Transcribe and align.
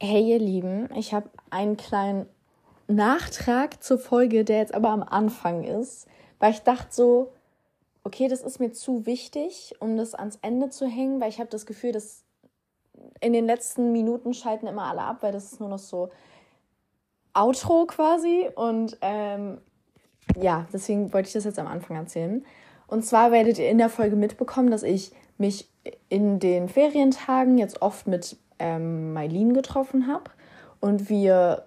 Hey 0.00 0.32
ihr 0.32 0.40
Lieben, 0.40 0.88
ich 0.96 1.14
habe 1.14 1.30
einen 1.50 1.76
kleinen 1.76 2.26
Nachtrag 2.88 3.80
zur 3.80 3.96
Folge, 3.96 4.44
der 4.44 4.58
jetzt 4.58 4.74
aber 4.74 4.88
am 4.88 5.04
Anfang 5.04 5.62
ist, 5.62 6.08
weil 6.40 6.50
ich 6.50 6.62
dachte 6.62 6.88
so, 6.90 7.32
okay, 8.02 8.26
das 8.26 8.42
ist 8.42 8.58
mir 8.58 8.72
zu 8.72 9.06
wichtig, 9.06 9.76
um 9.78 9.96
das 9.96 10.16
ans 10.16 10.40
Ende 10.42 10.68
zu 10.68 10.88
hängen, 10.88 11.20
weil 11.20 11.28
ich 11.28 11.38
habe 11.38 11.48
das 11.48 11.64
Gefühl, 11.64 11.92
dass 11.92 12.24
in 13.20 13.32
den 13.32 13.46
letzten 13.46 13.92
Minuten 13.92 14.34
schalten 14.34 14.66
immer 14.66 14.86
alle 14.86 15.02
ab, 15.02 15.18
weil 15.20 15.32
das 15.32 15.52
ist 15.52 15.60
nur 15.60 15.68
noch 15.68 15.78
so 15.78 16.10
Outro 17.32 17.86
quasi 17.86 18.50
und 18.56 18.98
ähm, 19.00 19.58
ja, 20.36 20.66
deswegen 20.72 21.12
wollte 21.12 21.28
ich 21.28 21.34
das 21.34 21.44
jetzt 21.44 21.60
am 21.60 21.68
Anfang 21.68 21.96
erzählen. 21.96 22.44
Und 22.88 23.04
zwar 23.04 23.30
werdet 23.30 23.58
ihr 23.58 23.70
in 23.70 23.78
der 23.78 23.90
Folge 23.90 24.16
mitbekommen, 24.16 24.72
dass 24.72 24.82
ich 24.82 25.12
mich 25.38 25.70
in 26.08 26.40
den 26.40 26.68
Ferientagen 26.68 27.58
jetzt 27.58 27.80
oft 27.80 28.08
mit 28.08 28.36
ähm, 28.58 29.12
Mailin 29.12 29.54
getroffen 29.54 30.06
habe. 30.06 30.30
Und 30.80 31.08
wir 31.08 31.66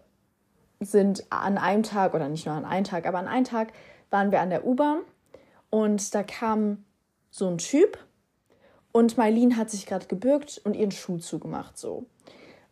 sind 0.80 1.26
an 1.32 1.58
einem 1.58 1.84
Tag, 1.84 2.14
oder 2.14 2.30
nicht 2.30 2.46
nur 2.46 2.56
an 2.56 2.66
einem 2.66 2.84
Tag, 2.84 3.06
aber 3.08 3.18
an 3.18 3.28
einem 3.28 3.46
Tag 3.46 3.74
waren 4.10 4.32
wir 4.32 4.42
an 4.42 4.50
der 4.50 4.66
U-Bahn 4.66 5.00
und 5.70 6.14
da 6.14 6.24
kam 6.24 6.86
so 7.30 7.48
ein 7.48 7.58
Typ 7.58 7.98
und 8.92 9.18
Mailin 9.18 9.58
hat 9.58 9.70
sich 9.70 9.86
gerade 9.86 10.08
gebürgt 10.08 10.62
und 10.64 10.76
ihren 10.76 10.92
Schuh 10.92 11.18
zugemacht 11.18 11.78
so. 11.78 12.06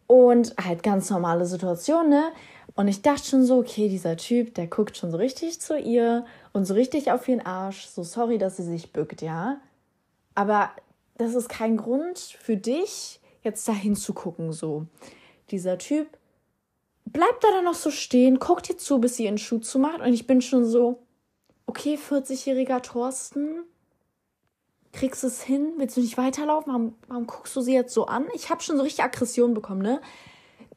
Und 0.07 0.55
halt 0.63 0.83
ganz 0.83 1.09
normale 1.09 1.45
Situation, 1.45 2.09
ne? 2.09 2.31
Und 2.75 2.87
ich 2.87 3.01
dachte 3.01 3.25
schon 3.25 3.43
so, 3.43 3.57
okay, 3.57 3.89
dieser 3.89 4.17
Typ, 4.17 4.53
der 4.53 4.67
guckt 4.67 4.97
schon 4.97 5.09
so 5.09 5.17
richtig 5.17 5.61
zu 5.61 5.77
ihr 5.77 6.25
und 6.53 6.65
so 6.65 6.73
richtig 6.73 7.11
auf 7.11 7.27
ihren 7.27 7.45
Arsch. 7.45 7.87
So 7.87 8.03
sorry, 8.03 8.37
dass 8.37 8.57
sie 8.57 8.63
sich 8.63 8.91
bückt, 8.91 9.21
ja. 9.21 9.57
Aber 10.35 10.69
das 11.17 11.33
ist 11.33 11.49
kein 11.49 11.77
Grund 11.77 12.19
für 12.19 12.57
dich, 12.57 13.19
jetzt 13.45 13.67
da 13.67 13.73
hinzugucken, 13.73 14.51
so. 14.51 14.85
Dieser 15.51 15.77
Typ 15.77 16.07
bleibt 17.05 17.43
da 17.43 17.51
dann 17.51 17.65
noch 17.65 17.75
so 17.75 17.91
stehen, 17.91 18.39
guckt 18.39 18.69
ihr 18.69 18.77
zu, 18.77 18.99
bis 18.99 19.15
sie 19.15 19.25
ihren 19.25 19.37
Schuh 19.37 19.59
zumacht. 19.59 20.01
Und 20.01 20.13
ich 20.13 20.27
bin 20.27 20.41
schon 20.41 20.65
so, 20.65 21.03
okay, 21.65 21.97
40-jähriger 21.97 22.81
Thorsten, 22.81 23.63
kriegst 24.91 25.23
du 25.23 25.27
es 25.27 25.41
hin? 25.41 25.73
Willst 25.77 25.97
du 25.97 26.01
nicht 26.01 26.17
weiterlaufen? 26.17 26.73
Warum, 26.73 26.95
warum 27.07 27.27
guckst 27.27 27.55
du 27.55 27.61
sie 27.61 27.73
jetzt 27.73 27.93
so 27.93 28.05
an? 28.05 28.27
Ich 28.33 28.49
habe 28.49 28.61
schon 28.61 28.77
so 28.77 28.83
richtig 28.83 29.03
Aggression 29.03 29.53
bekommen, 29.53 29.81
ne? 29.81 30.01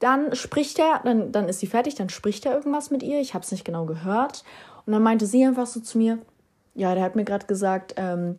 Dann 0.01 0.37
spricht 0.37 0.79
er, 0.79 1.01
dann, 1.05 1.33
dann 1.33 1.49
ist 1.49 1.59
sie 1.59 1.67
fertig, 1.67 1.97
dann 1.97 2.09
spricht 2.09 2.47
er 2.47 2.55
irgendwas 2.55 2.91
mit 2.91 3.03
ihr. 3.03 3.21
Ich 3.21 3.35
habe 3.35 3.45
es 3.45 3.51
nicht 3.51 3.65
genau 3.65 3.85
gehört. 3.85 4.45
Und 4.87 4.93
dann 4.93 5.03
meinte 5.03 5.27
sie 5.27 5.45
einfach 5.45 5.67
so 5.67 5.81
zu 5.81 5.99
mir, 5.99 6.21
ja, 6.75 6.95
der 6.95 7.03
hat 7.03 7.17
mir 7.17 7.25
gerade 7.25 7.47
gesagt, 7.47 7.95
ähm, 7.97 8.39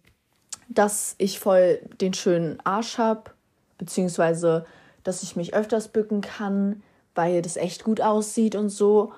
dass 0.70 1.16
ich 1.18 1.40
voll 1.40 1.81
den 2.00 2.14
schönen 2.14 2.59
Arsch 2.64 2.98
habe 2.98 3.31
beziehungsweise 3.80 4.67
dass 5.03 5.23
ich 5.23 5.35
mich 5.35 5.55
öfters 5.55 5.88
bücken 5.88 6.22
kann, 6.22 6.83
weil 7.16 7.41
das 7.41 7.58
echt 7.58 7.83
gut 7.83 8.02
aussieht 8.02 8.55
und 8.55 8.69
so. 8.69 9.13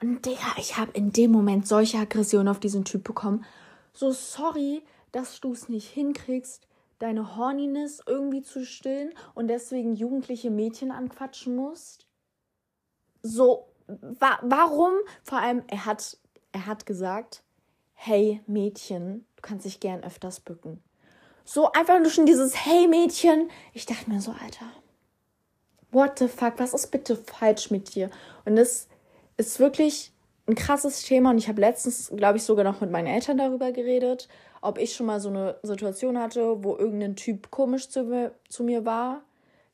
Und 0.00 0.24
Digga, 0.24 0.54
ich 0.58 0.78
habe 0.78 0.92
in 0.92 1.12
dem 1.12 1.32
Moment 1.32 1.66
solche 1.66 1.98
Aggressionen 1.98 2.48
auf 2.48 2.60
diesen 2.60 2.84
Typ 2.84 3.02
bekommen. 3.02 3.44
So 3.92 4.12
sorry, 4.12 4.82
dass 5.10 5.40
du 5.40 5.52
es 5.52 5.68
nicht 5.68 5.88
hinkriegst, 5.88 6.66
deine 6.98 7.36
Horniness 7.36 8.00
irgendwie 8.06 8.42
zu 8.42 8.64
stillen 8.64 9.12
und 9.34 9.48
deswegen 9.48 9.96
jugendliche 9.96 10.50
Mädchen 10.50 10.92
anquatschen 10.92 11.56
musst. 11.56 12.06
So, 13.22 13.66
wa 13.86 14.38
warum? 14.42 14.94
Vor 15.24 15.38
allem, 15.38 15.62
er 15.66 15.84
hat, 15.84 16.16
er 16.52 16.66
hat 16.66 16.86
gesagt, 16.86 17.42
hey 17.94 18.40
Mädchen, 18.46 19.26
du 19.36 19.42
kannst 19.42 19.64
dich 19.64 19.80
gern 19.80 20.02
öfters 20.02 20.40
bücken. 20.40 20.82
So 21.44 21.72
einfach 21.72 21.98
nur 22.00 22.10
schon 22.10 22.26
dieses 22.26 22.54
Hey 22.64 22.86
Mädchen. 22.86 23.50
Ich 23.72 23.86
dachte 23.86 24.10
mir 24.10 24.20
so, 24.20 24.32
Alter, 24.32 24.66
what 25.90 26.18
the 26.18 26.28
fuck, 26.28 26.54
was 26.58 26.74
ist 26.74 26.90
bitte 26.90 27.16
falsch 27.16 27.70
mit 27.70 27.94
dir? 27.94 28.10
Und 28.44 28.56
das 28.56 28.88
ist 29.36 29.60
wirklich 29.60 30.12
ein 30.46 30.54
krasses 30.54 31.02
Thema 31.02 31.30
und 31.30 31.38
ich 31.38 31.48
habe 31.48 31.60
letztens, 31.60 32.12
glaube 32.16 32.38
ich, 32.38 32.44
sogar 32.44 32.64
noch 32.64 32.80
mit 32.80 32.90
meinen 32.90 33.06
Eltern 33.06 33.38
darüber 33.38 33.72
geredet, 33.72 34.28
ob 34.60 34.78
ich 34.78 34.94
schon 34.94 35.06
mal 35.06 35.20
so 35.20 35.28
eine 35.28 35.58
Situation 35.62 36.18
hatte, 36.18 36.64
wo 36.64 36.76
irgendein 36.76 37.16
Typ 37.16 37.50
komisch 37.50 37.88
zu 37.88 38.04
mir, 38.04 38.32
zu 38.48 38.64
mir 38.64 38.84
war. 38.84 39.22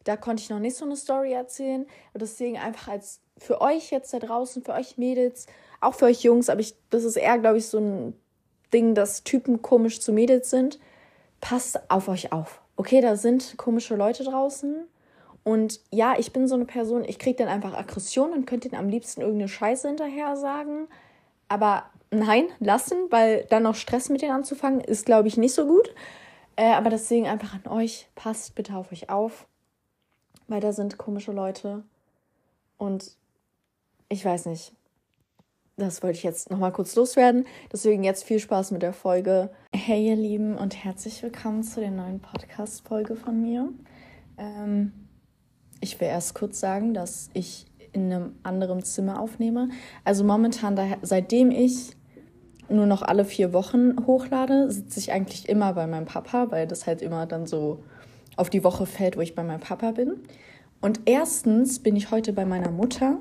Da 0.04 0.16
konnte 0.16 0.42
ich 0.42 0.50
noch 0.50 0.58
nicht 0.58 0.76
so 0.76 0.84
eine 0.84 0.96
Story 0.96 1.32
erzählen. 1.32 1.86
Und 2.12 2.22
deswegen 2.22 2.56
einfach 2.56 2.88
als 2.88 3.20
für 3.36 3.60
euch 3.60 3.90
jetzt 3.90 4.12
da 4.12 4.18
draußen, 4.18 4.62
für 4.62 4.72
euch 4.72 4.96
Mädels, 4.96 5.46
auch 5.80 5.94
für 5.94 6.06
euch 6.06 6.22
Jungs, 6.22 6.48
aber 6.48 6.60
ich, 6.60 6.74
das 6.90 7.04
ist 7.04 7.16
eher, 7.16 7.38
glaube 7.38 7.58
ich, 7.58 7.66
so 7.66 7.78
ein 7.78 8.14
Ding, 8.72 8.94
dass 8.94 9.24
Typen 9.24 9.62
komisch 9.62 10.00
zu 10.00 10.12
Mädels 10.12 10.50
sind 10.50 10.78
passt 11.40 11.90
auf 11.90 12.08
euch 12.08 12.32
auf. 12.32 12.60
Okay, 12.76 13.00
da 13.00 13.16
sind 13.16 13.56
komische 13.56 13.96
Leute 13.96 14.24
draußen. 14.24 14.86
Und 15.44 15.80
ja, 15.90 16.14
ich 16.18 16.32
bin 16.32 16.46
so 16.46 16.54
eine 16.54 16.66
Person, 16.66 17.04
ich 17.04 17.18
kriege 17.18 17.36
dann 17.36 17.48
einfach 17.48 17.74
Aggression 17.74 18.32
und 18.32 18.46
könnte 18.46 18.68
ihnen 18.68 18.78
am 18.78 18.88
liebsten 18.88 19.20
irgendeine 19.20 19.48
Scheiße 19.48 19.88
hinterher 19.88 20.36
sagen. 20.36 20.88
Aber 21.48 21.84
nein, 22.10 22.48
lassen, 22.60 22.96
weil 23.10 23.46
dann 23.48 23.62
noch 23.62 23.74
Stress 23.74 24.08
mit 24.08 24.22
denen 24.22 24.32
anzufangen, 24.32 24.80
ist, 24.80 25.06
glaube 25.06 25.28
ich, 25.28 25.36
nicht 25.36 25.54
so 25.54 25.66
gut. 25.66 25.94
Äh, 26.56 26.72
aber 26.72 26.90
deswegen 26.90 27.26
einfach 27.26 27.54
an 27.54 27.70
euch, 27.70 28.08
passt 28.14 28.54
bitte 28.54 28.74
auf 28.74 28.92
euch 28.92 29.10
auf. 29.10 29.46
Weil 30.48 30.60
da 30.60 30.72
sind 30.72 30.98
komische 30.98 31.32
Leute. 31.32 31.82
Und 32.76 33.12
ich 34.08 34.24
weiß 34.24 34.46
nicht, 34.46 34.72
das 35.78 36.02
wollte 36.02 36.18
ich 36.18 36.24
jetzt 36.24 36.50
nochmal 36.50 36.72
kurz 36.72 36.96
loswerden. 36.96 37.46
Deswegen 37.72 38.02
jetzt 38.02 38.24
viel 38.24 38.40
Spaß 38.40 38.72
mit 38.72 38.82
der 38.82 38.92
Folge. 38.92 39.50
Hey 39.72 40.08
ihr 40.08 40.16
Lieben 40.16 40.56
und 40.56 40.84
herzlich 40.84 41.22
willkommen 41.22 41.62
zu 41.62 41.80
der 41.80 41.92
neuen 41.92 42.20
Podcast-Folge 42.20 43.14
von 43.14 43.40
mir. 43.40 43.68
Ähm, 44.36 44.92
ich 45.80 46.00
will 46.00 46.08
erst 46.08 46.34
kurz 46.34 46.58
sagen, 46.58 46.94
dass 46.94 47.30
ich 47.32 47.66
in 47.92 48.12
einem 48.12 48.34
anderen 48.42 48.82
Zimmer 48.82 49.20
aufnehme. 49.20 49.68
Also 50.04 50.24
momentan, 50.24 50.74
daher, 50.74 50.98
seitdem 51.02 51.52
ich 51.52 51.96
nur 52.68 52.86
noch 52.86 53.02
alle 53.02 53.24
vier 53.24 53.52
Wochen 53.52 54.04
hochlade, 54.04 54.70
sitze 54.70 54.98
ich 54.98 55.12
eigentlich 55.12 55.48
immer 55.48 55.72
bei 55.74 55.86
meinem 55.86 56.06
Papa, 56.06 56.50
weil 56.50 56.66
das 56.66 56.86
halt 56.86 57.02
immer 57.02 57.26
dann 57.26 57.46
so 57.46 57.84
auf 58.36 58.50
die 58.50 58.64
Woche 58.64 58.84
fällt, 58.84 59.16
wo 59.16 59.20
ich 59.20 59.34
bei 59.34 59.44
meinem 59.44 59.60
Papa 59.60 59.92
bin. 59.92 60.24
Und 60.80 61.00
erstens 61.06 61.80
bin 61.80 61.96
ich 61.96 62.10
heute 62.10 62.32
bei 62.32 62.44
meiner 62.44 62.70
Mutter 62.70 63.18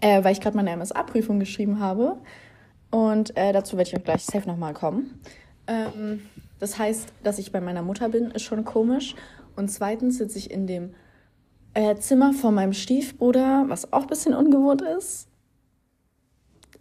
äh, 0.00 0.22
weil 0.24 0.32
ich 0.32 0.40
gerade 0.40 0.56
meine 0.56 0.76
MSA-Prüfung 0.76 1.38
geschrieben 1.38 1.80
habe. 1.80 2.16
Und 2.90 3.36
äh, 3.36 3.52
dazu 3.52 3.76
werde 3.76 3.90
ich 3.90 3.96
auch 3.96 4.04
gleich 4.04 4.24
safe 4.24 4.46
nochmal 4.46 4.74
kommen. 4.74 5.20
Ähm, 5.66 6.22
das 6.58 6.78
heißt, 6.78 7.12
dass 7.22 7.38
ich 7.38 7.52
bei 7.52 7.60
meiner 7.60 7.82
Mutter 7.82 8.08
bin, 8.08 8.30
ist 8.30 8.42
schon 8.42 8.64
komisch. 8.64 9.14
Und 9.56 9.70
zweitens 9.70 10.18
sitze 10.18 10.38
ich 10.38 10.50
in 10.50 10.66
dem 10.66 10.94
äh, 11.74 11.96
Zimmer 11.96 12.32
von 12.32 12.54
meinem 12.54 12.72
Stiefbruder, 12.72 13.64
was 13.68 13.92
auch 13.92 14.02
ein 14.02 14.08
bisschen 14.08 14.34
ungewohnt 14.34 14.82
ist. 14.82 15.28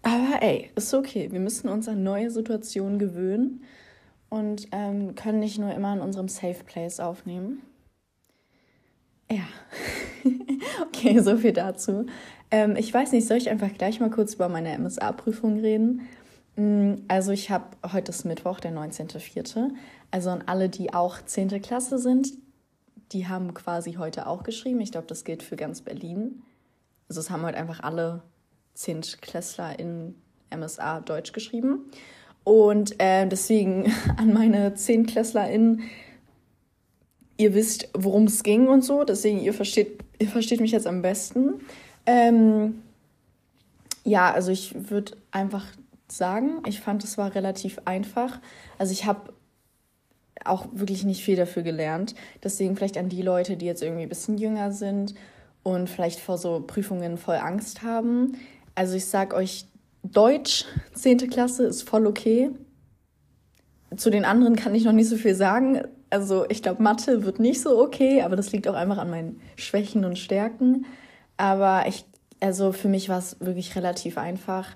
Aber 0.03 0.41
ey, 0.41 0.71
ist 0.75 0.93
okay. 0.93 1.31
Wir 1.31 1.39
müssen 1.39 1.69
uns 1.69 1.87
an 1.87 2.03
neue 2.03 2.29
Situationen 2.31 2.99
gewöhnen 2.99 3.63
und 4.29 4.67
ähm, 4.71 5.15
können 5.15 5.39
nicht 5.39 5.59
nur 5.59 5.73
immer 5.73 5.93
in 5.93 5.99
unserem 5.99 6.27
Safe 6.27 6.63
Place 6.65 6.99
aufnehmen. 6.99 7.61
Ja, 9.31 9.43
okay, 10.81 11.19
so 11.19 11.37
viel 11.37 11.53
dazu. 11.53 12.05
Ähm, 12.51 12.75
ich 12.75 12.93
weiß 12.93 13.13
nicht, 13.13 13.27
soll 13.27 13.37
ich 13.37 13.49
einfach 13.49 13.73
gleich 13.73 13.99
mal 13.99 14.09
kurz 14.09 14.33
über 14.33 14.49
meine 14.49 14.77
MSA-Prüfung 14.77 15.59
reden? 15.59 16.01
Mm, 16.57 16.95
also 17.07 17.31
ich 17.31 17.49
habe 17.49 17.65
heute 17.93 18.11
ist 18.11 18.25
Mittwoch, 18.25 18.59
der 18.59 18.73
19.04. 18.73 19.69
Also 20.11 20.29
an 20.29 20.43
alle, 20.45 20.67
die 20.67 20.93
auch 20.93 21.21
10. 21.23 21.61
Klasse 21.61 21.97
sind, 21.97 22.33
die 23.13 23.27
haben 23.27 23.53
quasi 23.53 23.93
heute 23.93 24.27
auch 24.27 24.43
geschrieben. 24.43 24.81
Ich 24.81 24.91
glaube, 24.91 25.07
das 25.07 25.23
gilt 25.23 25.43
für 25.43 25.55
ganz 25.55 25.81
Berlin. 25.81 26.41
Also 27.07 27.21
es 27.21 27.29
haben 27.29 27.43
heute 27.43 27.57
einfach 27.57 27.81
alle 27.81 28.23
10. 28.73 29.01
Klässler 29.21 29.79
in 29.79 30.15
MSA 30.53 30.99
Deutsch 31.01 31.31
geschrieben. 31.31 31.89
Und 32.43 32.99
äh, 32.99 33.27
deswegen 33.27 33.93
an 34.17 34.33
meine 34.33 34.73
10. 34.73 35.05
KlässlerInnen, 35.05 35.83
ihr 37.41 37.53
wisst, 37.53 37.89
worum 37.93 38.25
es 38.25 38.43
ging 38.43 38.67
und 38.67 38.83
so. 38.83 39.03
Deswegen, 39.03 39.39
ihr 39.39 39.53
versteht, 39.53 40.03
ihr 40.19 40.27
versteht 40.27 40.61
mich 40.61 40.71
jetzt 40.71 40.87
am 40.87 41.01
besten. 41.01 41.55
Ähm, 42.05 42.81
ja, 44.03 44.31
also 44.31 44.51
ich 44.51 44.89
würde 44.89 45.13
einfach 45.31 45.65
sagen, 46.07 46.61
ich 46.67 46.79
fand, 46.79 47.03
es 47.03 47.17
war 47.17 47.33
relativ 47.35 47.79
einfach. 47.85 48.39
Also 48.77 48.93
ich 48.93 49.05
habe 49.05 49.33
auch 50.45 50.67
wirklich 50.71 51.03
nicht 51.03 51.23
viel 51.23 51.35
dafür 51.35 51.63
gelernt. 51.63 52.15
Deswegen 52.43 52.75
vielleicht 52.75 52.97
an 52.97 53.09
die 53.09 53.21
Leute, 53.21 53.57
die 53.57 53.65
jetzt 53.65 53.83
irgendwie 53.83 54.03
ein 54.03 54.09
bisschen 54.09 54.37
jünger 54.37 54.71
sind 54.71 55.13
und 55.63 55.89
vielleicht 55.89 56.19
vor 56.19 56.37
so 56.37 56.63
Prüfungen 56.65 57.17
voll 57.17 57.35
Angst 57.35 57.83
haben. 57.83 58.37
Also 58.75 58.95
ich 58.95 59.05
sag 59.05 59.33
euch, 59.33 59.65
Deutsch, 60.03 60.65
10. 60.95 61.29
Klasse, 61.29 61.63
ist 61.63 61.87
voll 61.87 62.07
okay. 62.07 62.49
Zu 63.95 64.09
den 64.09 64.25
anderen 64.25 64.55
kann 64.55 64.73
ich 64.73 64.83
noch 64.83 64.93
nicht 64.93 65.09
so 65.09 65.17
viel 65.17 65.35
sagen. 65.35 65.83
Also 66.11 66.45
ich 66.49 66.61
glaube, 66.61 66.83
Mathe 66.83 67.23
wird 67.25 67.39
nicht 67.39 67.61
so 67.61 67.81
okay, 67.81 68.21
aber 68.21 68.35
das 68.35 68.51
liegt 68.51 68.67
auch 68.67 68.75
einfach 68.75 68.99
an 68.99 69.09
meinen 69.09 69.41
Schwächen 69.55 70.05
und 70.05 70.19
Stärken. 70.19 70.85
Aber 71.37 71.87
ich, 71.87 72.05
also 72.39 72.71
für 72.73 72.89
mich 72.89 73.09
war 73.09 73.17
es 73.17 73.37
wirklich 73.39 73.75
relativ 73.75 74.19
einfach. 74.19 74.75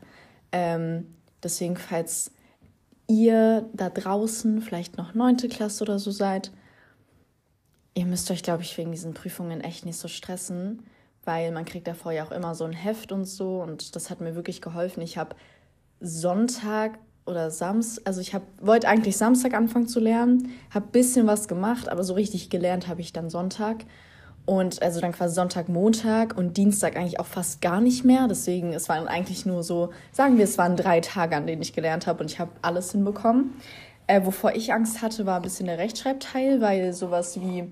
Ähm, 0.52 1.14
deswegen, 1.44 1.78
falls 1.78 2.32
ihr 3.08 3.70
da 3.74 3.90
draußen 3.90 4.62
vielleicht 4.62 4.98
noch 4.98 5.14
neunte 5.14 5.48
Klasse 5.48 5.84
oder 5.84 6.00
so 6.00 6.10
seid, 6.10 6.52
ihr 7.94 8.06
müsst 8.06 8.32
euch, 8.32 8.42
glaube 8.42 8.64
ich, 8.64 8.78
wegen 8.78 8.92
diesen 8.92 9.14
Prüfungen 9.14 9.62
echt 9.62 9.86
nicht 9.86 9.98
so 9.98 10.08
stressen. 10.08 10.84
weil 11.26 11.52
man 11.52 11.66
kriegt 11.66 11.88
davor 11.88 12.12
ja 12.12 12.24
auch 12.26 12.32
immer 12.32 12.56
so 12.56 12.64
ein 12.64 12.74
Heft 12.74 13.12
und 13.12 13.26
so 13.26 13.62
und 13.62 13.96
das 13.96 14.10
hat 14.10 14.22
mir 14.22 14.36
wirklich 14.36 14.62
geholfen. 14.62 15.02
Ich 15.02 15.18
habe 15.18 15.36
Sonntag 16.00 17.00
oder 17.26 17.50
Samstag, 17.50 18.08
also 18.08 18.22
ich 18.22 18.36
wollte 18.62 18.88
eigentlich 18.88 19.18
Samstag 19.18 19.54
anfangen 19.54 19.88
zu 19.88 20.00
lernen, 20.00 20.52
habe 20.72 20.88
bisschen 20.92 21.28
was 21.28 21.48
gemacht, 21.48 21.90
aber 21.90 22.04
so 22.04 22.14
richtig 22.14 22.50
gelernt 22.50 22.88
habe 22.88 23.02
ich 23.02 23.14
dann 23.14 23.30
Sonntag. 23.30 23.86
Und 24.46 24.84
also 24.84 25.02
dann 25.02 25.12
quasi 25.12 25.34
Sonntag, 25.34 25.70
Montag 25.70 26.38
und 26.38 26.56
Dienstag 26.56 26.96
eigentlich 26.96 27.20
auch 27.20 27.26
fast 27.26 27.62
gar 27.62 27.82
nicht 27.82 28.06
mehr. 28.06 28.28
Deswegen, 28.28 28.74
es 28.74 28.90
waren 28.90 29.08
eigentlich 29.08 29.48
nur 29.48 29.64
so, 29.64 29.90
sagen 30.12 30.38
wir, 30.38 30.44
es 30.44 30.60
waren 30.60 30.78
drei 30.78 31.02
Tage, 31.02 31.36
an 31.36 31.48
denen 31.48 31.64
ich 31.64 31.74
gelernt 31.74 32.06
habe 32.06 32.22
und 32.22 32.30
ich 32.30 32.40
habe 32.40 32.52
alles 32.62 32.92
hinbekommen. 32.92 33.56
Äh, 34.06 34.24
wovor 34.24 34.54
ich 34.54 34.72
Angst 34.72 35.02
hatte, 35.02 35.26
war 35.26 35.38
ein 35.38 35.42
bisschen 35.42 35.66
der 35.66 35.80
Rechtschreibteil, 35.80 36.62
weil 36.62 36.94
sowas 36.94 37.42
wie 37.42 37.68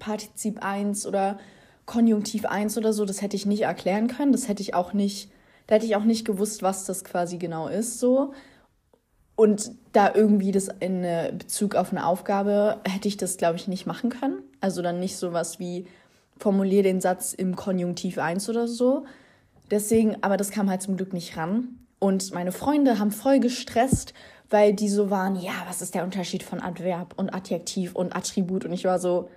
Partizip 0.00 0.64
1 0.64 1.06
oder 1.06 1.38
Konjunktiv 1.84 2.46
1 2.46 2.76
oder 2.78 2.92
so, 2.92 3.04
das 3.04 3.22
hätte 3.22 3.36
ich 3.36 3.46
nicht 3.46 3.62
erklären 3.62 4.08
können. 4.08 4.32
Das 4.32 4.48
hätte 4.48 4.62
ich 4.62 4.74
auch 4.74 4.92
nicht, 4.92 5.30
da 5.68 5.76
hätte 5.76 5.86
ich 5.86 5.94
auch 5.94 6.02
nicht 6.02 6.24
gewusst, 6.24 6.64
was 6.64 6.84
das 6.84 7.04
quasi 7.04 7.38
genau 7.38 7.68
ist, 7.68 8.00
so. 8.00 8.34
Und 9.36 9.72
da 9.92 10.14
irgendwie 10.14 10.50
das 10.50 10.68
in 10.80 11.06
Bezug 11.36 11.74
auf 11.74 11.92
eine 11.92 12.06
Aufgabe 12.06 12.80
hätte 12.88 13.06
ich 13.06 13.18
das, 13.18 13.36
glaube 13.36 13.56
ich, 13.56 13.68
nicht 13.68 13.86
machen 13.86 14.10
können. 14.10 14.42
Also 14.60 14.82
dann 14.82 14.98
nicht 14.98 15.16
sowas 15.16 15.58
wie 15.58 15.86
formulier 16.38 16.82
den 16.82 17.00
Satz 17.00 17.34
im 17.34 17.54
Konjunktiv 17.54 18.18
1 18.18 18.48
oder 18.48 18.66
so. 18.66 19.04
Deswegen, 19.70 20.16
aber 20.22 20.36
das 20.36 20.50
kam 20.50 20.70
halt 20.70 20.82
zum 20.82 20.96
Glück 20.96 21.12
nicht 21.12 21.36
ran. 21.36 21.68
Und 21.98 22.32
meine 22.32 22.52
Freunde 22.52 22.98
haben 22.98 23.10
voll 23.10 23.40
gestresst, 23.40 24.14
weil 24.48 24.72
die 24.72 24.88
so 24.88 25.10
waren, 25.10 25.36
ja, 25.36 25.52
was 25.68 25.82
ist 25.82 25.94
der 25.94 26.04
Unterschied 26.04 26.42
von 26.42 26.60
Adverb 26.60 27.14
und 27.16 27.34
Adjektiv 27.34 27.94
und 27.94 28.14
Attribut? 28.14 28.64
Und 28.64 28.72
ich 28.72 28.84
war 28.84 28.98
so, 28.98 29.28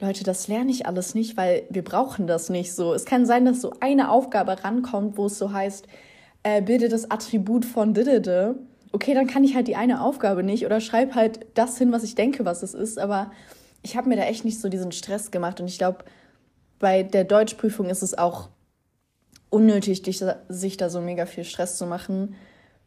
Leute, 0.00 0.22
das 0.22 0.48
lerne 0.48 0.70
ich 0.70 0.86
alles 0.86 1.14
nicht, 1.14 1.36
weil 1.36 1.64
wir 1.70 1.82
brauchen 1.82 2.26
das 2.26 2.50
nicht 2.50 2.72
so. 2.72 2.94
Es 2.94 3.04
kann 3.04 3.26
sein, 3.26 3.44
dass 3.44 3.60
so 3.60 3.72
eine 3.80 4.10
Aufgabe 4.10 4.62
rankommt, 4.62 5.16
wo 5.16 5.26
es 5.26 5.38
so 5.38 5.52
heißt, 5.52 5.86
äh, 6.44 6.62
bilde 6.62 6.88
das 6.88 7.10
Attribut 7.10 7.64
von 7.64 7.94
didede 7.94 8.56
okay, 8.92 9.14
dann 9.14 9.26
kann 9.26 9.44
ich 9.44 9.54
halt 9.54 9.68
die 9.68 9.76
eine 9.76 10.02
Aufgabe 10.02 10.42
nicht 10.42 10.64
oder 10.66 10.80
schreibe 10.80 11.14
halt 11.14 11.46
das 11.54 11.78
hin, 11.78 11.92
was 11.92 12.02
ich 12.02 12.14
denke, 12.14 12.44
was 12.44 12.62
es 12.62 12.74
ist. 12.74 12.98
Aber 12.98 13.30
ich 13.82 13.96
habe 13.96 14.08
mir 14.08 14.16
da 14.16 14.22
echt 14.22 14.44
nicht 14.44 14.60
so 14.60 14.68
diesen 14.68 14.92
Stress 14.92 15.30
gemacht. 15.30 15.60
Und 15.60 15.68
ich 15.68 15.78
glaube, 15.78 16.04
bei 16.78 17.02
der 17.02 17.24
Deutschprüfung 17.24 17.90
ist 17.90 18.02
es 18.02 18.16
auch 18.16 18.48
unnötig, 19.50 20.02
sich 20.48 20.76
da 20.76 20.90
so 20.90 21.00
mega 21.00 21.26
viel 21.26 21.44
Stress 21.44 21.76
zu 21.76 21.86
machen. 21.86 22.34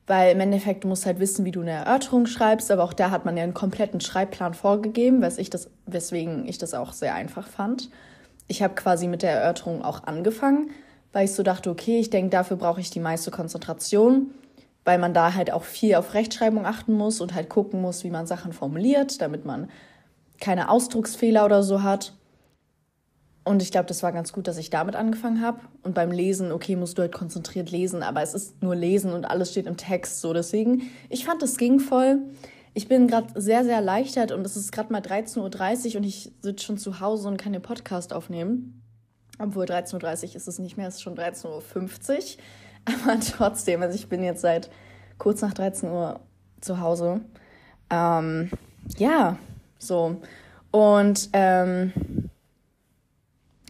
Weil 0.07 0.31
im 0.33 0.39
Endeffekt, 0.39 0.83
du 0.83 0.88
musst 0.88 1.06
halt 1.06 1.19
wissen, 1.19 1.45
wie 1.45 1.51
du 1.51 1.62
eine 1.62 1.71
Erörterung 1.71 2.25
schreibst, 2.25 2.71
aber 2.71 2.83
auch 2.83 2.94
da 2.94 3.12
hat 3.12 3.24
man 3.24 3.38
ja 3.38 3.44
einen 3.44 3.54
kompletten 3.54 4.01
Schreibplan 4.01 4.54
vorgegeben, 4.54 5.24
ich 5.38 5.50
das, 5.50 5.69
weswegen 5.86 6.47
ich 6.47 6.57
das 6.57 6.74
auch 6.74 6.92
sehr 6.92 7.13
einfach 7.13 7.47
fand. 7.47 7.89
Ich 8.47 8.63
habe 8.63 8.74
quasi 8.74 9.07
mit 9.07 9.21
der 9.21 9.31
Erörterung 9.31 9.83
auch 9.83 10.04
angefangen, 10.04 10.71
weil 11.13 11.25
ich 11.25 11.33
so 11.33 11.44
dachte, 11.44 11.69
okay, 11.69 12.00
ich 12.00 12.09
denke, 12.09 12.31
dafür 12.31 12.57
brauche 12.57 12.81
ich 12.81 12.89
die 12.89 13.00
meiste 13.00 13.31
Konzentration 13.31 14.31
weil 14.83 14.98
man 14.98 15.13
da 15.13 15.33
halt 15.33 15.51
auch 15.51 15.63
viel 15.63 15.95
auf 15.95 16.13
Rechtschreibung 16.13 16.66
achten 16.66 16.94
muss 16.94 17.22
und 17.22 17.33
halt 17.33 17.50
gucken 17.50 17.81
muss, 17.81 18.04
wie 18.04 18.10
man 18.10 18.25
Sachen 18.25 18.54
formuliert, 18.54 19.22
damit 19.22 19.45
man 19.45 19.69
keine 20.39 20.69
Ausdrucksfehler 20.69 21.45
oder 21.45 21.63
so 21.63 21.83
hat. 21.83 22.13
Und 23.44 23.62
ich 23.62 23.72
glaube, 23.72 23.88
das 23.88 24.04
war 24.04 24.12
ganz 24.12 24.33
gut, 24.33 24.48
dass 24.48 24.57
ich 24.57 24.69
damit 24.69 24.95
angefangen 24.95 25.42
habe. 25.42 25.62
Und 25.81 25.95
beim 25.95 26.12
Lesen, 26.12 26.51
okay, 26.51 26.75
musst 26.75 26.98
du 26.98 27.01
halt 27.01 27.12
konzentriert 27.12 27.72
lesen, 27.72 28.04
aber 28.04 28.22
es 28.22 28.33
ist 28.33 28.62
nur 28.62 28.75
Lesen 28.75 29.13
und 29.13 29.25
alles 29.25 29.51
steht 29.51 29.66
im 29.66 29.78
Text. 29.78 30.22
So, 30.22 30.33
deswegen, 30.33 30.92
ich 31.10 31.25
fand, 31.25 31.42
das 31.42 31.57
ging 31.57 31.80
voll. 31.80 32.19
Ich 32.74 32.88
bin 32.88 33.07
gerade 33.07 33.39
sehr, 33.39 33.63
sehr 33.63 33.75
erleichtert 33.75 34.31
und 34.31 34.45
es 34.45 34.56
ist 34.56 34.72
gerade 34.72 34.94
mal 34.94 35.01
13.30 35.01 35.89
Uhr 35.89 35.98
und 35.98 36.04
ich 36.04 36.31
sitze 36.42 36.63
schon 36.63 36.78
zu 36.78 37.00
Hause 37.00 37.28
und 37.28 37.38
kann 37.38 37.54
den 37.54 37.62
Podcast 37.62 38.13
aufnehmen. 38.13 38.81
Obwohl 39.39 39.66
13.30 39.66 40.30
Uhr 40.30 40.36
ist 40.36 40.48
es 40.48 40.60
nicht 40.60 40.78
mehr, 40.78 40.88
es 40.88 40.95
ist 40.95 41.01
schon 41.01 41.18
13.50 41.18 41.48
Uhr. 41.48 42.44
Aber 42.86 43.19
trotzdem, 43.38 43.81
also 43.81 43.95
ich 43.95 44.07
bin 44.10 44.24
jetzt 44.24 44.42
seit 44.42 44.69
kurz 45.18 45.42
nach 45.42 45.54
13 45.54 45.89
Uhr 45.89 46.19
zu 46.62 46.80
Hause. 46.80 47.22
Ähm, 47.89 48.50
ja, 48.98 49.38
so. 49.78 50.18
Und 50.72 51.30
ähm, 51.33 51.92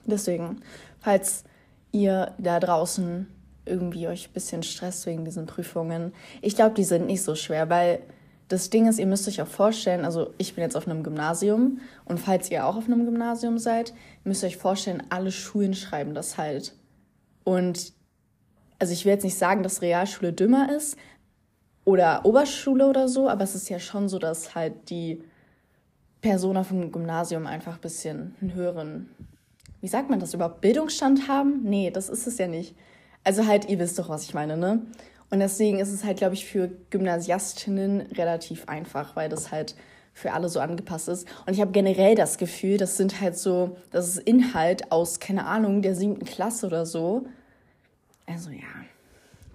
deswegen, 0.06 0.62
falls 1.00 1.44
ihr 1.92 2.34
da 2.38 2.60
draußen 2.60 3.28
irgendwie 3.66 4.08
euch 4.08 4.30
ein 4.30 4.34
bisschen 4.34 4.63
stresst 4.63 5.06
wegen 5.06 5.25
diesen 5.25 5.46
Prüfungen, 5.46 6.13
ich 6.42 6.56
glaube, 6.56 6.75
die 6.75 6.84
sind 6.84 7.08
nicht 7.08 7.24
so 7.24 7.36
schwer, 7.36 7.69
weil 7.69 8.02
das 8.48 8.69
Ding 8.69 8.88
ist, 8.88 9.00
ihr 9.00 9.08
müsst 9.08 9.28
euch 9.28 9.42
auch 9.42 9.48
vorstellen, 9.48 10.04
also 10.04 10.34
ich 10.38 10.56
bin 10.56 10.63
jetzt 10.63 10.75
auf 10.75 10.88
einem 10.88 11.04
Gymnasium 11.04 11.80
und 12.06 12.19
falls 12.19 12.52
ihr 12.52 12.66
auch 12.66 12.75
auf 12.75 12.86
einem 12.86 13.06
Gymnasium 13.06 13.58
seid, 13.58 13.94
müsst 14.24 14.44
ihr 14.44 14.48
euch 14.48 14.58
vorstellen, 14.58 15.04
alle 15.10 15.31
Schulen 15.31 15.74
schreiben 15.74 16.13
das 16.13 16.38
halt. 16.38 16.74
Und 17.44 17.94
also 18.81 18.94
ich 18.94 19.06
will 19.06 19.12
jetzt 19.12 19.24
nicht 19.24 19.38
sagen, 19.38 19.62
dass 19.62 19.83
Realschule 19.83 20.33
dümmer 20.33 20.75
ist 20.75 20.98
oder 21.86 22.25
Oberschule 22.25 22.88
oder 22.88 23.07
so, 23.07 23.30
aber 23.30 23.44
es 23.44 23.54
ist 23.54 23.69
ja 23.69 23.78
schon 23.78 24.10
so, 24.10 24.18
dass 24.18 24.56
halt 24.56 24.89
die 24.89 25.24
Personen 26.22 26.57
auf 26.57 26.69
dem 26.69 26.92
Gymnasium 26.92 27.45
einfach 27.45 27.75
ein 27.75 27.81
bisschen 27.81 28.36
einen 28.42 28.56
höheren, 28.56 29.12
wie 29.81 29.88
sagt 29.88 30.10
man 30.10 30.19
das 30.19 30.33
überhaupt, 30.33 30.62
Bildungsstand 30.62 31.28
haben? 31.28 31.62
Nee, 31.62 31.92
das 31.92 32.10
ist 32.10 32.25
es 32.25 32.39
ja 32.39 32.48
nicht. 32.48 32.75
Also 33.24 33.45
halt, 33.45 33.69
ihr 33.69 33.78
wisst 33.78 34.00
doch, 34.00 34.10
was 34.10 34.24
ich 34.24 34.33
meine, 34.33 34.57
ne? 34.57 34.81
Und 35.30 35.39
deswegen 35.42 35.77
ist 35.77 35.92
es 35.92 36.04
halt, 36.04 36.18
glaube 36.18 36.34
ich, 36.34 36.45
für 36.45 36.72
Gymnasiastinnen 36.89 38.01
relativ 38.13 38.68
einfach, 38.68 39.16
weil 39.16 39.30
das 39.30 39.51
halt 39.51 39.75
für 40.12 40.34
alle 40.34 40.50
so 40.50 40.60
angepasst 40.60 41.07
ist. 41.07 41.27
Und 41.45 41.54
ich 41.54 41.62
habe 41.62 41.72
generell 41.72 42.16
das 42.16 42.39
Gefühl, 42.39 42.77
das 42.77 42.98
sind 42.98 43.22
halt 43.22 43.38
so, 43.38 43.77
das 43.92 44.07
ist 44.07 44.18
Inhalt 44.18 44.92
aus, 44.92 45.19
keine 45.19 45.45
Ahnung, 45.45 45.84
der 45.84 45.94
siebten 45.94 46.25
Klasse 46.25 46.66
oder 46.66 46.88
so. 46.88 47.27
Also 48.26 48.50
ja, 48.50 48.68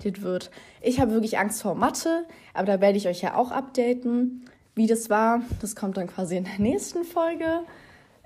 das 0.02 0.22
wird. 0.22 0.50
Ich 0.80 1.00
habe 1.00 1.12
wirklich 1.12 1.38
Angst 1.38 1.62
vor 1.62 1.74
Mathe, 1.74 2.26
aber 2.54 2.66
da 2.66 2.80
werde 2.80 2.98
ich 2.98 3.08
euch 3.08 3.22
ja 3.22 3.34
auch 3.34 3.50
updaten, 3.50 4.44
wie 4.74 4.86
das 4.86 5.10
war. 5.10 5.42
Das 5.60 5.74
kommt 5.76 5.96
dann 5.96 6.06
quasi 6.06 6.36
in 6.36 6.44
der 6.44 6.58
nächsten 6.58 7.04
Folge. 7.04 7.60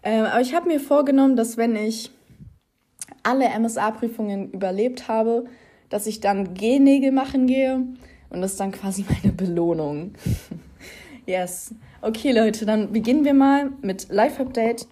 Ähm, 0.03 0.25
aber 0.25 0.41
ich 0.41 0.55
habe 0.55 0.69
mir 0.69 0.81
vorgenommen, 0.81 1.37
dass 1.37 1.57
wenn 1.57 1.77
ich 1.77 2.11
alle 3.23 3.49
MSA-Prüfungen 3.59 4.51
überlebt 4.51 5.09
habe, 5.09 5.45
dass 5.89 6.07
ich 6.07 6.21
dann 6.21 6.55
G-Nägel 6.55 7.13
machen 7.13 7.47
gehe. 7.47 7.85
Und 8.31 8.41
das 8.41 8.53
ist 8.53 8.61
dann 8.61 8.73
quasi 8.73 9.05
meine 9.23 9.33
Belohnung. 9.33 10.15
yes. 11.27 11.75
Okay, 12.01 12.33
Leute, 12.33 12.65
dann 12.65 12.93
beginnen 12.93 13.25
wir 13.25 13.35
mal 13.35 13.71
mit 13.83 14.09
Live-Update. 14.09 14.87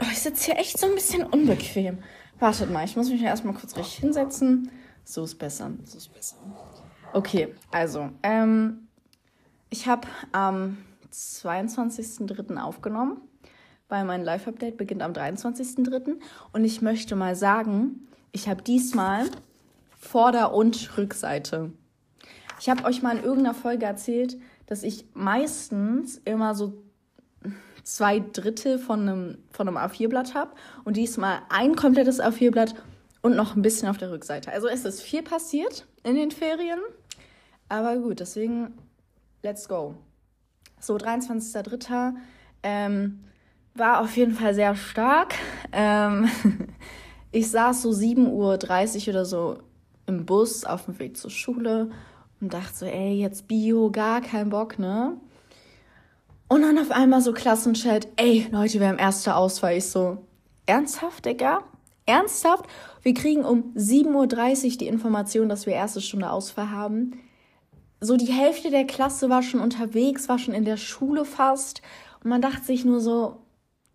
Oh, 0.00 0.06
ich 0.12 0.20
sitze 0.20 0.46
hier 0.52 0.60
echt 0.60 0.78
so 0.78 0.86
ein 0.86 0.94
bisschen 0.94 1.24
unbequem. 1.24 1.98
Wartet 2.38 2.70
mal, 2.70 2.84
ich 2.84 2.96
muss 2.96 3.08
mich 3.08 3.22
erstmal 3.22 3.54
kurz 3.54 3.76
richtig 3.76 3.98
hinsetzen. 3.98 4.70
So 5.04 5.24
ist 5.24 5.36
besser. 5.36 5.70
So 5.84 5.96
ist 5.96 6.12
besser. 6.12 6.36
Okay, 7.12 7.54
also, 7.70 8.10
ähm, 8.22 8.88
ich 9.70 9.86
habe 9.86 10.06
am 10.32 10.78
22.03. 11.12 12.58
aufgenommen, 12.58 13.22
weil 13.88 14.04
mein 14.04 14.22
Live-Update 14.22 14.76
beginnt 14.76 15.02
am 15.02 15.12
23.03. 15.12 16.20
Und 16.52 16.64
ich 16.64 16.82
möchte 16.82 17.16
mal 17.16 17.34
sagen, 17.34 18.06
ich 18.32 18.48
habe 18.48 18.62
diesmal 18.62 19.26
Vorder- 19.98 20.52
und 20.52 20.98
Rückseite. 20.98 21.72
Ich 22.60 22.68
habe 22.68 22.84
euch 22.84 23.02
mal 23.02 23.16
in 23.16 23.24
irgendeiner 23.24 23.54
Folge 23.54 23.86
erzählt, 23.86 24.38
dass 24.66 24.82
ich 24.82 25.06
meistens 25.14 26.20
immer 26.24 26.54
so 26.54 26.82
zwei 27.86 28.18
Drittel 28.18 28.78
von 28.78 29.08
einem, 29.08 29.38
von 29.52 29.68
einem 29.68 29.76
A4-Blatt 29.76 30.34
habe 30.34 30.50
und 30.84 30.96
diesmal 30.96 31.38
ein 31.48 31.76
komplettes 31.76 32.20
A4-Blatt 32.20 32.74
und 33.22 33.36
noch 33.36 33.54
ein 33.54 33.62
bisschen 33.62 33.88
auf 33.88 33.96
der 33.96 34.10
Rückseite. 34.10 34.50
Also 34.52 34.66
es 34.66 34.84
ist 34.84 35.00
viel 35.00 35.22
passiert 35.22 35.86
in 36.02 36.16
den 36.16 36.32
Ferien. 36.32 36.80
Aber 37.68 37.96
gut, 37.96 38.20
deswegen, 38.20 38.76
let's 39.42 39.68
go. 39.68 39.94
So, 40.80 40.96
23.03. 40.96 42.14
Ähm, 42.64 43.20
war 43.74 44.00
auf 44.00 44.16
jeden 44.16 44.34
Fall 44.34 44.54
sehr 44.54 44.74
stark. 44.74 45.34
Ähm, 45.72 46.28
ich 47.30 47.50
saß 47.50 47.82
so 47.82 47.90
7.30 47.90 48.26
Uhr 49.06 49.14
oder 49.14 49.24
so 49.24 49.58
im 50.06 50.26
Bus 50.26 50.64
auf 50.64 50.86
dem 50.86 50.98
Weg 50.98 51.16
zur 51.16 51.30
Schule 51.30 51.90
und 52.40 52.52
dachte 52.52 52.76
so, 52.76 52.86
ey, 52.86 53.14
jetzt 53.14 53.46
Bio, 53.46 53.90
gar 53.90 54.20
kein 54.20 54.50
Bock, 54.50 54.78
ne? 54.78 55.16
Und 56.48 56.62
dann 56.62 56.78
auf 56.78 56.92
einmal 56.92 57.20
so 57.20 57.32
Klassenchat, 57.32 58.06
ey, 58.16 58.46
Leute, 58.52 58.78
wir 58.78 58.88
haben 58.88 58.98
erste 58.98 59.34
Auswahl. 59.34 59.76
Ich 59.76 59.86
so, 59.86 60.18
ernsthaft, 60.66 61.24
Digga? 61.24 61.64
Ernsthaft? 62.06 62.66
Wir 63.02 63.14
kriegen 63.14 63.44
um 63.44 63.74
7.30 63.74 64.72
Uhr 64.72 64.78
die 64.78 64.86
Information, 64.86 65.48
dass 65.48 65.66
wir 65.66 65.72
erste 65.72 66.00
Stunde 66.00 66.30
Ausfall 66.30 66.70
haben. 66.70 67.20
So 68.00 68.16
die 68.16 68.32
Hälfte 68.32 68.70
der 68.70 68.86
Klasse 68.86 69.28
war 69.28 69.42
schon 69.42 69.60
unterwegs, 69.60 70.28
war 70.28 70.38
schon 70.38 70.54
in 70.54 70.64
der 70.64 70.76
Schule 70.76 71.24
fast. 71.24 71.82
Und 72.22 72.30
man 72.30 72.42
dachte 72.42 72.64
sich 72.64 72.84
nur 72.84 73.00
so, 73.00 73.42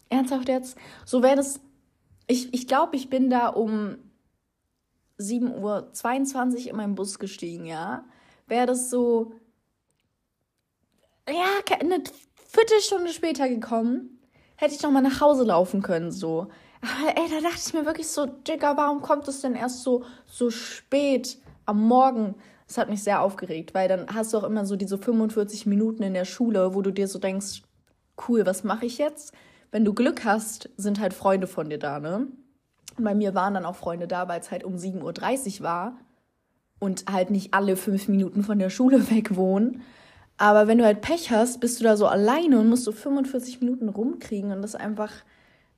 ernsthaft 0.10 0.50
jetzt? 0.50 0.78
So 1.06 1.24
wäre 1.24 1.38
das. 1.38 1.62
Ich, 2.28 2.54
ich 2.54 2.68
glaube, 2.68 2.98
ich 2.98 3.10
bin 3.10 3.30
da 3.30 3.48
um 3.48 3.96
7.22 5.20 6.66
Uhr 6.66 6.70
in 6.72 6.76
meinen 6.76 6.96
Bus 6.96 7.18
gestiegen, 7.18 7.66
ja. 7.66 8.04
Wäre 8.48 8.66
das 8.68 8.90
so. 8.90 9.32
Ja, 11.30 11.78
eine 11.80 12.04
Viertelstunde 12.52 13.14
später 13.14 13.48
gekommen, 13.48 14.20
hätte 14.58 14.76
ich 14.76 14.84
noch 14.84 14.92
mal 14.92 15.02
nach 15.02 15.22
Hause 15.22 15.46
laufen 15.46 15.82
können, 15.82 16.12
so. 16.12 16.50
Aber 16.82 17.18
ey, 17.18 17.30
da 17.30 17.40
dachte 17.40 17.62
ich 17.66 17.74
mir 17.74 17.86
wirklich 17.86 18.10
so, 18.10 18.26
Digga, 18.26 18.76
warum 18.76 19.02
kommt 19.02 19.26
es 19.30 19.40
denn 19.40 19.56
erst 19.56 19.84
so, 19.84 20.04
so 20.26 20.50
spät 20.50 21.38
am 21.66 21.88
Morgen? 21.88 22.36
Das 22.68 22.78
hat 22.78 22.90
mich 22.90 23.04
sehr 23.04 23.22
aufgeregt, 23.22 23.74
weil 23.74 23.88
dann 23.88 24.14
hast 24.14 24.34
du 24.34 24.38
auch 24.38 24.44
immer 24.44 24.66
so 24.66 24.76
diese 24.76 24.98
45 24.98 25.66
Minuten 25.66 26.04
in 26.04 26.14
der 26.14 26.26
Schule, 26.26 26.76
wo 26.76 26.82
du 26.82 26.92
dir 26.92 27.08
so 27.08 27.20
denkst, 27.20 27.62
cool, 28.28 28.46
was 28.46 28.66
mache 28.66 28.86
ich 28.86 28.98
jetzt? 28.98 29.34
Wenn 29.72 29.86
du 29.86 29.94
Glück 29.94 30.26
hast, 30.26 30.70
sind 30.76 31.00
halt 31.00 31.14
Freunde 31.14 31.48
von 31.48 31.70
dir 31.70 31.80
da, 31.80 32.02
ne? 32.02 32.28
Und 32.98 33.06
bei 33.06 33.16
mir 33.16 33.34
waren 33.34 33.54
dann 33.54 33.66
auch 33.66 33.78
Freunde 33.78 34.10
da, 34.10 34.28
weil 34.28 34.42
es 34.42 34.52
halt 34.52 34.66
um 34.66 34.76
7.30 34.76 35.60
Uhr 35.60 35.64
war 35.64 35.98
und 36.80 37.06
halt 37.10 37.30
nicht 37.30 37.54
alle 37.54 37.78
fünf 37.78 38.10
Minuten 38.10 38.44
von 38.44 38.60
der 38.60 38.70
Schule 38.70 39.10
weg 39.10 39.38
wohnen. 39.38 39.84
Aber 40.42 40.68
wenn 40.68 40.80
du 40.80 40.86
halt 40.86 41.02
Pech 41.02 41.30
hast, 41.30 41.60
bist 41.60 41.80
du 41.80 41.84
da 41.84 41.96
so 41.96 42.08
alleine 42.08 42.60
und 42.60 42.68
musst 42.68 42.86
so 42.86 42.92
45 42.92 43.62
Minuten 43.62 43.90
rumkriegen 43.90 44.52
und 44.52 44.64
das 44.64 44.74
ist 44.74 44.80
einfach 44.80 45.12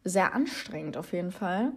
sehr 0.06 0.34
anstrengend 0.34 0.96
auf 0.96 1.12
jeden 1.12 1.32
Fall. 1.32 1.74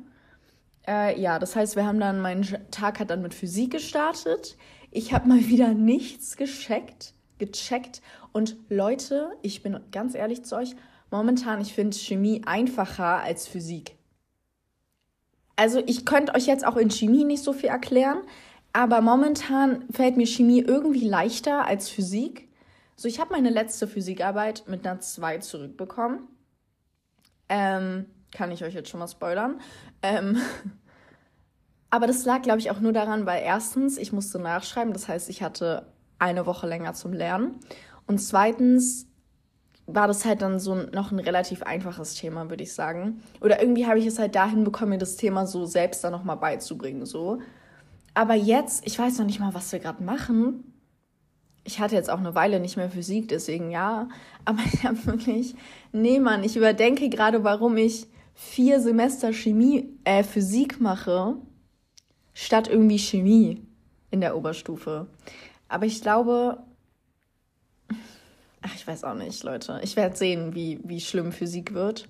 Äh, 0.86 1.20
ja, 1.20 1.40
das 1.40 1.56
heißt, 1.56 1.74
wir 1.74 1.84
haben 1.84 1.98
dann, 1.98 2.20
mein 2.20 2.46
Tag 2.70 3.00
hat 3.00 3.10
dann 3.10 3.22
mit 3.22 3.34
Physik 3.34 3.72
gestartet. 3.72 4.56
Ich 4.92 5.12
habe 5.12 5.26
mal 5.26 5.40
wieder 5.48 5.74
nichts 5.74 6.36
gecheckt, 6.36 7.14
gecheckt. 7.38 8.02
Und 8.30 8.56
Leute, 8.68 9.32
ich 9.42 9.64
bin 9.64 9.80
ganz 9.90 10.14
ehrlich 10.14 10.44
zu 10.44 10.54
euch, 10.54 10.76
momentan, 11.10 11.60
ich 11.60 11.74
finde 11.74 11.96
Chemie 11.96 12.42
einfacher 12.46 13.20
als 13.20 13.48
Physik. 13.48 13.96
Also 15.56 15.82
ich 15.86 16.06
könnte 16.06 16.36
euch 16.36 16.46
jetzt 16.46 16.64
auch 16.64 16.76
in 16.76 16.92
Chemie 16.92 17.24
nicht 17.24 17.42
so 17.42 17.52
viel 17.52 17.68
erklären, 17.68 18.18
aber 18.72 19.00
momentan 19.00 19.86
fällt 19.90 20.16
mir 20.16 20.26
Chemie 20.28 20.60
irgendwie 20.60 21.08
leichter 21.08 21.66
als 21.66 21.88
Physik. 21.88 22.45
So, 22.96 23.08
ich 23.08 23.20
habe 23.20 23.32
meine 23.32 23.50
letzte 23.50 23.86
Physikarbeit 23.86 24.64
mit 24.66 24.86
einer 24.86 25.00
2 25.00 25.38
zurückbekommen. 25.38 26.28
Ähm, 27.50 28.06
kann 28.32 28.50
ich 28.50 28.64
euch 28.64 28.74
jetzt 28.74 28.88
schon 28.88 29.00
mal 29.00 29.06
spoilern. 29.06 29.60
Ähm, 30.02 30.38
aber 31.90 32.06
das 32.06 32.24
lag, 32.24 32.40
glaube 32.40 32.58
ich, 32.58 32.70
auch 32.70 32.80
nur 32.80 32.94
daran, 32.94 33.26
weil 33.26 33.42
erstens, 33.42 33.98
ich 33.98 34.12
musste 34.12 34.38
nachschreiben, 34.38 34.94
das 34.94 35.08
heißt, 35.08 35.28
ich 35.28 35.42
hatte 35.42 35.86
eine 36.18 36.46
Woche 36.46 36.66
länger 36.66 36.94
zum 36.94 37.12
Lernen. 37.12 37.60
Und 38.06 38.18
zweitens 38.18 39.06
war 39.86 40.08
das 40.08 40.24
halt 40.24 40.40
dann 40.40 40.58
so 40.58 40.74
noch 40.74 41.12
ein 41.12 41.18
relativ 41.18 41.62
einfaches 41.62 42.14
Thema, 42.14 42.48
würde 42.48 42.64
ich 42.64 42.72
sagen. 42.72 43.22
Oder 43.40 43.60
irgendwie 43.60 43.86
habe 43.86 43.98
ich 43.98 44.06
es 44.06 44.18
halt 44.18 44.34
dahin 44.34 44.64
bekommen, 44.64 44.92
mir 44.92 44.98
das 44.98 45.16
Thema 45.16 45.46
so 45.46 45.66
selbst 45.66 46.02
dann 46.02 46.12
nochmal 46.12 46.38
beizubringen. 46.38 47.04
So. 47.04 47.40
Aber 48.14 48.34
jetzt, 48.34 48.86
ich 48.86 48.98
weiß 48.98 49.18
noch 49.18 49.26
nicht 49.26 49.38
mal, 49.38 49.54
was 49.54 49.70
wir 49.70 49.78
gerade 49.78 50.02
machen. 50.02 50.75
Ich 51.66 51.80
hatte 51.80 51.96
jetzt 51.96 52.10
auch 52.10 52.20
eine 52.20 52.36
Weile 52.36 52.60
nicht 52.60 52.76
mehr 52.76 52.90
Physik, 52.90 53.28
deswegen 53.28 53.72
ja. 53.72 54.08
Aber 54.44 54.60
ich 54.72 54.84
habe 54.84 55.04
wirklich, 55.04 55.56
nee, 55.92 56.20
Mann, 56.20 56.44
ich 56.44 56.56
überdenke 56.56 57.08
gerade, 57.08 57.42
warum 57.42 57.76
ich 57.76 58.06
vier 58.34 58.80
Semester 58.80 59.32
Chemie, 59.32 59.88
äh, 60.04 60.22
Physik 60.22 60.80
mache, 60.80 61.34
statt 62.34 62.68
irgendwie 62.68 62.98
Chemie 62.98 63.66
in 64.10 64.20
der 64.20 64.36
Oberstufe. 64.36 65.08
Aber 65.68 65.86
ich 65.86 66.00
glaube, 66.02 66.62
ach, 68.62 68.74
ich 68.74 68.86
weiß 68.86 69.04
auch 69.04 69.14
nicht, 69.14 69.42
Leute. 69.42 69.80
Ich 69.82 69.96
werde 69.96 70.16
sehen, 70.16 70.54
wie, 70.54 70.80
wie 70.84 71.00
schlimm 71.00 71.32
Physik 71.32 71.74
wird. 71.74 72.08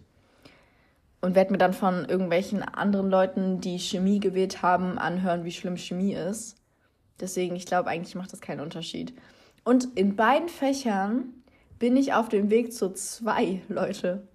Und 1.22 1.34
werde 1.34 1.52
mir 1.52 1.58
dann 1.58 1.72
von 1.72 2.04
irgendwelchen 2.04 2.62
anderen 2.62 3.08
Leuten, 3.08 3.60
die 3.60 3.78
Chemie 3.78 4.20
gewählt 4.20 4.62
haben, 4.62 4.98
anhören, 4.98 5.44
wie 5.44 5.52
schlimm 5.52 5.76
Chemie 5.76 6.12
ist. 6.12 6.56
Deswegen, 7.20 7.56
ich 7.56 7.64
glaube, 7.64 7.88
eigentlich 7.88 8.14
macht 8.14 8.32
das 8.32 8.40
keinen 8.40 8.60
Unterschied. 8.60 9.14
Und 9.66 9.98
in 9.98 10.16
beiden 10.16 10.48
Fächern 10.48 11.34
bin 11.78 11.96
ich 11.96 12.14
auf 12.14 12.30
dem 12.30 12.48
Weg 12.48 12.72
zu 12.72 12.94
zwei, 12.94 13.60
Leute 13.68 14.26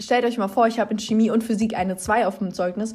stellt 0.00 0.24
euch 0.24 0.38
mal 0.38 0.48
vor, 0.48 0.66
ich 0.66 0.80
habe 0.80 0.92
in 0.92 0.98
Chemie 0.98 1.30
und 1.30 1.44
Physik 1.44 1.76
eine 1.76 1.96
2 1.96 2.26
auf 2.26 2.38
dem 2.38 2.52
Zeugnis. 2.52 2.94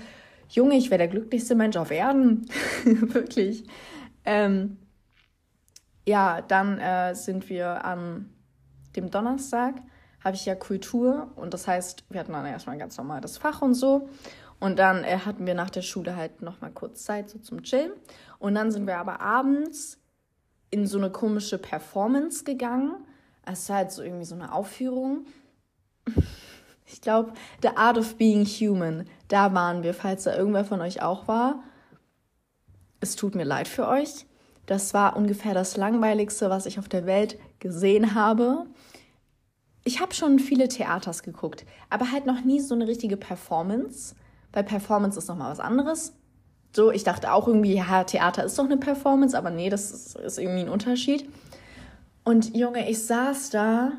Junge, 0.50 0.76
ich 0.76 0.90
wäre 0.90 1.00
der 1.00 1.08
glücklichste 1.08 1.56
Mensch 1.56 1.78
auf 1.78 1.92
Erden. 1.92 2.48
Wirklich. 2.86 3.64
Ähm, 4.26 4.78
ja, 6.08 6.42
dann 6.42 6.80
äh, 6.80 7.16
sind 7.16 7.50
wir 7.50 7.86
an 7.86 8.30
dem 8.96 9.10
Donnerstag, 9.10 9.76
habe 10.24 10.36
ich 10.36 10.46
ja 10.46 10.56
Kultur 10.56 11.32
und 11.36 11.54
das 11.54 11.68
heißt, 11.68 12.06
wir 12.10 12.20
hatten 12.20 12.34
dann 12.34 12.46
erstmal 12.46 12.78
ganz 12.78 12.98
normal 12.98 13.22
das 13.22 13.38
Fach 13.38 13.62
und 13.62 13.74
so. 13.74 14.10
Und 14.60 14.80
dann 14.80 15.04
äh, 15.04 15.20
hatten 15.26 15.46
wir 15.46 15.54
nach 15.54 15.70
der 15.70 15.82
Schule 15.82 16.16
halt 16.16 16.42
nochmal 16.42 16.72
kurz 16.72 17.04
Zeit 17.04 17.30
so 17.30 17.40
zum 17.40 17.62
Chillen. 17.64 17.92
Und 18.40 18.56
dann 18.56 18.72
sind 18.72 18.88
wir 18.88 18.98
aber 18.98 19.20
abends 19.20 20.00
in 20.72 20.88
so 20.88 20.98
eine 20.98 21.10
komische 21.10 21.58
Performance 21.58 22.44
gegangen. 22.44 22.96
Es 23.46 23.70
war 23.70 23.78
halt 23.78 23.92
so 23.92 24.02
irgendwie 24.02 24.26
so 24.26 24.36
eine 24.36 24.54
Aufführung. 24.54 25.26
Ich 26.88 27.02
glaube, 27.02 27.34
The 27.64 27.70
Art 27.70 27.98
of 27.98 28.16
Being 28.16 28.46
Human, 28.46 29.08
da 29.28 29.56
waren 29.56 29.82
wir, 29.82 29.96
falls 29.96 30.24
da 30.26 30.36
irgendwer 30.38 30.64
von 30.64 30.82
euch 30.82 31.02
auch 31.02 31.28
war. 31.28 31.64
Es 33.00 33.16
tut 33.16 33.34
mir 33.34 33.44
leid 33.44 33.68
für 33.68 33.88
euch. 33.88 34.28
Das 34.66 34.94
war 34.94 35.16
ungefähr 35.16 35.54
das 35.54 35.78
langweiligste, 35.78 36.50
was 36.50 36.66
ich 36.66 36.80
auf 36.80 36.88
der 36.88 37.06
Welt 37.06 37.40
gesehen 37.60 38.14
habe. 38.16 38.66
Ich 39.84 40.00
habe 40.00 40.14
schon 40.14 40.40
viele 40.40 40.68
Theaters 40.68 41.22
geguckt, 41.22 41.66
aber 41.90 42.12
halt 42.12 42.26
noch 42.26 42.44
nie 42.44 42.60
so 42.60 42.74
eine 42.74 42.88
richtige 42.88 43.18
Performance. 43.18 44.16
Weil 44.52 44.64
Performance 44.64 45.20
ist 45.20 45.28
nochmal 45.28 45.52
was 45.52 45.60
anderes. 45.60 46.14
So, 46.76 46.92
ich 46.92 47.04
dachte 47.06 47.32
auch 47.32 47.48
irgendwie, 47.48 47.76
ja, 47.76 48.04
Theater 48.04 48.44
ist 48.44 48.60
doch 48.60 48.66
eine 48.66 48.78
Performance, 48.78 49.38
aber 49.38 49.50
nee, 49.50 49.70
das 49.70 49.92
ist, 49.92 50.18
ist 50.18 50.38
irgendwie 50.38 50.62
ein 50.62 50.70
Unterschied. 50.70 51.30
Und 52.26 52.56
Junge, 52.56 52.90
ich 52.90 53.04
saß 53.04 53.52
da. 53.52 53.94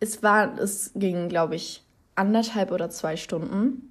Es 0.00 0.22
war, 0.22 0.58
es 0.58 0.92
ging, 0.94 1.28
glaube 1.28 1.54
ich, 1.56 1.84
anderthalb 2.14 2.72
oder 2.72 2.90
zwei 2.90 3.16
Stunden. 3.16 3.90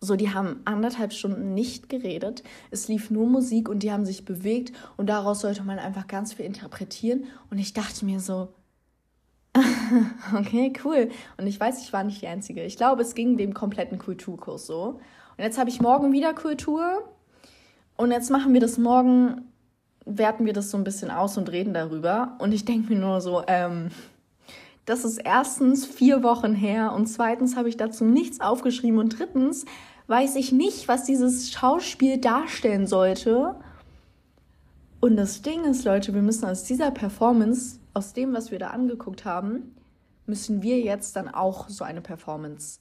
So, 0.00 0.16
die 0.16 0.32
haben 0.32 0.60
anderthalb 0.64 1.12
Stunden 1.12 1.54
nicht 1.54 1.88
geredet. 1.88 2.42
Es 2.70 2.88
lief 2.88 3.10
nur 3.10 3.26
Musik 3.26 3.68
und 3.68 3.82
die 3.82 3.92
haben 3.92 4.06
sich 4.06 4.24
bewegt 4.24 4.72
und 4.96 5.08
daraus 5.08 5.40
sollte 5.40 5.62
man 5.62 5.78
einfach 5.78 6.06
ganz 6.06 6.32
viel 6.32 6.46
interpretieren. 6.46 7.24
Und 7.50 7.58
ich 7.58 7.74
dachte 7.74 8.04
mir 8.04 8.20
so, 8.20 8.48
okay, 10.36 10.72
cool. 10.84 11.10
Und 11.36 11.46
ich 11.46 11.58
weiß, 11.58 11.82
ich 11.82 11.92
war 11.92 12.04
nicht 12.04 12.22
die 12.22 12.28
Einzige. 12.28 12.64
Ich 12.64 12.76
glaube, 12.76 13.02
es 13.02 13.14
ging 13.14 13.36
dem 13.36 13.54
kompletten 13.54 13.98
Kulturkurs 13.98 14.66
so. 14.66 15.00
Und 15.36 15.44
jetzt 15.44 15.58
habe 15.58 15.70
ich 15.70 15.80
morgen 15.80 16.12
wieder 16.12 16.32
Kultur. 16.32 17.02
Und 18.00 18.12
jetzt 18.12 18.30
machen 18.30 18.54
wir 18.54 18.60
das 18.60 18.78
morgen, 18.78 19.42
werten 20.06 20.46
wir 20.46 20.54
das 20.54 20.70
so 20.70 20.78
ein 20.78 20.84
bisschen 20.84 21.10
aus 21.10 21.36
und 21.36 21.52
reden 21.52 21.74
darüber. 21.74 22.34
Und 22.38 22.52
ich 22.52 22.64
denke 22.64 22.94
mir 22.94 22.98
nur 22.98 23.20
so, 23.20 23.42
ähm, 23.46 23.90
das 24.86 25.04
ist 25.04 25.18
erstens 25.18 25.84
vier 25.84 26.22
Wochen 26.22 26.54
her 26.54 26.94
und 26.94 27.08
zweitens 27.08 27.56
habe 27.56 27.68
ich 27.68 27.76
dazu 27.76 28.06
nichts 28.06 28.40
aufgeschrieben 28.40 28.98
und 28.98 29.18
drittens 29.18 29.66
weiß 30.06 30.36
ich 30.36 30.50
nicht, 30.50 30.88
was 30.88 31.04
dieses 31.04 31.52
Schauspiel 31.52 32.16
darstellen 32.16 32.86
sollte. 32.86 33.54
Und 35.00 35.18
das 35.18 35.42
Ding 35.42 35.64
ist, 35.64 35.84
Leute, 35.84 36.14
wir 36.14 36.22
müssen 36.22 36.46
aus 36.46 36.64
dieser 36.64 36.90
Performance, 36.92 37.80
aus 37.92 38.14
dem, 38.14 38.32
was 38.32 38.50
wir 38.50 38.58
da 38.58 38.68
angeguckt 38.68 39.26
haben, 39.26 39.76
müssen 40.24 40.62
wir 40.62 40.80
jetzt 40.80 41.16
dann 41.16 41.28
auch 41.28 41.68
so 41.68 41.84
eine 41.84 42.00
Performance 42.00 42.80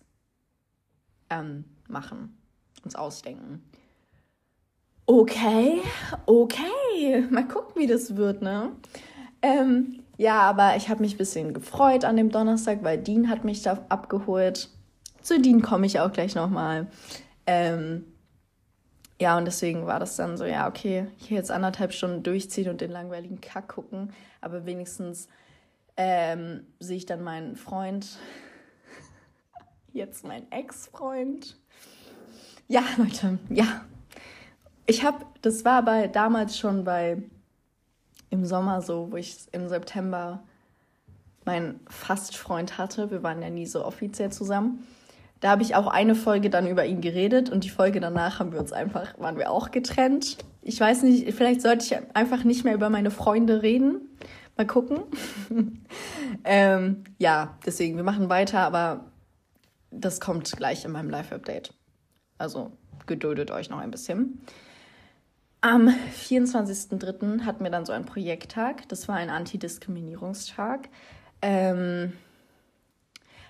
ähm, 1.29 1.65
machen, 1.89 2.37
uns 2.85 2.95
ausdenken. 2.95 3.61
Okay, 5.11 5.81
okay, 6.27 7.25
mal 7.31 7.47
gucken, 7.47 7.81
wie 7.81 7.87
das 7.87 8.15
wird, 8.15 8.43
ne? 8.43 8.73
Ähm, 9.41 10.03
ja, 10.17 10.39
aber 10.41 10.75
ich 10.75 10.87
habe 10.87 11.01
mich 11.01 11.15
ein 11.15 11.17
bisschen 11.17 11.55
gefreut 11.55 12.05
an 12.05 12.15
dem 12.15 12.29
Donnerstag, 12.29 12.83
weil 12.83 12.99
Dean 12.99 13.27
hat 13.27 13.43
mich 13.43 13.63
da 13.63 13.83
abgeholt. 13.89 14.69
Zu 15.23 15.41
Dean 15.41 15.63
komme 15.63 15.87
ich 15.87 15.99
auch 15.99 16.11
gleich 16.11 16.35
nochmal. 16.35 16.85
Ähm, 17.47 18.05
ja, 19.19 19.35
und 19.35 19.45
deswegen 19.45 19.87
war 19.87 19.99
das 19.99 20.15
dann 20.15 20.37
so, 20.37 20.45
ja, 20.45 20.67
okay, 20.67 21.07
hier 21.17 21.37
jetzt 21.37 21.49
anderthalb 21.49 21.91
Stunden 21.91 22.21
durchziehen 22.21 22.69
und 22.69 22.79
den 22.79 22.91
langweiligen 22.91 23.41
Kack 23.41 23.69
gucken, 23.69 24.13
aber 24.41 24.67
wenigstens 24.67 25.27
ähm, 25.97 26.67
sehe 26.79 26.97
ich 26.97 27.07
dann 27.07 27.23
meinen 27.23 27.55
Freund, 27.55 28.19
jetzt 29.91 30.23
mein 30.23 30.51
Ex-Freund. 30.51 31.57
Ja, 32.67 32.83
Leute, 32.97 33.39
ja. 33.49 33.81
Ich 34.89 35.03
habe, 35.03 35.23
das 35.43 35.65
war 35.65 35.83
bei 35.83 36.07
damals 36.07 36.57
schon 36.57 36.83
bei 36.83 37.21
im 38.31 38.43
Sommer 38.43 38.81
so, 38.81 39.11
wo 39.11 39.17
ich 39.17 39.37
im 39.51 39.69
September 39.69 40.41
meinen 41.45 41.79
Fastfreund 41.87 42.79
hatte. 42.79 43.11
Wir 43.11 43.21
waren 43.21 43.39
ja 43.43 43.51
nie 43.51 43.67
so 43.67 43.85
offiziell 43.85 44.31
zusammen. 44.31 44.87
Da 45.41 45.51
habe 45.51 45.61
ich 45.61 45.75
auch 45.75 45.85
eine 45.85 46.15
Folge 46.15 46.49
dann 46.49 46.65
über 46.65 46.87
ihn 46.87 47.01
geredet 47.01 47.51
und 47.51 47.65
die 47.65 47.69
Folge 47.69 47.99
danach 47.99 48.39
haben 48.39 48.51
wir 48.51 48.59
uns 48.59 48.73
einfach, 48.73 49.17
waren 49.19 49.37
wir 49.37 49.51
auch 49.51 49.69
getrennt. 49.69 50.39
Ich 50.63 50.79
weiß 50.79 51.03
nicht, 51.03 51.31
vielleicht 51.35 51.61
sollte 51.61 51.85
ich 51.85 52.15
einfach 52.15 52.43
nicht 52.43 52.63
mehr 52.63 52.73
über 52.73 52.89
meine 52.89 53.11
Freunde 53.11 53.61
reden. 53.61 54.17
Mal 54.57 54.65
gucken. 54.65 55.03
ähm, 56.45 57.03
ja, 57.19 57.59
deswegen, 57.63 57.95
wir 57.95 58.03
machen 58.03 58.29
weiter, 58.29 58.61
aber 58.61 59.05
das 59.91 60.19
kommt 60.19 60.51
gleich 60.51 60.83
in 60.83 60.91
meinem 60.91 61.11
Live-Update. 61.11 61.75
Also 62.39 62.71
geduldet 63.05 63.51
euch 63.51 63.69
noch 63.69 63.77
ein 63.77 63.91
bisschen. 63.91 64.41
Am 65.61 65.89
24.03. 65.89 67.41
hatten 67.45 67.63
wir 67.63 67.71
dann 67.71 67.85
so 67.85 67.91
einen 67.93 68.05
Projekttag. 68.05 68.87
Das 68.89 69.07
war 69.07 69.15
ein 69.15 69.29
Antidiskriminierungstag. 69.29 70.89
Ähm, 71.41 72.13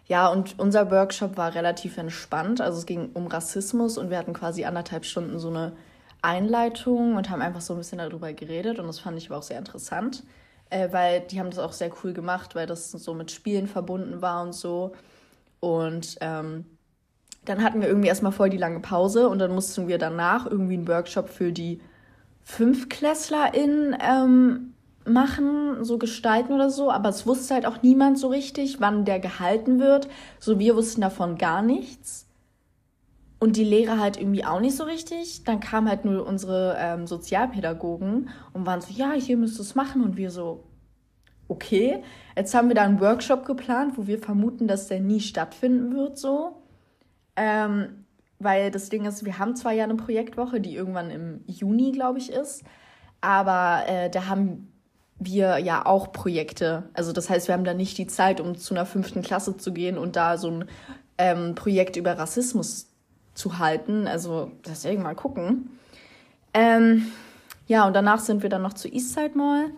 Ja, 0.07 0.27
und 0.29 0.57
unser 0.59 0.89
Workshop 0.91 1.37
war 1.37 1.53
relativ 1.55 1.97
entspannt. 1.97 2.61
Also 2.61 2.79
es 2.79 2.85
ging 2.85 3.11
um 3.13 3.27
Rassismus 3.27 3.97
und 3.97 4.09
wir 4.09 4.17
hatten 4.17 4.33
quasi 4.33 4.65
anderthalb 4.65 5.05
Stunden 5.05 5.37
so 5.39 5.49
eine 5.49 5.73
Einleitung 6.21 7.15
und 7.15 7.29
haben 7.29 7.41
einfach 7.41 7.61
so 7.61 7.73
ein 7.73 7.77
bisschen 7.77 7.99
darüber 7.99 8.33
geredet. 8.33 8.79
Und 8.79 8.87
das 8.87 8.99
fand 8.99 9.17
ich 9.17 9.29
aber 9.29 9.37
auch 9.39 9.43
sehr 9.43 9.59
interessant, 9.59 10.23
äh, 10.71 10.91
weil 10.91 11.21
die 11.21 11.39
haben 11.39 11.49
das 11.51 11.59
auch 11.59 11.73
sehr 11.73 11.91
cool 12.03 12.13
gemacht, 12.13 12.55
weil 12.55 12.65
das 12.67 12.91
so 12.91 13.13
mit 13.13 13.31
Spielen 13.31 13.67
verbunden 13.67 14.21
war 14.21 14.43
und 14.43 14.53
so. 14.53 14.93
Und 15.59 16.17
ähm, 16.21 16.65
dann 17.45 17.63
hatten 17.63 17.81
wir 17.81 17.87
irgendwie 17.87 18.09
erstmal 18.09 18.31
voll 18.31 18.49
die 18.49 18.57
lange 18.57 18.79
Pause 18.81 19.29
und 19.29 19.39
dann 19.39 19.53
mussten 19.53 19.87
wir 19.87 19.97
danach 19.97 20.45
irgendwie 20.45 20.75
einen 20.75 20.87
Workshop 20.87 21.29
für 21.29 21.51
die 21.51 21.81
FünfklässlerInnen 22.49 23.95
ähm, 24.01 24.73
machen, 25.05 25.83
so 25.83 25.99
gestalten 25.99 26.51
oder 26.51 26.71
so, 26.71 26.91
aber 26.91 27.09
es 27.09 27.27
wusste 27.27 27.53
halt 27.53 27.67
auch 27.67 27.83
niemand 27.83 28.17
so 28.17 28.27
richtig, 28.27 28.81
wann 28.81 29.05
der 29.05 29.19
gehalten 29.19 29.79
wird. 29.79 30.09
So, 30.39 30.57
wir 30.57 30.75
wussten 30.75 31.01
davon 31.01 31.37
gar 31.37 31.61
nichts. 31.61 32.27
Und 33.39 33.55
die 33.55 33.63
Lehrer 33.63 33.99
halt 33.99 34.17
irgendwie 34.17 34.43
auch 34.43 34.59
nicht 34.59 34.75
so 34.75 34.83
richtig. 34.83 35.43
Dann 35.43 35.59
kamen 35.59 35.87
halt 35.87 36.05
nur 36.05 36.25
unsere 36.25 36.75
ähm, 36.79 37.05
Sozialpädagogen 37.05 38.29
und 38.51 38.65
waren 38.65 38.81
so, 38.81 38.91
ja, 38.91 39.11
hier 39.11 39.37
müsst 39.37 39.59
ihr 39.59 39.61
es 39.61 39.75
machen. 39.75 40.03
Und 40.03 40.17
wir 40.17 40.31
so, 40.31 40.63
okay. 41.47 42.03
Jetzt 42.35 42.53
haben 42.53 42.67
wir 42.67 42.75
da 42.75 42.81
einen 42.83 42.99
Workshop 42.99 43.45
geplant, 43.45 43.93
wo 43.95 44.07
wir 44.07 44.19
vermuten, 44.19 44.67
dass 44.67 44.87
der 44.87 44.99
nie 44.99 45.21
stattfinden 45.21 45.95
wird, 45.95 46.17
so. 46.17 46.63
Ähm, 47.35 48.05
weil 48.39 48.71
das 48.71 48.89
Ding 48.89 49.05
ist, 49.05 49.25
wir 49.25 49.37
haben 49.37 49.55
zwar 49.55 49.73
ja 49.73 49.83
eine 49.83 49.95
Projektwoche, 49.95 50.61
die 50.61 50.75
irgendwann 50.75 51.11
im 51.11 51.41
Juni, 51.45 51.91
glaube 51.91 52.19
ich, 52.19 52.31
ist, 52.31 52.63
aber 53.21 53.83
äh, 53.87 54.09
da 54.09 54.27
haben 54.27 54.71
wir 55.19 55.57
ja 55.57 55.85
auch 55.85 56.13
Projekte. 56.13 56.89
Also 56.93 57.11
das 57.11 57.29
heißt, 57.29 57.47
wir 57.49 57.53
haben 57.53 57.65
da 57.65 57.73
nicht 57.73 57.97
die 57.97 58.07
Zeit, 58.07 58.39
um 58.39 58.57
zu 58.57 58.73
einer 58.73 58.85
fünften 58.85 59.21
Klasse 59.21 59.57
zu 59.57 59.73
gehen 59.73 59.97
und 59.97 60.15
da 60.15 60.37
so 60.37 60.49
ein 60.49 60.65
ähm, 61.17 61.55
Projekt 61.55 61.97
über 61.97 62.17
Rassismus 62.17 62.87
zu 63.33 63.59
halten. 63.59 64.07
Also 64.07 64.51
deswegen 64.65 65.03
mal 65.03 65.15
gucken. 65.15 65.77
Ähm, 66.53 67.07
ja, 67.67 67.85
und 67.85 67.93
danach 67.93 68.19
sind 68.19 68.41
wir 68.41 68.49
dann 68.49 68.61
noch 68.61 68.73
zu 68.73 68.87
Eastside 68.87 69.37
Mall 69.37 69.71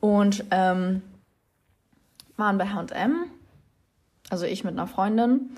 und 0.00 0.44
ähm, 0.50 1.02
waren 2.36 2.58
bei 2.58 2.66
H&M. 2.66 3.24
Also 4.30 4.46
ich 4.46 4.64
mit 4.64 4.72
einer 4.72 4.86
Freundin. 4.86 5.50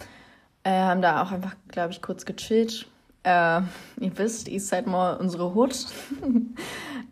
Äh, 0.69 0.83
haben 0.83 1.01
da 1.01 1.23
auch 1.23 1.33
einfach, 1.33 1.57
glaube 1.69 1.93
ich, 1.93 2.03
kurz 2.03 2.27
gechillt. 2.27 2.87
Äh, 3.23 3.63
ihr 4.01 4.19
wisst, 4.19 4.49
Eastside 4.49 4.87
Mall, 4.89 5.17
unsere 5.17 5.55
Hut. 5.55 5.87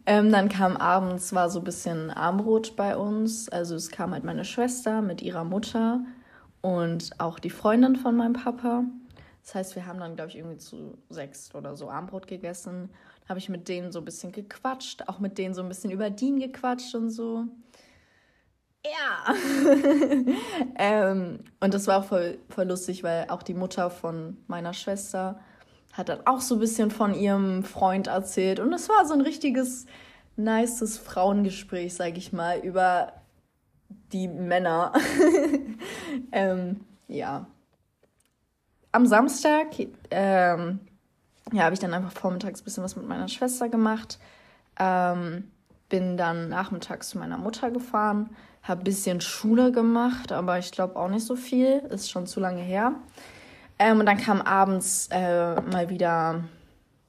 Ähm, 0.08 0.30
dann 0.30 0.48
kam 0.48 0.76
abends, 0.76 1.34
war 1.34 1.50
so 1.50 1.58
ein 1.58 1.64
bisschen 1.64 2.12
Armbrot 2.12 2.76
bei 2.76 2.96
uns. 2.96 3.48
Also 3.48 3.74
es 3.74 3.90
kam 3.90 4.12
halt 4.12 4.22
meine 4.22 4.44
Schwester 4.44 5.02
mit 5.02 5.20
ihrer 5.20 5.42
Mutter 5.42 5.98
und 6.60 7.10
auch 7.18 7.40
die 7.40 7.50
Freundin 7.50 7.96
von 7.96 8.16
meinem 8.16 8.34
Papa. 8.34 8.84
Das 9.42 9.56
heißt, 9.56 9.74
wir 9.74 9.84
haben 9.84 9.98
dann, 9.98 10.14
glaube 10.14 10.30
ich, 10.30 10.36
irgendwie 10.36 10.58
zu 10.58 10.96
sechs 11.10 11.52
oder 11.56 11.74
so 11.74 11.90
Armbrot 11.90 12.28
gegessen. 12.28 12.88
Habe 13.28 13.40
ich 13.40 13.48
mit 13.48 13.66
denen 13.66 13.90
so 13.90 13.98
ein 13.98 14.04
bisschen 14.04 14.30
gequatscht, 14.30 15.08
auch 15.08 15.18
mit 15.18 15.38
denen 15.38 15.54
so 15.54 15.62
ein 15.62 15.68
bisschen 15.68 15.90
über 15.90 16.08
Dean 16.08 16.38
gequatscht 16.38 16.94
und 16.94 17.10
so. 17.10 17.46
Ja. 18.86 19.34
ähm, 20.76 21.40
und 21.60 21.74
das 21.74 21.86
war 21.86 21.98
auch 21.98 22.04
voll, 22.04 22.38
voll 22.48 22.66
lustig, 22.66 23.02
weil 23.02 23.26
auch 23.28 23.42
die 23.42 23.54
Mutter 23.54 23.90
von 23.90 24.36
meiner 24.46 24.72
Schwester 24.72 25.40
hat 25.92 26.08
dann 26.08 26.26
auch 26.26 26.40
so 26.40 26.56
ein 26.56 26.60
bisschen 26.60 26.90
von 26.90 27.14
ihrem 27.14 27.64
Freund 27.64 28.06
erzählt. 28.06 28.60
Und 28.60 28.72
es 28.72 28.88
war 28.88 29.06
so 29.06 29.14
ein 29.14 29.22
richtiges, 29.22 29.86
nices 30.36 30.98
Frauengespräch, 30.98 31.94
sag 31.94 32.16
ich 32.18 32.32
mal, 32.32 32.58
über 32.60 33.12
die 34.12 34.28
Männer. 34.28 34.92
ähm, 36.32 36.80
ja. 37.08 37.46
Am 38.92 39.06
Samstag 39.06 39.68
ähm, 40.10 40.80
ja, 41.52 41.64
habe 41.64 41.74
ich 41.74 41.80
dann 41.80 41.94
einfach 41.94 42.12
vormittags 42.12 42.60
ein 42.60 42.64
bisschen 42.64 42.84
was 42.84 42.96
mit 42.96 43.06
meiner 43.06 43.28
Schwester 43.28 43.68
gemacht. 43.68 44.18
Ähm, 44.78 45.50
bin 45.88 46.16
dann 46.16 46.48
nachmittags 46.48 47.10
zu 47.10 47.18
meiner 47.18 47.38
Mutter 47.38 47.70
gefahren, 47.70 48.30
habe 48.66 48.80
ein 48.80 48.84
bisschen 48.84 49.20
Schule 49.20 49.72
gemacht, 49.72 50.32
aber 50.32 50.58
ich 50.58 50.72
glaube 50.72 50.96
auch 50.96 51.08
nicht 51.08 51.24
so 51.24 51.36
viel, 51.36 51.82
ist 51.90 52.10
schon 52.10 52.26
zu 52.26 52.40
lange 52.40 52.62
her. 52.62 52.94
Ähm, 53.78 54.00
und 54.00 54.06
dann 54.06 54.18
kam 54.18 54.40
abends 54.40 55.08
äh, 55.10 55.60
mal 55.60 55.88
wieder 55.88 56.44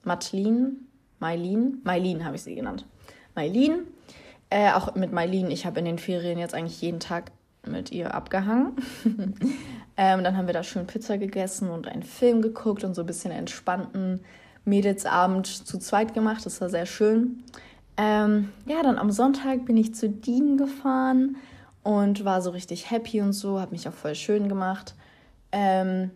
Madeline, 0.04 0.74
Mailin, 1.20 1.82
Mailin 1.84 2.26
habe 2.26 2.36
ich 2.36 2.44
sie 2.44 2.56
genannt. 2.56 2.86
Mailin, 3.36 3.88
äh, 4.50 4.72
auch 4.72 4.96
mit 4.96 5.12
Mailin, 5.12 5.50
ich 5.52 5.66
habe 5.66 5.80
in 5.80 5.86
den 5.86 6.00
Ferien 6.00 6.38
jetzt 6.38 6.54
eigentlich 6.54 6.82
jeden 6.82 7.00
Tag 7.00 7.32
mit 7.66 7.92
ihr 7.92 8.14
abgehangen. 8.14 8.76
ähm, 9.98 10.24
dann 10.24 10.38
haben 10.38 10.48
wir 10.48 10.54
da 10.54 10.64
schön 10.64 10.88
Pizza 10.88 11.18
gegessen 11.18 11.70
und 11.70 11.88
einen 11.88 12.04
Film 12.04 12.42
geguckt 12.42 12.84
und 12.84 12.94
so 12.94 13.02
ein 13.02 13.08
bisschen 13.08 13.32
entspannten 13.32 14.22
Mädelsabend 14.64 15.48
zu 15.48 15.80
zweit 15.80 16.14
gemacht. 16.14 16.46
Das 16.46 16.62
war 16.62 16.70
sehr 16.70 16.86
schön. 16.86 17.44
Ähm, 17.98 18.54
ja, 18.68 18.84
dann 18.84 18.98
am 18.98 19.12
Sonntag 19.12 19.66
bin 19.66 19.76
ich 19.76 19.96
zu 19.96 20.10
Dean 20.10 20.58
gefahren 20.58 21.38
und 21.84 22.24
war 22.26 22.42
so 22.42 22.52
richtig 22.52 22.92
happy 22.92 23.22
und 23.22 23.34
so, 23.34 23.60
habe 23.60 23.72
mich 23.72 23.88
auch 23.88 23.94
voll 23.94 24.14
schön 24.14 24.48
gemacht. 24.48 24.94
Ähm, 25.52 26.12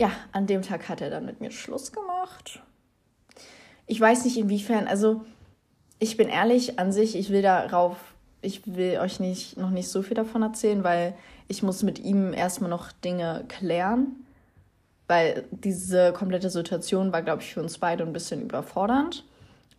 ja, 0.00 0.10
an 0.32 0.46
dem 0.46 0.62
Tag 0.62 0.88
hat 0.88 1.00
er 1.00 1.10
dann 1.10 1.26
mit 1.26 1.40
mir 1.40 1.50
Schluss 1.50 1.92
gemacht. 1.92 2.62
Ich 3.86 4.00
weiß 4.00 4.24
nicht 4.24 4.38
inwiefern, 4.38 4.88
also 4.88 5.24
ich 5.98 6.16
bin 6.16 6.28
ehrlich 6.28 6.78
an 6.78 6.92
sich, 6.92 7.14
ich 7.14 7.30
will 7.30 7.42
darauf, 7.42 7.96
ich 8.40 8.62
will 8.66 8.98
euch 8.98 9.20
nicht 9.20 9.56
noch 9.58 9.70
nicht 9.70 9.88
so 9.88 10.02
viel 10.02 10.14
davon 10.14 10.42
erzählen, 10.42 10.82
weil 10.82 11.14
ich 11.46 11.62
muss 11.62 11.82
mit 11.82 11.98
ihm 11.98 12.32
erstmal 12.32 12.70
noch 12.70 12.90
Dinge 12.90 13.44
klären, 13.48 14.24
weil 15.08 15.44
diese 15.50 16.12
komplette 16.12 16.48
Situation 16.48 17.12
war, 17.12 17.22
glaube 17.22 17.42
ich, 17.42 17.52
für 17.52 17.60
uns 17.60 17.78
beide 17.78 18.04
ein 18.04 18.12
bisschen 18.12 18.40
überfordernd. 18.42 19.24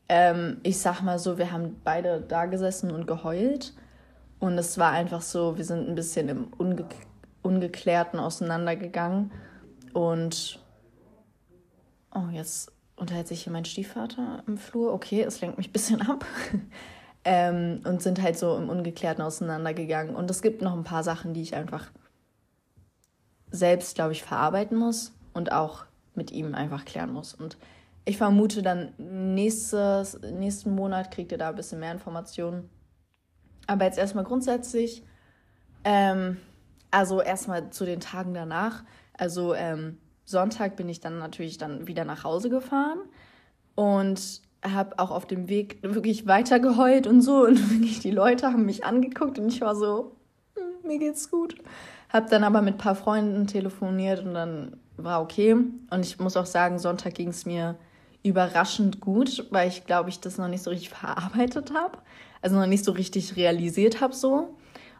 Ähm, 0.09 0.57
ich 0.63 0.79
sag 0.79 1.01
mal 1.01 1.19
so, 1.19 1.37
wir 1.37 1.51
haben 1.51 1.79
beide 1.83 2.21
da 2.21 2.45
gesessen 2.45 2.91
und 2.91 3.07
geheult 3.07 3.73
und 4.39 4.57
es 4.57 4.77
war 4.77 4.91
einfach 4.91 5.21
so, 5.21 5.57
wir 5.57 5.65
sind 5.65 5.87
ein 5.87 5.95
bisschen 5.95 6.29
im 6.29 6.47
Unge 6.57 6.85
Ungeklärten 7.41 8.19
auseinandergegangen 8.19 9.31
und 9.93 10.59
oh, 12.15 12.29
jetzt 12.31 12.71
unterhält 12.95 13.27
sich 13.27 13.43
hier 13.43 13.51
mein 13.53 13.65
Stiefvater 13.65 14.43
im 14.47 14.57
Flur. 14.57 14.93
Okay, 14.93 15.23
es 15.23 15.41
lenkt 15.41 15.57
mich 15.57 15.69
ein 15.69 15.73
bisschen 15.73 16.01
ab. 16.01 16.25
ähm, 17.25 17.81
und 17.85 18.01
sind 18.01 18.21
halt 18.21 18.37
so 18.37 18.55
im 18.57 18.69
Ungeklärten 18.69 19.21
auseinandergegangen. 19.21 20.15
Und 20.15 20.29
es 20.29 20.41
gibt 20.41 20.61
noch 20.61 20.73
ein 20.73 20.83
paar 20.83 21.03
Sachen, 21.03 21.33
die 21.33 21.41
ich 21.41 21.55
einfach 21.55 21.91
selbst, 23.51 23.95
glaube 23.95 24.13
ich, 24.13 24.23
verarbeiten 24.23 24.77
muss 24.77 25.13
und 25.33 25.51
auch 25.51 25.85
mit 26.15 26.31
ihm 26.31 26.55
einfach 26.55 26.85
klären 26.85 27.11
muss. 27.11 27.33
Und 27.33 27.57
ich 28.05 28.17
vermute 28.17 28.61
dann 28.61 28.93
nächstes, 28.97 30.19
nächsten 30.21 30.75
Monat 30.75 31.11
kriegt 31.11 31.31
ihr 31.31 31.37
da 31.37 31.49
ein 31.49 31.55
bisschen 31.55 31.79
mehr 31.79 31.91
Informationen. 31.91 32.69
Aber 33.65 33.85
jetzt 33.85 33.97
erstmal 33.97 34.25
grundsätzlich, 34.25 35.03
ähm, 35.85 36.37
also 36.91 37.21
erstmal 37.21 37.69
zu 37.69 37.85
den 37.85 38.01
Tagen 38.01 38.33
danach. 38.33 38.83
Also 39.17 39.53
ähm, 39.53 39.97
Sonntag 40.25 40.75
bin 40.75 40.89
ich 40.89 40.99
dann 40.99 41.17
natürlich 41.17 41.57
dann 41.57 41.87
wieder 41.87 42.03
nach 42.03 42.23
Hause 42.23 42.49
gefahren 42.49 42.99
und 43.75 44.41
habe 44.63 44.99
auch 44.99 45.11
auf 45.11 45.25
dem 45.25 45.49
Weg 45.49 45.79
wirklich 45.81 46.27
weiter 46.27 46.59
geheult 46.59 47.07
und 47.07 47.21
so 47.21 47.45
und 47.45 47.57
wirklich 47.71 47.99
die 47.99 48.11
Leute 48.11 48.47
haben 48.47 48.65
mich 48.65 48.83
angeguckt 48.83 49.39
und 49.39 49.47
ich 49.47 49.61
war 49.61 49.75
so, 49.75 50.15
hm, 50.55 50.87
mir 50.87 50.99
geht's 50.99 51.31
gut. 51.31 51.55
Hab 52.09 52.29
dann 52.29 52.43
aber 52.43 52.61
mit 52.61 52.75
ein 52.75 52.79
paar 52.79 52.95
Freunden 52.95 53.47
telefoniert 53.47 54.23
und 54.23 54.33
dann 54.33 54.77
war 54.97 55.21
okay. 55.21 55.53
Und 55.53 56.05
ich 56.05 56.19
muss 56.19 56.37
auch 56.37 56.45
sagen, 56.45 56.79
Sonntag 56.79 57.15
ging 57.15 57.29
es 57.29 57.45
mir 57.45 57.75
überraschend 58.23 59.01
gut, 59.01 59.45
weil 59.51 59.67
ich 59.67 59.85
glaube, 59.85 60.09
ich 60.09 60.19
das 60.19 60.37
noch 60.37 60.47
nicht 60.47 60.63
so 60.63 60.69
richtig 60.71 60.89
verarbeitet 60.89 61.73
habe. 61.73 61.97
Also 62.41 62.57
noch 62.57 62.67
nicht 62.67 62.85
so 62.85 62.91
richtig 62.91 63.35
realisiert 63.35 64.01
habe 64.01 64.13
so. 64.13 64.55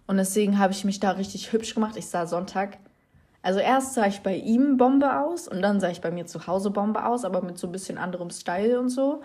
Und 0.06 0.18
deswegen 0.18 0.60
habe 0.60 0.74
ich 0.74 0.84
mich 0.84 1.00
da 1.00 1.12
richtig 1.12 1.52
hübsch 1.52 1.74
gemacht. 1.74 1.96
Ich 1.98 2.08
sah 2.08 2.26
Sonntag 2.28 2.78
also 3.44 3.60
erst 3.60 3.94
sah 3.94 4.08
ich 4.08 4.22
bei 4.22 4.38
ihm 4.38 4.78
Bombe 4.78 5.20
aus 5.20 5.50
und 5.50 5.62
dann 5.62 5.82
sah 5.82 5.90
ich 5.90 6.00
bei 6.00 6.12
mir 6.12 6.26
zu 6.26 6.48
Hause 6.48 6.72
Bombe 6.72 7.06
aus, 7.06 7.26
aber 7.26 7.42
mit 7.42 7.60
so 7.60 7.68
ein 7.68 7.74
bisschen 7.74 7.98
anderem 7.98 8.30
Style 8.30 8.80
und 8.80 8.90
so. 8.90 9.22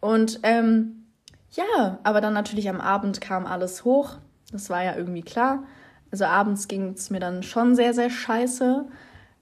Und 0.00 0.40
ähm, 0.42 1.04
ja, 1.50 1.98
aber 2.02 2.22
dann 2.22 2.32
natürlich 2.32 2.70
am 2.70 2.80
Abend 2.80 3.20
kam 3.20 3.44
alles 3.44 3.84
hoch. 3.84 4.16
Das 4.50 4.70
war 4.70 4.82
ja 4.82 4.96
irgendwie 4.96 5.20
klar. 5.20 5.64
Also 6.10 6.24
abends 6.24 6.66
ging 6.66 6.94
es 6.94 7.10
mir 7.10 7.20
dann 7.20 7.42
schon 7.42 7.76
sehr, 7.76 7.92
sehr 7.92 8.08
scheiße. 8.08 8.86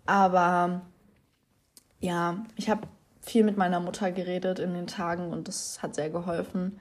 Aber 0.07 0.83
ja, 2.01 2.45
ich 2.57 2.69
habe 2.69 2.89
viel 3.21 3.45
mit 3.45 3.57
meiner 3.57 3.81
Mutter 3.81 4.11
geredet 4.13 4.59
in 4.59 4.75
den 4.75 4.87
Tagen 4.87 5.31
und 5.33 5.49
das 5.49 5.83
hat 5.83 5.95
sehr 5.95 6.11
geholfen. 6.11 6.81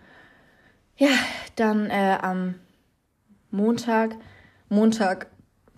Ja, 0.98 1.10
dann 1.56 1.90
äh, 1.90 2.18
am 2.22 2.56
Montag, 3.52 4.16
Montag 4.70 5.28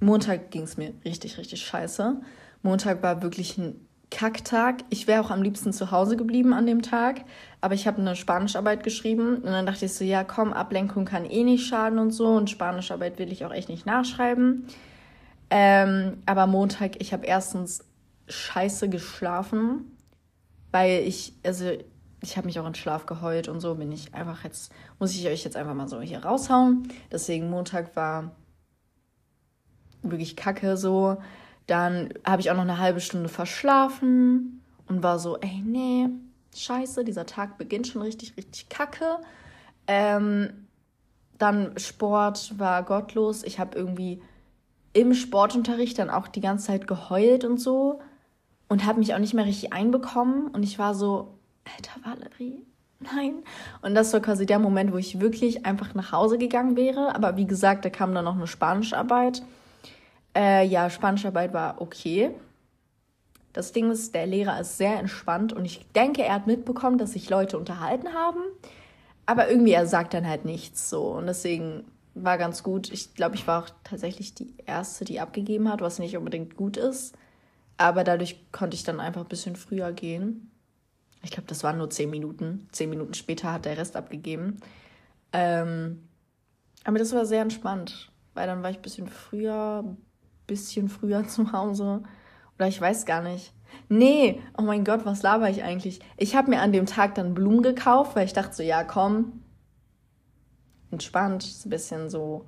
Montag 0.02 0.50
ging 0.50 0.64
es 0.64 0.78
mir 0.78 0.94
richtig, 1.06 1.38
richtig 1.38 1.64
scheiße. 1.64 2.20
Montag 2.64 3.04
war 3.04 3.22
wirklich 3.22 3.58
ein 3.60 3.88
Kacktag. 4.10 4.84
Ich 4.90 5.08
wäre 5.08 5.22
auch 5.22 5.30
am 5.30 5.44
liebsten 5.44 5.72
zu 5.72 5.92
Hause 5.92 6.18
geblieben 6.18 6.54
an 6.54 6.66
dem 6.66 6.82
Tag, 6.82 7.24
aber 7.62 7.76
ich 7.76 7.88
habe 7.88 8.02
eine 8.02 8.16
Spanischarbeit 8.16 8.84
geschrieben 8.84 9.38
und 9.38 9.46
dann 9.46 9.68
dachte 9.68 9.86
ich 9.86 9.94
so, 9.94 10.04
ja 10.04 10.24
komm, 10.24 10.54
Ablenkung 10.54 11.06
kann 11.06 11.26
eh 11.26 11.44
nicht 11.44 11.68
schaden 11.68 12.00
und 12.00 12.12
so 12.12 12.28
und 12.28 12.50
Spanischarbeit 12.50 13.20
will 13.20 13.32
ich 13.32 13.46
auch 13.46 13.54
echt 13.54 13.70
nicht 13.70 13.86
nachschreiben. 13.86 14.66
Ähm, 15.52 16.18
aber 16.26 16.48
Montag, 16.48 17.00
ich 17.00 17.14
habe 17.14 17.28
erstens 17.28 17.86
scheiße 18.28 18.90
geschlafen, 18.90 19.91
weil 20.72 21.04
ich, 21.08 21.34
also 21.44 21.72
ich 22.22 22.38
habe 22.38 22.48
mich 22.48 22.60
auch 22.60 22.68
in 22.68 22.76
Schlaf 22.76 23.06
geheult 23.06 23.48
und 23.48 23.60
so 23.60 23.76
bin 23.76 23.92
ich 23.92 24.14
einfach 24.14 24.44
jetzt, 24.44 24.72
muss 25.00 25.16
ich 25.16 25.28
euch 25.28 25.44
jetzt 25.44 25.58
einfach 25.58 25.74
mal 25.74 25.88
so 25.88 26.02
hier 26.02 26.24
raushauen. 26.24 26.88
Deswegen 27.12 27.50
Montag 27.50 27.96
war 27.96 28.36
wirklich 30.04 30.36
kacke 30.36 30.78
so. 30.78 31.18
Dann 31.68 32.14
habe 32.24 32.42
ich 32.42 32.52
auch 32.52 32.56
noch 32.56 32.62
eine 32.62 32.80
halbe 32.80 33.02
Stunde 33.02 33.30
verschlafen 33.30 34.62
und 34.88 35.04
war 35.04 35.20
so, 35.20 35.38
ey, 35.40 35.62
nee, 35.66 36.10
scheiße, 36.56 37.04
dieser 37.04 37.26
Tag 37.26 37.58
beginnt 37.58 37.88
schon 37.88 38.02
richtig, 38.02 38.38
richtig 38.38 38.70
kacke. 38.70 39.18
Ähm, 39.88 40.68
dann 41.38 41.78
Sport 41.78 42.60
war 42.60 42.84
gottlos. 42.84 43.44
Ich 43.44 43.60
habe 43.60 43.78
irgendwie 43.78 44.22
im 44.94 45.14
Sportunterricht 45.14 45.98
dann 45.98 46.10
auch 46.10 46.28
die 46.28 46.42
ganze 46.42 46.68
Zeit 46.68 46.88
geheult 46.88 47.46
und 47.46 47.60
so 47.60 48.00
und 48.72 48.86
habe 48.86 49.00
mich 49.00 49.14
auch 49.14 49.20
nicht 49.20 49.34
mehr 49.34 49.44
richtig 49.44 49.74
einbekommen. 49.74 50.48
Und 50.48 50.64
ich 50.64 50.80
war 50.80 50.96
so, 50.96 51.34
alter 51.76 52.00
Valerie, 52.06 52.66
nein. 53.02 53.44
Und 53.82 53.96
das 53.96 54.14
war 54.14 54.22
quasi 54.22 54.46
der 54.46 54.60
Moment, 54.60 54.94
wo 54.94 54.98
ich 54.98 55.20
wirklich 55.20 55.66
einfach 55.66 55.94
nach 55.94 56.14
Hause 56.14 56.38
gegangen 56.38 56.78
wäre. 56.78 57.14
Aber 57.14 57.36
wie 57.36 57.46
gesagt, 57.46 57.84
da 57.84 57.90
kam 57.90 58.16
dann 58.16 58.24
noch 58.24 58.38
eine 58.38 58.48
Spanischarbeit. 58.48 59.44
Äh, 60.34 60.66
ja, 60.66 60.90
Spanischarbeit 60.90 61.52
war 61.52 61.82
okay. 61.82 62.32
Das 63.52 63.74
Ding 63.74 63.92
ist, 63.92 64.16
der 64.16 64.26
Lehrer 64.26 64.62
ist 64.62 64.78
sehr 64.78 64.98
entspannt 64.98 65.52
und 65.52 65.66
ich 65.66 65.86
denke, 65.92 66.24
er 66.24 66.36
hat 66.36 66.48
mitbekommen, 66.48 66.98
dass 66.98 67.12
sich 67.12 67.30
Leute 67.30 67.58
unterhalten 67.58 68.14
haben. 68.14 68.40
Aber 69.26 69.50
irgendwie, 69.50 69.74
er 69.74 69.86
sagt 69.86 70.14
dann 70.14 70.26
halt 70.26 70.46
nichts 70.46 70.90
so. 70.90 71.08
Und 71.10 71.28
deswegen 71.28 71.84
war 72.14 72.38
ganz 72.38 72.64
gut. 72.64 72.90
Ich 72.90 73.16
glaube, 73.16 73.36
ich 73.36 73.46
war 73.48 73.66
auch 73.66 73.70
tatsächlich 73.84 74.34
die 74.34 74.54
Erste, 74.66 75.04
die 75.04 75.20
abgegeben 75.20 75.70
hat, 75.70 75.82
was 75.82 76.00
nicht 76.00 76.16
unbedingt 76.16 76.56
gut 76.56 76.78
ist. 76.78 77.18
Aber 77.82 78.04
dadurch 78.04 78.52
konnte 78.52 78.76
ich 78.76 78.84
dann 78.84 79.00
einfach 79.00 79.22
ein 79.22 79.28
bisschen 79.28 79.56
früher 79.56 79.92
gehen. 79.92 80.52
Ich 81.24 81.32
glaube, 81.32 81.48
das 81.48 81.64
waren 81.64 81.80
nur 81.80 81.90
zehn 81.90 82.12
Minuten. 82.12 82.68
Zehn 82.72 82.92
Minuten 82.92 83.16
später 83.16 83.52
hat 83.52 83.66
der 83.66 83.76
Rest 83.76 83.96
abgegeben. 83.96 84.60
Ähm, 85.34 86.08
aber 86.84 87.00
das 87.00 87.12
war 87.12 87.26
sehr 87.26 87.42
entspannt, 87.42 88.12
weil 88.36 88.46
dann 88.46 88.62
war 88.62 88.70
ich 88.70 88.78
ein 88.78 88.84
bisschen 88.84 89.08
früher, 89.08 89.98
bisschen 90.46 90.90
früher 90.90 91.28
zu 91.28 91.54
Hause. 91.54 92.04
Oder 92.56 92.68
ich 92.68 92.80
weiß 92.80 93.08
gar 93.08 93.24
nicht. 93.24 93.52
Nee, 93.90 94.44
oh 94.60 94.62
mein 94.62 94.86
Gott, 94.86 95.04
was 95.04 95.24
laber 95.24 95.50
ich 95.50 95.64
eigentlich? 95.64 96.02
Ich 96.18 96.36
habe 96.36 96.52
mir 96.52 96.62
an 96.62 96.74
dem 96.74 96.86
Tag 96.86 97.16
dann 97.16 97.34
Blumen 97.34 97.64
gekauft, 97.64 98.16
weil 98.16 98.26
ich 98.26 98.34
dachte 98.34 98.54
so, 98.54 98.62
ja, 98.62 98.84
komm, 98.84 99.42
entspannt, 100.92 101.42
so 101.42 101.68
ein 101.68 101.72
bisschen 101.72 102.12
so 102.12 102.46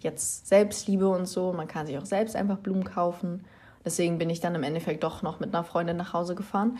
jetzt 0.00 0.46
Selbstliebe 0.46 1.06
und 1.06 1.26
so. 1.26 1.52
Man 1.52 1.68
kann 1.68 1.86
sich 1.86 1.98
auch 1.98 2.06
selbst 2.06 2.34
einfach 2.34 2.58
Blumen 2.58 2.84
kaufen. 2.84 3.44
Deswegen 3.84 4.18
bin 4.18 4.30
ich 4.30 4.40
dann 4.40 4.54
im 4.54 4.62
Endeffekt 4.62 5.04
doch 5.04 5.22
noch 5.22 5.40
mit 5.40 5.54
einer 5.54 5.64
Freundin 5.64 5.96
nach 5.96 6.12
Hause 6.12 6.34
gefahren 6.34 6.78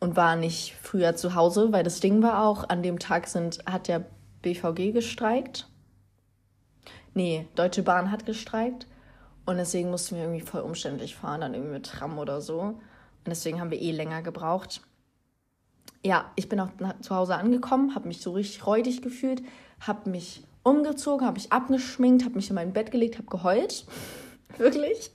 und 0.00 0.16
war 0.16 0.36
nicht 0.36 0.74
früher 0.80 1.14
zu 1.16 1.34
Hause, 1.34 1.72
weil 1.72 1.84
das 1.84 2.00
Ding 2.00 2.22
war 2.22 2.46
auch, 2.46 2.68
an 2.68 2.82
dem 2.82 2.98
Tag 2.98 3.26
sind, 3.26 3.58
hat 3.66 3.88
der 3.88 4.06
BVG 4.42 4.92
gestreikt. 4.92 5.68
Nee, 7.14 7.48
Deutsche 7.54 7.82
Bahn 7.82 8.10
hat 8.10 8.26
gestreikt. 8.26 8.86
Und 9.44 9.56
deswegen 9.56 9.90
mussten 9.90 10.16
wir 10.16 10.24
irgendwie 10.24 10.44
voll 10.44 10.60
umständlich 10.60 11.16
fahren, 11.16 11.40
dann 11.40 11.54
irgendwie 11.54 11.72
mit 11.72 11.86
Tram 11.86 12.18
oder 12.18 12.40
so. 12.40 12.60
Und 12.60 12.80
deswegen 13.26 13.60
haben 13.60 13.70
wir 13.70 13.80
eh 13.80 13.92
länger 13.92 14.22
gebraucht. 14.22 14.82
Ja, 16.04 16.30
ich 16.36 16.48
bin 16.48 16.60
auch 16.60 16.68
zu 17.00 17.14
Hause 17.14 17.34
angekommen, 17.34 17.94
habe 17.94 18.08
mich 18.08 18.20
so 18.20 18.32
richtig 18.32 18.66
räudig 18.66 19.02
gefühlt, 19.02 19.42
habe 19.80 20.10
mich 20.10 20.44
umgezogen, 20.62 21.26
habe 21.26 21.38
mich 21.38 21.50
abgeschminkt, 21.50 22.24
habe 22.24 22.36
mich 22.36 22.50
in 22.50 22.54
mein 22.54 22.72
Bett 22.72 22.90
gelegt, 22.90 23.16
habe 23.16 23.26
geheult. 23.28 23.86
Wirklich. 24.58 25.10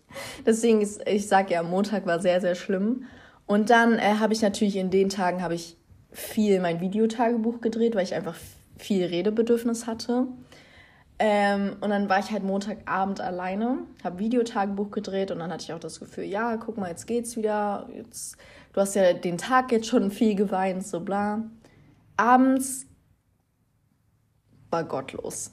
Deswegen 0.45 0.81
ist, 0.81 1.07
ich 1.07 1.27
sage 1.27 1.53
ja, 1.53 1.63
Montag 1.63 2.05
war 2.05 2.19
sehr, 2.19 2.39
sehr 2.41 2.55
schlimm. 2.55 3.05
Und 3.45 3.69
dann 3.69 3.99
äh, 3.99 4.15
habe 4.19 4.33
ich 4.33 4.41
natürlich 4.41 4.75
in 4.75 4.89
den 4.89 5.09
Tagen 5.09 5.41
habe 5.41 5.55
ich 5.55 5.77
viel 6.11 6.59
mein 6.59 6.79
Videotagebuch 6.79 7.61
gedreht, 7.61 7.95
weil 7.95 8.03
ich 8.03 8.13
einfach 8.13 8.35
viel 8.77 9.05
Redebedürfnis 9.05 9.87
hatte. 9.87 10.27
Ähm, 11.19 11.77
und 11.81 11.89
dann 11.89 12.09
war 12.09 12.19
ich 12.19 12.31
halt 12.31 12.43
Montagabend 12.43 13.21
alleine, 13.21 13.79
habe 14.03 14.19
Videotagebuch 14.19 14.91
gedreht 14.91 15.31
und 15.31 15.39
dann 15.39 15.51
hatte 15.51 15.63
ich 15.63 15.73
auch 15.73 15.79
das 15.79 15.99
Gefühl, 15.99 16.25
ja, 16.25 16.57
guck 16.57 16.77
mal, 16.77 16.89
jetzt 16.89 17.07
geht's 17.07 17.37
wieder. 17.37 17.87
Jetzt, 17.93 18.37
du 18.73 18.81
hast 18.81 18.95
ja 18.95 19.13
den 19.13 19.37
Tag 19.37 19.71
jetzt 19.71 19.87
schon 19.87 20.11
viel 20.11 20.35
geweint, 20.35 20.85
so 20.85 20.99
bla. 20.99 21.43
Abends 22.17 22.87
war 24.69 24.83
gottlos. 24.83 25.51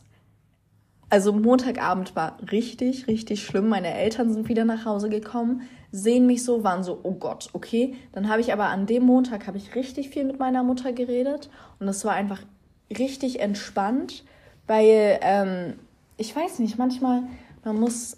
Also 1.11 1.33
Montagabend 1.33 2.15
war 2.17 2.39
richtig, 2.53 3.09
richtig 3.09 3.45
schlimm. 3.45 3.69
Meine 3.69 3.93
Eltern 3.93 4.33
sind 4.33 4.49
wieder 4.49 4.65
nach 4.65 4.85
Hause 4.85 5.09
gekommen, 5.09 5.63
sehen 5.91 6.27
mich 6.27 6.45
so, 6.45 6.63
waren 6.63 6.85
so, 6.85 7.01
oh 7.03 7.15
Gott, 7.15 7.51
okay. 7.53 7.97
Dann 8.13 8.29
habe 8.29 8.41
ich 8.41 8.53
aber 8.53 8.67
an 8.67 8.87
dem 8.87 9.05
Montag 9.05 9.47
habe 9.47 9.59
ich 9.59 9.75
richtig 9.75 10.11
viel 10.11 10.25
mit 10.25 10.39
meiner 10.39 10.63
Mutter 10.63 10.93
geredet 10.93 11.51
und 11.81 11.89
es 11.89 12.05
war 12.05 12.13
einfach 12.13 12.41
richtig 12.97 13.41
entspannt, 13.41 14.25
weil 14.67 15.19
ähm, 15.23 15.75
ich 16.17 16.35
weiß 16.35 16.61
nicht, 16.61 16.79
manchmal 16.79 17.25
man 17.65 17.79
muss 17.79 18.17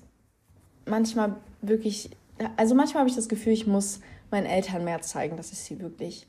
manchmal 0.87 1.37
wirklich, 1.61 2.11
also 2.57 2.75
manchmal 2.75 3.01
habe 3.01 3.11
ich 3.11 3.17
das 3.17 3.29
Gefühl, 3.29 3.53
ich 3.53 3.67
muss 3.67 4.01
meinen 4.31 4.47
Eltern 4.47 4.85
mehr 4.85 5.01
zeigen, 5.01 5.37
dass 5.37 5.53
ich 5.53 5.59
sie 5.59 5.81
wirklich 5.81 6.27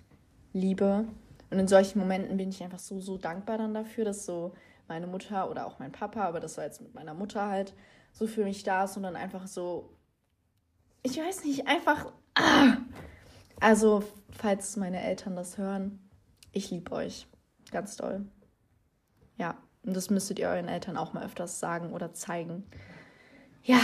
liebe. 0.53 1.05
Und 1.49 1.59
in 1.59 1.67
solchen 1.67 1.99
Momenten 1.99 2.37
bin 2.37 2.49
ich 2.49 2.63
einfach 2.63 2.79
so, 2.79 2.99
so 2.99 3.17
dankbar 3.17 3.57
dann 3.57 3.73
dafür, 3.73 4.05
dass 4.05 4.25
so 4.25 4.53
meine 4.87 5.07
Mutter 5.07 5.49
oder 5.49 5.65
auch 5.65 5.79
mein 5.79 5.91
Papa, 5.91 6.23
aber 6.23 6.39
das 6.39 6.57
war 6.57 6.65
jetzt 6.65 6.81
mit 6.81 6.93
meiner 6.93 7.13
Mutter 7.13 7.47
halt, 7.47 7.73
so 8.11 8.27
für 8.27 8.43
mich 8.43 8.63
da 8.63 8.83
ist 8.83 8.97
und 8.97 9.03
dann 9.03 9.15
einfach 9.15 9.47
so, 9.47 9.97
ich 11.03 11.17
weiß 11.17 11.43
nicht, 11.45 11.67
einfach, 11.67 12.11
ah. 12.35 12.77
also 13.59 14.03
falls 14.31 14.77
meine 14.77 15.01
Eltern 15.01 15.35
das 15.35 15.57
hören, 15.57 15.99
ich 16.51 16.71
liebe 16.71 16.91
euch 16.91 17.27
ganz 17.71 17.97
doll. 17.97 18.25
Ja, 19.37 19.57
und 19.83 19.95
das 19.95 20.09
müsstet 20.09 20.39
ihr 20.39 20.47
euren 20.47 20.67
Eltern 20.67 20.97
auch 20.97 21.13
mal 21.13 21.25
öfters 21.25 21.59
sagen 21.59 21.91
oder 21.91 22.13
zeigen. 22.13 22.63
Ja, 23.63 23.79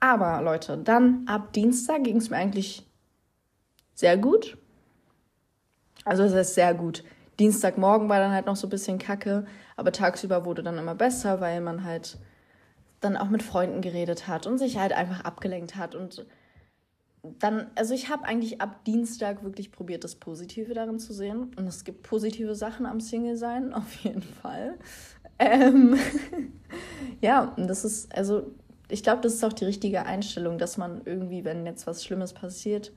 aber 0.00 0.42
Leute, 0.42 0.78
dann 0.78 1.26
ab 1.26 1.52
Dienstag 1.52 2.04
ging 2.04 2.16
es 2.16 2.30
mir 2.30 2.36
eigentlich 2.36 2.86
sehr 3.94 4.16
gut. 4.16 4.56
Also 6.04 6.22
es 6.22 6.32
ist 6.32 6.54
sehr 6.54 6.72
gut. 6.74 7.04
Dienstagmorgen 7.38 8.08
war 8.08 8.18
dann 8.18 8.32
halt 8.32 8.46
noch 8.46 8.56
so 8.56 8.66
ein 8.66 8.70
bisschen 8.70 8.98
kacke, 8.98 9.46
aber 9.76 9.92
tagsüber 9.92 10.44
wurde 10.44 10.62
dann 10.62 10.78
immer 10.78 10.94
besser, 10.94 11.40
weil 11.40 11.60
man 11.60 11.84
halt 11.84 12.18
dann 13.00 13.16
auch 13.16 13.28
mit 13.28 13.42
Freunden 13.42 13.80
geredet 13.80 14.26
hat 14.26 14.46
und 14.46 14.58
sich 14.58 14.78
halt 14.78 14.92
einfach 14.92 15.20
abgelenkt 15.20 15.76
hat. 15.76 15.94
Und 15.94 16.26
dann, 17.22 17.68
also 17.76 17.94
ich 17.94 18.08
habe 18.08 18.24
eigentlich 18.24 18.60
ab 18.60 18.84
Dienstag 18.84 19.44
wirklich 19.44 19.70
probiert, 19.70 20.04
das 20.04 20.16
Positive 20.16 20.74
darin 20.74 20.98
zu 20.98 21.12
sehen. 21.12 21.50
Und 21.56 21.66
es 21.66 21.84
gibt 21.84 22.02
positive 22.02 22.54
Sachen 22.54 22.86
am 22.86 23.00
Single-Sein, 23.00 23.72
auf 23.74 23.94
jeden 24.02 24.22
Fall. 24.22 24.78
Ähm 25.38 25.96
ja, 27.20 27.54
und 27.56 27.68
das 27.68 27.84
ist, 27.84 28.14
also 28.16 28.50
ich 28.88 29.02
glaube, 29.02 29.20
das 29.20 29.34
ist 29.34 29.44
auch 29.44 29.52
die 29.52 29.66
richtige 29.66 30.06
Einstellung, 30.06 30.58
dass 30.58 30.76
man 30.76 31.02
irgendwie, 31.04 31.44
wenn 31.44 31.66
jetzt 31.66 31.86
was 31.86 32.04
Schlimmes 32.04 32.32
passiert, 32.32 32.92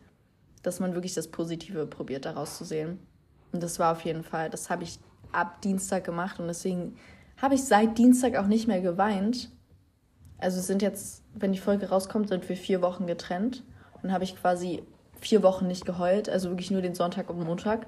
dass 0.63 0.79
man 0.79 0.93
wirklich 0.93 1.13
das 1.13 1.27
Positive 1.27 1.85
probiert, 1.85 2.25
daraus 2.25 2.57
zu 2.57 2.65
sehen. 2.65 2.99
Und 3.51 3.61
das 3.63 3.79
war 3.79 3.91
auf 3.91 4.01
jeden 4.01 4.23
Fall, 4.23 4.49
das 4.49 4.69
habe 4.69 4.83
ich 4.83 4.99
ab 5.31 5.61
Dienstag 5.61 6.03
gemacht 6.03 6.39
und 6.39 6.47
deswegen 6.47 6.95
habe 7.41 7.55
ich 7.55 7.63
seit 7.63 7.97
Dienstag 7.97 8.35
auch 8.35 8.47
nicht 8.47 8.67
mehr 8.67 8.81
geweint. 8.81 9.49
Also 10.37 10.61
sind 10.61 10.81
jetzt, 10.81 11.23
wenn 11.33 11.53
die 11.53 11.59
Folge 11.59 11.89
rauskommt, 11.89 12.29
sind 12.29 12.47
wir 12.47 12.55
vier 12.55 12.81
Wochen 12.81 13.07
getrennt. 13.07 13.63
Dann 14.01 14.11
habe 14.11 14.23
ich 14.23 14.35
quasi 14.35 14.83
vier 15.19 15.43
Wochen 15.43 15.67
nicht 15.67 15.85
geheult, 15.85 16.29
also 16.29 16.49
wirklich 16.49 16.71
nur 16.71 16.81
den 16.81 16.95
Sonntag 16.95 17.29
und 17.29 17.43
Montag. 17.43 17.87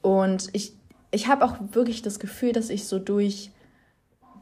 Und 0.00 0.48
ich, 0.52 0.74
ich 1.10 1.28
habe 1.28 1.44
auch 1.44 1.56
wirklich 1.72 2.02
das 2.02 2.18
Gefühl, 2.18 2.52
dass 2.52 2.70
ich 2.70 2.86
so 2.86 2.98
durch 2.98 3.50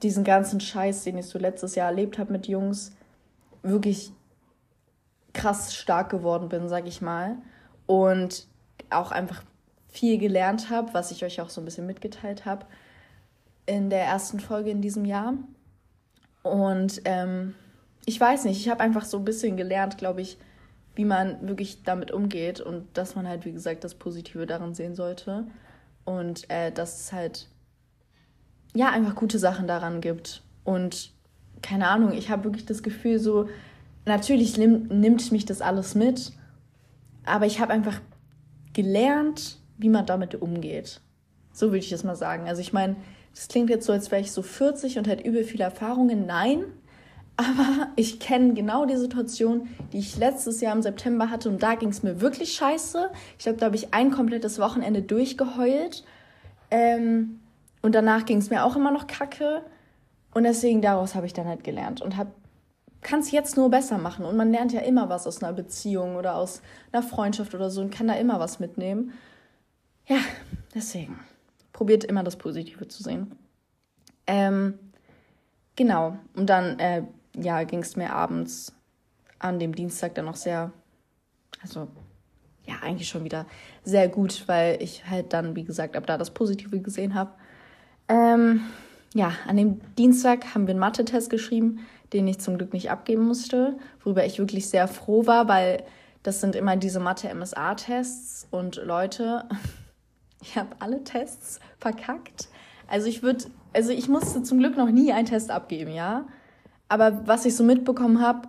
diesen 0.02 0.24
ganzen 0.24 0.60
Scheiß, 0.60 1.04
den 1.04 1.18
ich 1.18 1.26
so 1.26 1.38
letztes 1.38 1.74
Jahr 1.74 1.88
erlebt 1.88 2.18
habe 2.18 2.32
mit 2.32 2.46
Jungs, 2.46 2.92
wirklich 3.62 4.12
krass 5.32 5.74
stark 5.74 6.10
geworden 6.10 6.48
bin, 6.48 6.68
sag 6.68 6.86
ich 6.86 7.02
mal. 7.02 7.36
Und 7.86 8.46
auch 8.88 9.10
einfach 9.10 9.42
viel 9.90 10.18
gelernt 10.18 10.70
habe, 10.70 10.94
was 10.94 11.10
ich 11.10 11.24
euch 11.24 11.40
auch 11.40 11.50
so 11.50 11.60
ein 11.60 11.64
bisschen 11.64 11.86
mitgeteilt 11.86 12.44
habe 12.44 12.66
in 13.66 13.90
der 13.90 14.02
ersten 14.02 14.40
Folge 14.40 14.70
in 14.70 14.82
diesem 14.82 15.04
Jahr. 15.04 15.34
Und 16.42 17.02
ähm, 17.04 17.54
ich 18.06 18.18
weiß 18.18 18.44
nicht, 18.44 18.58
ich 18.58 18.68
habe 18.68 18.80
einfach 18.80 19.04
so 19.04 19.18
ein 19.18 19.24
bisschen 19.24 19.56
gelernt, 19.56 19.98
glaube 19.98 20.22
ich, 20.22 20.38
wie 20.94 21.04
man 21.04 21.46
wirklich 21.46 21.82
damit 21.84 22.10
umgeht 22.10 22.60
und 22.60 22.86
dass 22.94 23.14
man 23.14 23.28
halt, 23.28 23.44
wie 23.44 23.52
gesagt, 23.52 23.84
das 23.84 23.94
Positive 23.94 24.46
darin 24.46 24.74
sehen 24.74 24.94
sollte. 24.94 25.46
Und 26.04 26.50
äh, 26.50 26.72
dass 26.72 27.00
es 27.00 27.12
halt, 27.12 27.48
ja, 28.74 28.90
einfach 28.90 29.14
gute 29.14 29.38
Sachen 29.38 29.68
daran 29.68 30.00
gibt. 30.00 30.42
Und 30.64 31.12
keine 31.62 31.88
Ahnung, 31.88 32.12
ich 32.12 32.30
habe 32.30 32.44
wirklich 32.44 32.66
das 32.66 32.82
Gefühl, 32.82 33.18
so, 33.18 33.48
natürlich 34.04 34.56
nimmt 34.56 35.30
mich 35.30 35.44
das 35.44 35.60
alles 35.60 35.94
mit, 35.94 36.32
aber 37.24 37.46
ich 37.46 37.60
habe 37.60 37.72
einfach 37.72 38.00
gelernt, 38.72 39.59
wie 39.80 39.88
man 39.88 40.06
damit 40.06 40.34
umgeht. 40.34 41.00
So 41.52 41.68
würde 41.68 41.78
ich 41.78 41.90
das 41.90 42.04
mal 42.04 42.16
sagen. 42.16 42.48
Also 42.48 42.60
ich 42.60 42.72
meine, 42.72 42.96
das 43.34 43.48
klingt 43.48 43.70
jetzt 43.70 43.86
so, 43.86 43.92
als 43.92 44.10
wäre 44.10 44.20
ich 44.20 44.32
so 44.32 44.42
40 44.42 44.98
und 44.98 45.08
hätte 45.08 45.26
übel 45.28 45.44
viele 45.44 45.64
Erfahrungen. 45.64 46.26
Nein, 46.26 46.64
Aber 47.40 47.88
ich 47.96 48.20
kenne 48.20 48.52
genau 48.52 48.84
die 48.84 48.96
Situation, 48.96 49.68
die 49.92 49.98
ich 49.98 50.18
letztes 50.18 50.60
Jahr 50.60 50.74
im 50.74 50.82
September 50.82 51.30
hatte 51.30 51.48
und 51.48 51.62
da 51.62 51.74
ging 51.74 51.88
es 51.88 52.02
mir 52.02 52.20
wirklich 52.20 52.52
scheiße. 52.52 53.10
Ich 53.38 53.44
glaube, 53.44 53.58
da 53.58 53.66
habe 53.66 53.76
ich 53.76 53.94
ein 53.94 54.10
komplettes 54.10 54.58
Wochenende 54.58 55.00
durchgeheult. 55.00 56.04
Ähm, 56.70 57.40
und 57.80 57.94
danach 57.94 58.26
ging 58.26 58.38
es 58.38 58.50
mir 58.50 58.64
auch 58.64 58.76
immer 58.76 58.90
noch 58.90 59.06
kacke. 59.06 59.62
Und 60.34 60.44
deswegen 60.44 60.82
daraus 60.82 61.14
habe 61.14 61.26
ich 61.26 61.32
dann 61.32 61.46
halt 61.46 61.64
gelernt 61.64 62.02
und 62.02 62.14
kann 63.00 63.20
es 63.20 63.30
jetzt 63.30 63.56
nur 63.56 63.70
besser 63.70 63.96
machen. 63.96 64.26
Und 64.26 64.36
man 64.36 64.52
lernt 64.52 64.72
ja 64.72 64.80
immer 64.80 65.08
was 65.08 65.26
aus 65.26 65.42
einer 65.42 65.54
Beziehung 65.54 66.16
oder 66.16 66.36
aus 66.36 66.60
einer 66.92 67.02
Freundschaft 67.02 67.54
oder 67.54 67.70
so 67.70 67.80
und 67.80 67.90
kann 67.90 68.06
da 68.06 68.14
immer 68.14 68.38
was 68.38 68.60
mitnehmen. 68.60 69.14
Ja, 70.10 70.18
deswegen. 70.74 71.20
Probiert 71.72 72.04
immer 72.04 72.24
das 72.24 72.36
Positive 72.36 72.88
zu 72.88 73.02
sehen. 73.02 73.32
Ähm, 74.26 74.74
genau. 75.76 76.18
Und 76.34 76.50
dann 76.50 76.78
äh, 76.80 77.04
ja, 77.36 77.62
ging 77.62 77.80
es 77.80 77.96
mir 77.96 78.12
abends 78.12 78.74
an 79.38 79.60
dem 79.60 79.74
Dienstag 79.74 80.16
dann 80.16 80.24
noch 80.24 80.34
sehr, 80.34 80.72
also 81.62 81.86
ja, 82.66 82.74
eigentlich 82.82 83.08
schon 83.08 83.24
wieder 83.24 83.46
sehr 83.84 84.08
gut, 84.08 84.44
weil 84.46 84.82
ich 84.82 85.08
halt 85.08 85.32
dann, 85.32 85.54
wie 85.54 85.64
gesagt, 85.64 85.96
ab 85.96 86.06
da 86.06 86.18
das 86.18 86.32
Positive 86.32 86.80
gesehen 86.80 87.14
habe. 87.14 87.30
Ähm, 88.08 88.62
ja, 89.14 89.32
an 89.46 89.56
dem 89.56 89.80
Dienstag 89.96 90.54
haben 90.54 90.66
wir 90.66 90.72
einen 90.72 90.80
Mathe-Test 90.80 91.30
geschrieben, 91.30 91.86
den 92.12 92.26
ich 92.26 92.40
zum 92.40 92.58
Glück 92.58 92.72
nicht 92.72 92.90
abgeben 92.90 93.22
musste, 93.22 93.78
worüber 94.02 94.26
ich 94.26 94.40
wirklich 94.40 94.68
sehr 94.68 94.88
froh 94.88 95.26
war, 95.26 95.46
weil 95.46 95.84
das 96.24 96.40
sind 96.40 96.56
immer 96.56 96.76
diese 96.76 96.98
Mathe-MSA-Tests 96.98 98.48
und 98.50 98.76
Leute, 98.84 99.48
ich 100.40 100.56
habe 100.56 100.70
alle 100.78 101.04
Tests 101.04 101.60
verkackt. 101.78 102.48
Also 102.88 103.06
ich 103.06 103.22
würde, 103.22 103.44
also 103.72 103.90
ich 103.92 104.08
musste 104.08 104.42
zum 104.42 104.58
Glück 104.58 104.76
noch 104.76 104.90
nie 104.90 105.12
einen 105.12 105.26
Test 105.26 105.50
abgeben, 105.50 105.92
ja. 105.92 106.26
Aber 106.88 107.26
was 107.26 107.44
ich 107.44 107.54
so 107.54 107.62
mitbekommen 107.62 108.20
habe, 108.20 108.48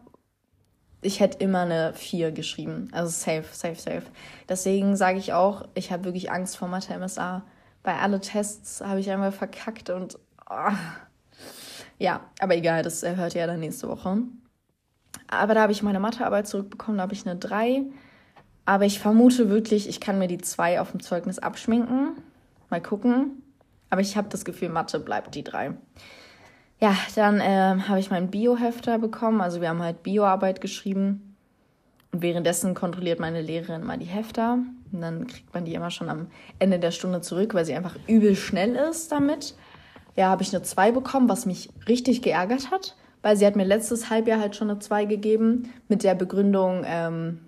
ich 1.01 1.19
hätte 1.19 1.39
immer 1.39 1.61
eine 1.61 1.93
4 1.93 2.31
geschrieben. 2.31 2.87
Also 2.91 3.09
safe, 3.09 3.45
safe, 3.51 3.75
safe. 3.75 4.03
Deswegen 4.47 4.95
sage 4.95 5.17
ich 5.17 5.33
auch, 5.33 5.67
ich 5.73 5.91
habe 5.91 6.05
wirklich 6.05 6.31
Angst 6.31 6.57
vor 6.57 6.67
Mathe 6.67 6.97
MSA. 6.97 7.43
Bei 7.83 7.97
alle 7.97 8.19
Tests 8.19 8.81
habe 8.81 8.99
ich 8.99 9.09
einmal 9.09 9.31
verkackt 9.31 9.89
und 9.89 10.19
oh. 10.49 10.73
ja, 11.97 12.21
aber 12.39 12.55
egal, 12.55 12.83
das 12.83 13.03
hört 13.03 13.33
ihr 13.33 13.41
ja 13.41 13.47
dann 13.47 13.59
nächste 13.59 13.87
Woche. 13.87 14.19
Aber 15.27 15.53
da 15.55 15.61
habe 15.61 15.71
ich 15.71 15.81
meine 15.81 15.99
Mathearbeit 15.99 16.47
zurückbekommen, 16.47 16.97
da 16.97 17.03
habe 17.03 17.13
ich 17.13 17.27
eine 17.27 17.39
3. 17.39 17.85
Aber 18.71 18.85
ich 18.85 18.99
vermute 19.01 19.49
wirklich, 19.49 19.89
ich 19.89 19.99
kann 19.99 20.17
mir 20.17 20.29
die 20.29 20.37
2 20.37 20.79
auf 20.79 20.91
dem 20.91 21.01
Zeugnis 21.01 21.39
abschminken. 21.39 22.11
Mal 22.69 22.81
gucken. 22.81 23.43
Aber 23.89 23.99
ich 23.99 24.15
habe 24.15 24.29
das 24.29 24.45
Gefühl, 24.45 24.69
Mathe 24.69 24.97
bleibt 25.01 25.35
die 25.35 25.43
3. 25.43 25.73
Ja, 26.79 26.95
dann 27.15 27.41
äh, 27.41 27.81
habe 27.89 27.99
ich 27.99 28.11
meinen 28.11 28.31
Biohefter 28.31 28.97
bekommen. 28.97 29.41
Also 29.41 29.59
wir 29.59 29.67
haben 29.67 29.81
halt 29.81 30.03
Bioarbeit 30.03 30.61
geschrieben. 30.61 31.35
Und 32.13 32.21
währenddessen 32.21 32.73
kontrolliert 32.73 33.19
meine 33.19 33.41
Lehrerin 33.41 33.83
mal 33.83 33.97
die 33.97 34.05
Hefter. 34.05 34.59
Und 34.93 35.01
dann 35.01 35.27
kriegt 35.27 35.53
man 35.53 35.65
die 35.65 35.73
immer 35.73 35.91
schon 35.91 36.07
am 36.07 36.27
Ende 36.57 36.79
der 36.79 36.91
Stunde 36.91 37.19
zurück, 37.19 37.53
weil 37.53 37.65
sie 37.65 37.75
einfach 37.75 37.97
übel 38.07 38.37
schnell 38.37 38.77
ist 38.77 39.11
damit. 39.11 39.53
Ja, 40.15 40.29
habe 40.29 40.43
ich 40.43 40.55
eine 40.55 40.63
2 40.63 40.93
bekommen, 40.93 41.27
was 41.27 41.45
mich 41.45 41.71
richtig 41.89 42.21
geärgert 42.21 42.71
hat, 42.71 42.95
weil 43.21 43.35
sie 43.35 43.45
hat 43.45 43.57
mir 43.57 43.65
letztes 43.65 44.09
Halbjahr 44.09 44.39
halt 44.39 44.55
schon 44.55 44.69
eine 44.69 44.79
2 44.79 45.03
gegeben 45.03 45.73
mit 45.89 46.05
der 46.05 46.15
Begründung 46.15 46.85
ähm, 46.85 47.41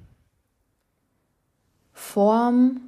Form, 1.94 2.82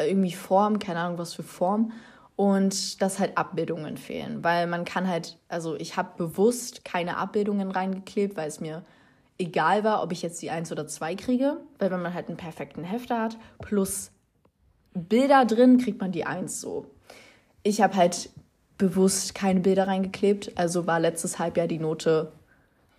irgendwie 0.00 0.32
Form, 0.32 0.78
keine 0.78 1.00
Ahnung 1.00 1.18
was 1.18 1.34
für 1.34 1.42
Form 1.42 1.92
und 2.36 3.00
dass 3.00 3.18
halt 3.18 3.36
Abbildungen 3.38 3.96
fehlen, 3.96 4.44
weil 4.44 4.66
man 4.66 4.84
kann 4.84 5.08
halt, 5.08 5.38
also 5.48 5.74
ich 5.76 5.96
habe 5.96 6.10
bewusst 6.16 6.84
keine 6.84 7.16
Abbildungen 7.16 7.70
reingeklebt, 7.70 8.36
weil 8.36 8.48
es 8.48 8.60
mir 8.60 8.84
egal 9.38 9.84
war, 9.84 10.02
ob 10.02 10.12
ich 10.12 10.22
jetzt 10.22 10.40
die 10.42 10.50
1 10.50 10.70
oder 10.70 10.86
2 10.86 11.14
kriege, 11.14 11.58
weil 11.78 11.90
wenn 11.90 12.02
man 12.02 12.14
halt 12.14 12.28
einen 12.28 12.36
perfekten 12.36 12.84
Hefter 12.84 13.20
hat, 13.20 13.36
plus 13.60 14.10
Bilder 14.94 15.44
drin, 15.44 15.78
kriegt 15.78 16.00
man 16.00 16.12
die 16.12 16.24
1 16.24 16.60
so. 16.60 16.86
Ich 17.62 17.80
habe 17.80 17.96
halt 17.96 18.30
bewusst 18.78 19.34
keine 19.34 19.60
Bilder 19.60 19.88
reingeklebt, 19.88 20.56
also 20.58 20.86
war 20.86 21.00
letztes 21.00 21.38
Halbjahr 21.38 21.66
die 21.66 21.78
Note 21.78 22.32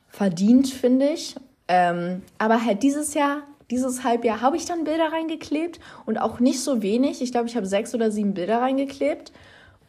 verdient, 0.07 0.67
finde 0.67 1.09
ich. 1.09 1.35
Ähm, 1.67 2.23
aber 2.37 2.63
halt 2.63 2.81
dieses 2.81 3.13
Jahr 3.13 3.43
dieses 3.69 4.03
Halbjahr 4.03 4.41
habe 4.41 4.57
ich 4.57 4.65
dann 4.65 4.85
Bilder 4.85 5.11
reingeklebt 5.11 5.79
und 6.05 6.17
auch 6.17 6.39
nicht 6.39 6.61
so 6.61 6.81
wenig. 6.81 7.21
Ich 7.21 7.31
glaube, 7.31 7.47
ich 7.47 7.55
habe 7.55 7.65
sechs 7.65 7.93
oder 7.93 8.11
sieben 8.11 8.33
Bilder 8.33 8.61
reingeklebt. 8.61 9.31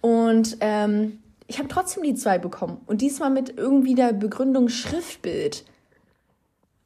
Und 0.01 0.57
ähm, 0.61 1.21
ich 1.47 1.59
habe 1.59 1.69
trotzdem 1.69 2.03
die 2.03 2.14
zwei 2.14 2.38
bekommen. 2.38 2.81
Und 2.87 3.01
diesmal 3.01 3.31
mit 3.31 3.57
irgendwie 3.57 3.95
der 3.95 4.12
Begründung 4.12 4.69
Schriftbild. 4.69 5.64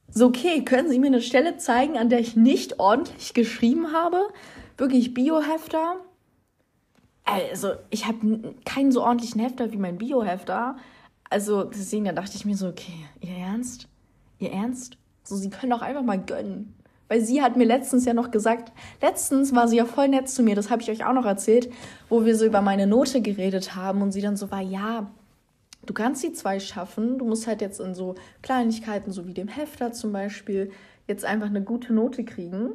So, 0.09 0.27
okay, 0.27 0.65
können 0.65 0.91
Sie 0.91 0.99
mir 0.99 1.07
eine 1.07 1.23
Stelle 1.23 1.57
zeigen, 1.57 1.97
an 1.97 2.11
der 2.11 2.21
ich 2.21 2.37
nicht 2.37 2.79
ordentlich 2.79 3.33
geschrieben 3.33 3.93
habe? 3.93 4.29
Wirklich 4.77 5.15
Biohefter? 5.15 5.97
Also, 7.25 7.73
ich 7.89 8.07
habe 8.07 8.55
keinen 8.65 8.93
so 8.93 9.03
ordentlichen 9.03 9.41
Hefter 9.41 9.73
wie 9.73 9.79
mein 9.79 9.97
Biohefter. 9.97 10.77
Also, 11.31 11.65
deswegen, 11.65 12.05
da 12.05 12.13
dachte 12.13 12.37
ich 12.37 12.45
mir 12.45 12.57
so, 12.57 12.69
okay, 12.69 13.07
ihr 13.21 13.35
Ernst? 13.37 13.89
Ihr 14.39 14.53
Ernst? 14.53 14.99
So, 15.23 15.37
Sie 15.37 15.49
können 15.49 15.71
doch 15.71 15.83
einfach 15.83 16.03
mal 16.03 16.21
gönnen. 16.21 16.75
Weil 17.13 17.21
sie 17.21 17.43
hat 17.43 17.59
mir 17.59 17.67
letztens 17.67 18.07
ja 18.07 18.15
noch 18.15 18.31
gesagt, 18.31 18.73
letztens 19.03 19.55
war 19.55 19.69
sie 19.69 19.77
ja 19.77 19.85
voll 19.85 20.09
nett 20.09 20.31
zu 20.31 20.43
mir, 20.43 20.55
das 20.55 20.71
habe 20.71 20.81
ich 20.81 20.91
euch 20.91 21.05
auch 21.05 21.13
noch 21.13 21.27
erzählt, 21.27 21.71
wo 22.09 22.25
wir 22.25 22.35
so 22.35 22.47
über 22.47 22.63
meine 22.63 22.87
Note 22.87 23.21
geredet 23.21 23.77
haben 23.77 24.01
und 24.01 24.13
sie 24.13 24.23
dann 24.23 24.39
so 24.39 24.51
war, 24.51 24.63
ja, 24.63 25.11
du 25.85 25.93
kannst 25.93 26.23
die 26.23 26.33
zwei 26.33 26.59
schaffen, 26.59 27.19
du 27.19 27.27
musst 27.27 27.47
halt 27.47 27.61
jetzt 27.61 27.81
in 27.81 27.95
so 27.95 28.15
Kleinigkeiten, 28.41 29.13
so 29.13 29.27
wie 29.27 29.35
dem 29.35 29.49
Hefter 29.49 29.93
zum 29.93 30.11
Beispiel, 30.11 30.71
jetzt 31.07 31.27
einfach 31.27 31.49
eine 31.49 31.61
gute 31.61 31.93
Note 31.93 32.25
kriegen. 32.25 32.71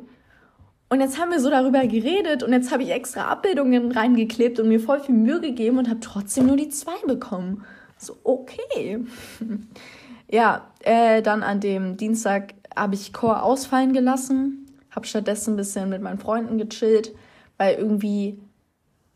Und 0.89 1.01
jetzt 1.01 1.19
haben 1.19 1.31
wir 1.31 1.39
so 1.39 1.49
darüber 1.49 1.87
geredet 1.87 2.43
und 2.43 2.53
jetzt 2.53 2.71
habe 2.71 2.83
ich 2.83 2.91
extra 2.91 3.31
Abbildungen 3.31 3.91
reingeklebt 3.91 4.59
und 4.59 4.67
mir 4.67 4.79
voll 4.79 4.99
viel 4.99 5.15
Mühe 5.15 5.41
gegeben 5.41 5.79
und 5.79 5.89
habe 5.89 5.99
trotzdem 5.99 6.45
nur 6.45 6.57
die 6.57 6.69
zwei 6.69 7.07
bekommen. 7.07 7.65
So, 7.97 8.15
okay. 8.23 8.99
ja, 10.29 10.67
äh, 10.81 11.23
dann 11.23 11.41
an 11.41 11.59
dem 11.59 11.97
Dienstag 11.97 12.53
habe 12.77 12.95
ich 12.95 13.13
Chor 13.13 13.43
ausfallen 13.43 13.93
gelassen, 13.93 14.65
habe 14.91 15.05
stattdessen 15.05 15.53
ein 15.53 15.57
bisschen 15.57 15.89
mit 15.89 16.01
meinen 16.01 16.19
Freunden 16.19 16.57
gechillt, 16.57 17.13
weil 17.57 17.75
irgendwie, 17.75 18.39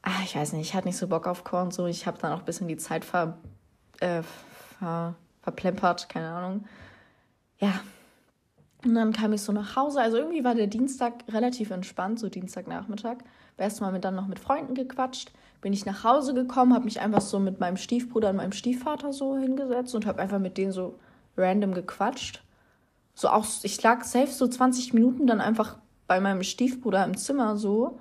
ach, 0.01 0.23
ich 0.23 0.35
weiß 0.35 0.53
nicht, 0.53 0.67
ich 0.67 0.73
hatte 0.73 0.87
nicht 0.87 0.97
so 0.97 1.07
Bock 1.07 1.27
auf 1.27 1.43
Chor 1.43 1.61
und 1.63 1.73
so. 1.73 1.85
Ich 1.85 2.07
habe 2.07 2.17
dann 2.19 2.33
auch 2.33 2.39
ein 2.39 2.45
bisschen 2.45 2.67
die 2.67 2.77
Zeit 2.77 3.05
ver, 3.05 3.37
äh, 3.99 4.23
ver, 4.79 5.15
verplempert, 5.41 6.09
keine 6.09 6.31
Ahnung. 6.31 6.65
Ja. 7.59 7.79
Und 8.83 8.95
dann 8.95 9.13
kam 9.13 9.31
ich 9.33 9.43
so 9.43 9.51
nach 9.51 9.75
Hause. 9.75 10.01
Also 10.01 10.17
irgendwie 10.17 10.43
war 10.43 10.55
der 10.55 10.65
Dienstag 10.65 11.23
relativ 11.31 11.69
entspannt, 11.69 12.19
so 12.19 12.29
Dienstagnachmittag. 12.29 13.17
Erstmal 13.57 13.91
mit, 13.91 14.03
dann 14.03 14.15
noch 14.15 14.25
mit 14.25 14.39
Freunden 14.39 14.73
gequatscht. 14.73 15.31
Bin 15.61 15.71
ich 15.71 15.85
nach 15.85 16.03
Hause 16.03 16.33
gekommen, 16.33 16.73
habe 16.73 16.85
mich 16.85 16.99
einfach 16.99 17.21
so 17.21 17.37
mit 17.37 17.59
meinem 17.59 17.77
Stiefbruder 17.77 18.31
und 18.31 18.37
meinem 18.37 18.53
Stiefvater 18.53 19.13
so 19.13 19.37
hingesetzt 19.37 19.93
und 19.93 20.07
habe 20.07 20.19
einfach 20.19 20.39
mit 20.39 20.57
denen 20.57 20.71
so 20.71 20.97
random 21.37 21.75
gequatscht 21.75 22.41
so 23.21 23.29
auch, 23.29 23.45
ich 23.61 23.81
lag 23.83 24.03
safe 24.03 24.31
so 24.31 24.47
20 24.47 24.93
Minuten 24.93 25.27
dann 25.27 25.41
einfach 25.41 25.77
bei 26.07 26.19
meinem 26.19 26.41
Stiefbruder 26.41 27.05
im 27.05 27.15
Zimmer 27.15 27.55
so, 27.55 27.99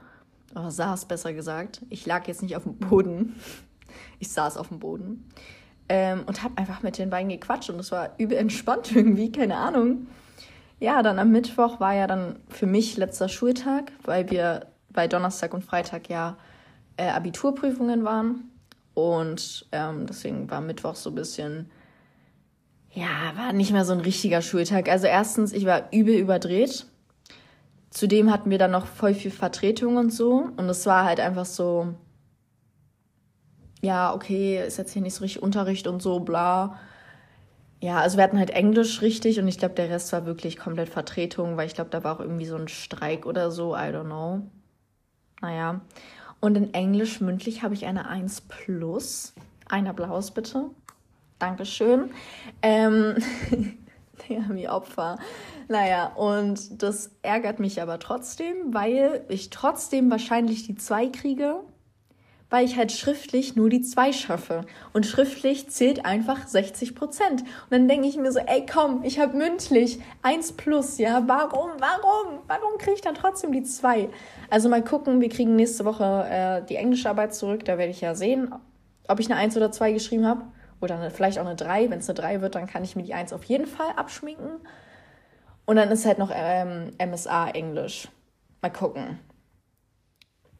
oder 0.52 0.70
saß 0.70 1.04
besser 1.04 1.34
gesagt. 1.34 1.82
Ich 1.90 2.06
lag 2.06 2.26
jetzt 2.26 2.42
nicht 2.42 2.56
auf 2.56 2.62
dem 2.64 2.78
Boden. 2.78 3.36
Ich 4.18 4.30
saß 4.30 4.56
auf 4.56 4.68
dem 4.68 4.78
Boden. 4.78 5.28
Ähm, 5.90 6.22
und 6.26 6.42
hab 6.42 6.58
einfach 6.58 6.82
mit 6.82 6.96
den 6.96 7.10
beiden 7.10 7.28
gequatscht 7.28 7.68
und 7.68 7.76
das 7.76 7.92
war 7.92 8.14
übel 8.16 8.38
entspannt 8.38 8.90
irgendwie, 8.94 9.30
keine 9.30 9.56
Ahnung. 9.56 10.06
Ja, 10.78 11.02
dann 11.02 11.18
am 11.18 11.30
Mittwoch 11.30 11.80
war 11.80 11.94
ja 11.94 12.06
dann 12.06 12.38
für 12.48 12.66
mich 12.66 12.96
letzter 12.96 13.28
Schultag, 13.28 13.92
weil 14.04 14.30
wir 14.30 14.68
bei 14.88 15.06
Donnerstag 15.06 15.52
und 15.52 15.64
Freitag 15.64 16.08
ja 16.08 16.38
äh, 16.96 17.08
Abiturprüfungen 17.08 18.04
waren. 18.04 18.50
Und 18.94 19.66
ähm, 19.72 20.06
deswegen 20.06 20.50
war 20.50 20.62
Mittwoch 20.62 20.94
so 20.94 21.10
ein 21.10 21.14
bisschen 21.14 21.70
ja, 22.92 23.32
war 23.36 23.52
nicht 23.52 23.72
mehr 23.72 23.84
so 23.84 23.92
ein 23.92 24.00
richtiger 24.00 24.42
Schultag. 24.42 24.88
Also 24.88 25.06
erstens, 25.06 25.52
ich 25.52 25.66
war 25.66 25.92
übel 25.92 26.14
überdreht. 26.16 26.86
Zudem 27.90 28.32
hatten 28.32 28.50
wir 28.50 28.58
dann 28.58 28.70
noch 28.70 28.86
voll 28.86 29.14
viel 29.14 29.30
Vertretung 29.30 29.96
und 29.96 30.12
so. 30.12 30.48
Und 30.56 30.68
es 30.68 30.86
war 30.86 31.04
halt 31.04 31.20
einfach 31.20 31.44
so, 31.46 31.94
ja, 33.80 34.14
okay, 34.14 34.64
ist 34.64 34.78
jetzt 34.78 34.92
hier 34.92 35.02
nicht 35.02 35.14
so 35.14 35.22
richtig 35.22 35.42
Unterricht 35.42 35.86
und 35.86 36.02
so, 36.02 36.20
bla. 36.20 36.78
Ja, 37.80 37.98
also 37.98 38.18
wir 38.18 38.24
hatten 38.24 38.38
halt 38.38 38.50
Englisch 38.50 39.00
richtig 39.00 39.38
und 39.40 39.48
ich 39.48 39.56
glaube, 39.58 39.74
der 39.74 39.88
Rest 39.88 40.12
war 40.12 40.26
wirklich 40.26 40.58
komplett 40.58 40.90
Vertretung, 40.90 41.56
weil 41.56 41.66
ich 41.66 41.74
glaube, 41.74 41.90
da 41.90 42.04
war 42.04 42.16
auch 42.16 42.20
irgendwie 42.20 42.44
so 42.44 42.56
ein 42.56 42.68
Streik 42.68 43.24
oder 43.24 43.50
so, 43.50 43.74
I 43.74 43.88
don't 43.88 44.04
know. 44.04 44.42
Naja. 45.40 45.80
Und 46.40 46.56
in 46.56 46.74
Englisch 46.74 47.20
mündlich 47.20 47.62
habe 47.62 47.74
ich 47.74 47.86
eine 47.86 48.08
1 48.08 48.42
plus. 48.42 49.34
Ein 49.68 49.86
Applaus 49.86 50.32
bitte. 50.32 50.70
Dankeschön. 51.40 52.10
Ähm, 52.62 53.16
ja, 54.28 54.44
wie 54.50 54.68
Opfer. 54.68 55.18
Naja, 55.68 56.12
und 56.14 56.82
das 56.82 57.10
ärgert 57.22 57.58
mich 57.58 57.80
aber 57.82 57.98
trotzdem, 57.98 58.72
weil 58.72 59.24
ich 59.28 59.50
trotzdem 59.50 60.10
wahrscheinlich 60.10 60.66
die 60.66 60.76
zwei 60.76 61.06
kriege, 61.06 61.60
weil 62.50 62.64
ich 62.64 62.76
halt 62.76 62.92
schriftlich 62.92 63.56
nur 63.56 63.70
die 63.70 63.80
2 63.80 64.12
schaffe. 64.12 64.66
Und 64.92 65.06
schriftlich 65.06 65.70
zählt 65.70 66.04
einfach 66.04 66.46
60 66.48 66.96
Prozent. 66.96 67.42
Und 67.42 67.70
dann 67.70 67.88
denke 67.88 68.08
ich 68.08 68.16
mir 68.16 68.32
so, 68.32 68.40
ey 68.40 68.66
komm, 68.66 69.04
ich 69.04 69.20
habe 69.20 69.36
mündlich 69.36 70.00
1 70.22 70.52
plus, 70.52 70.98
ja, 70.98 71.22
warum, 71.26 71.70
warum, 71.78 72.40
warum 72.48 72.78
kriege 72.78 72.96
ich 72.96 73.02
dann 73.02 73.14
trotzdem 73.14 73.52
die 73.52 73.62
2? 73.62 74.08
Also 74.50 74.68
mal 74.68 74.82
gucken, 74.82 75.20
wir 75.20 75.28
kriegen 75.28 75.54
nächste 75.54 75.84
Woche 75.84 76.26
äh, 76.28 76.66
die 76.66 76.76
Englischarbeit 76.76 77.34
zurück, 77.34 77.64
da 77.64 77.78
werde 77.78 77.92
ich 77.92 78.00
ja 78.00 78.16
sehen, 78.16 78.52
ob 79.06 79.20
ich 79.20 79.30
eine 79.30 79.38
1 79.38 79.56
oder 79.56 79.70
2 79.70 79.92
geschrieben 79.92 80.26
habe. 80.26 80.42
Oder 80.80 80.96
eine, 80.96 81.10
vielleicht 81.10 81.38
auch 81.38 81.46
eine 81.46 81.56
3. 81.56 81.90
Wenn 81.90 81.98
es 81.98 82.08
eine 82.08 82.18
3 82.18 82.40
wird, 82.40 82.54
dann 82.54 82.66
kann 82.66 82.84
ich 82.84 82.96
mir 82.96 83.02
die 83.02 83.14
1 83.14 83.32
auf 83.32 83.44
jeden 83.44 83.66
Fall 83.66 83.90
abschminken. 83.96 84.60
Und 85.66 85.76
dann 85.76 85.90
ist 85.90 86.06
halt 86.06 86.18
noch 86.18 86.30
ähm, 86.34 86.92
MSA 86.98 87.50
Englisch. 87.50 88.08
Mal 88.62 88.70
gucken. 88.70 89.18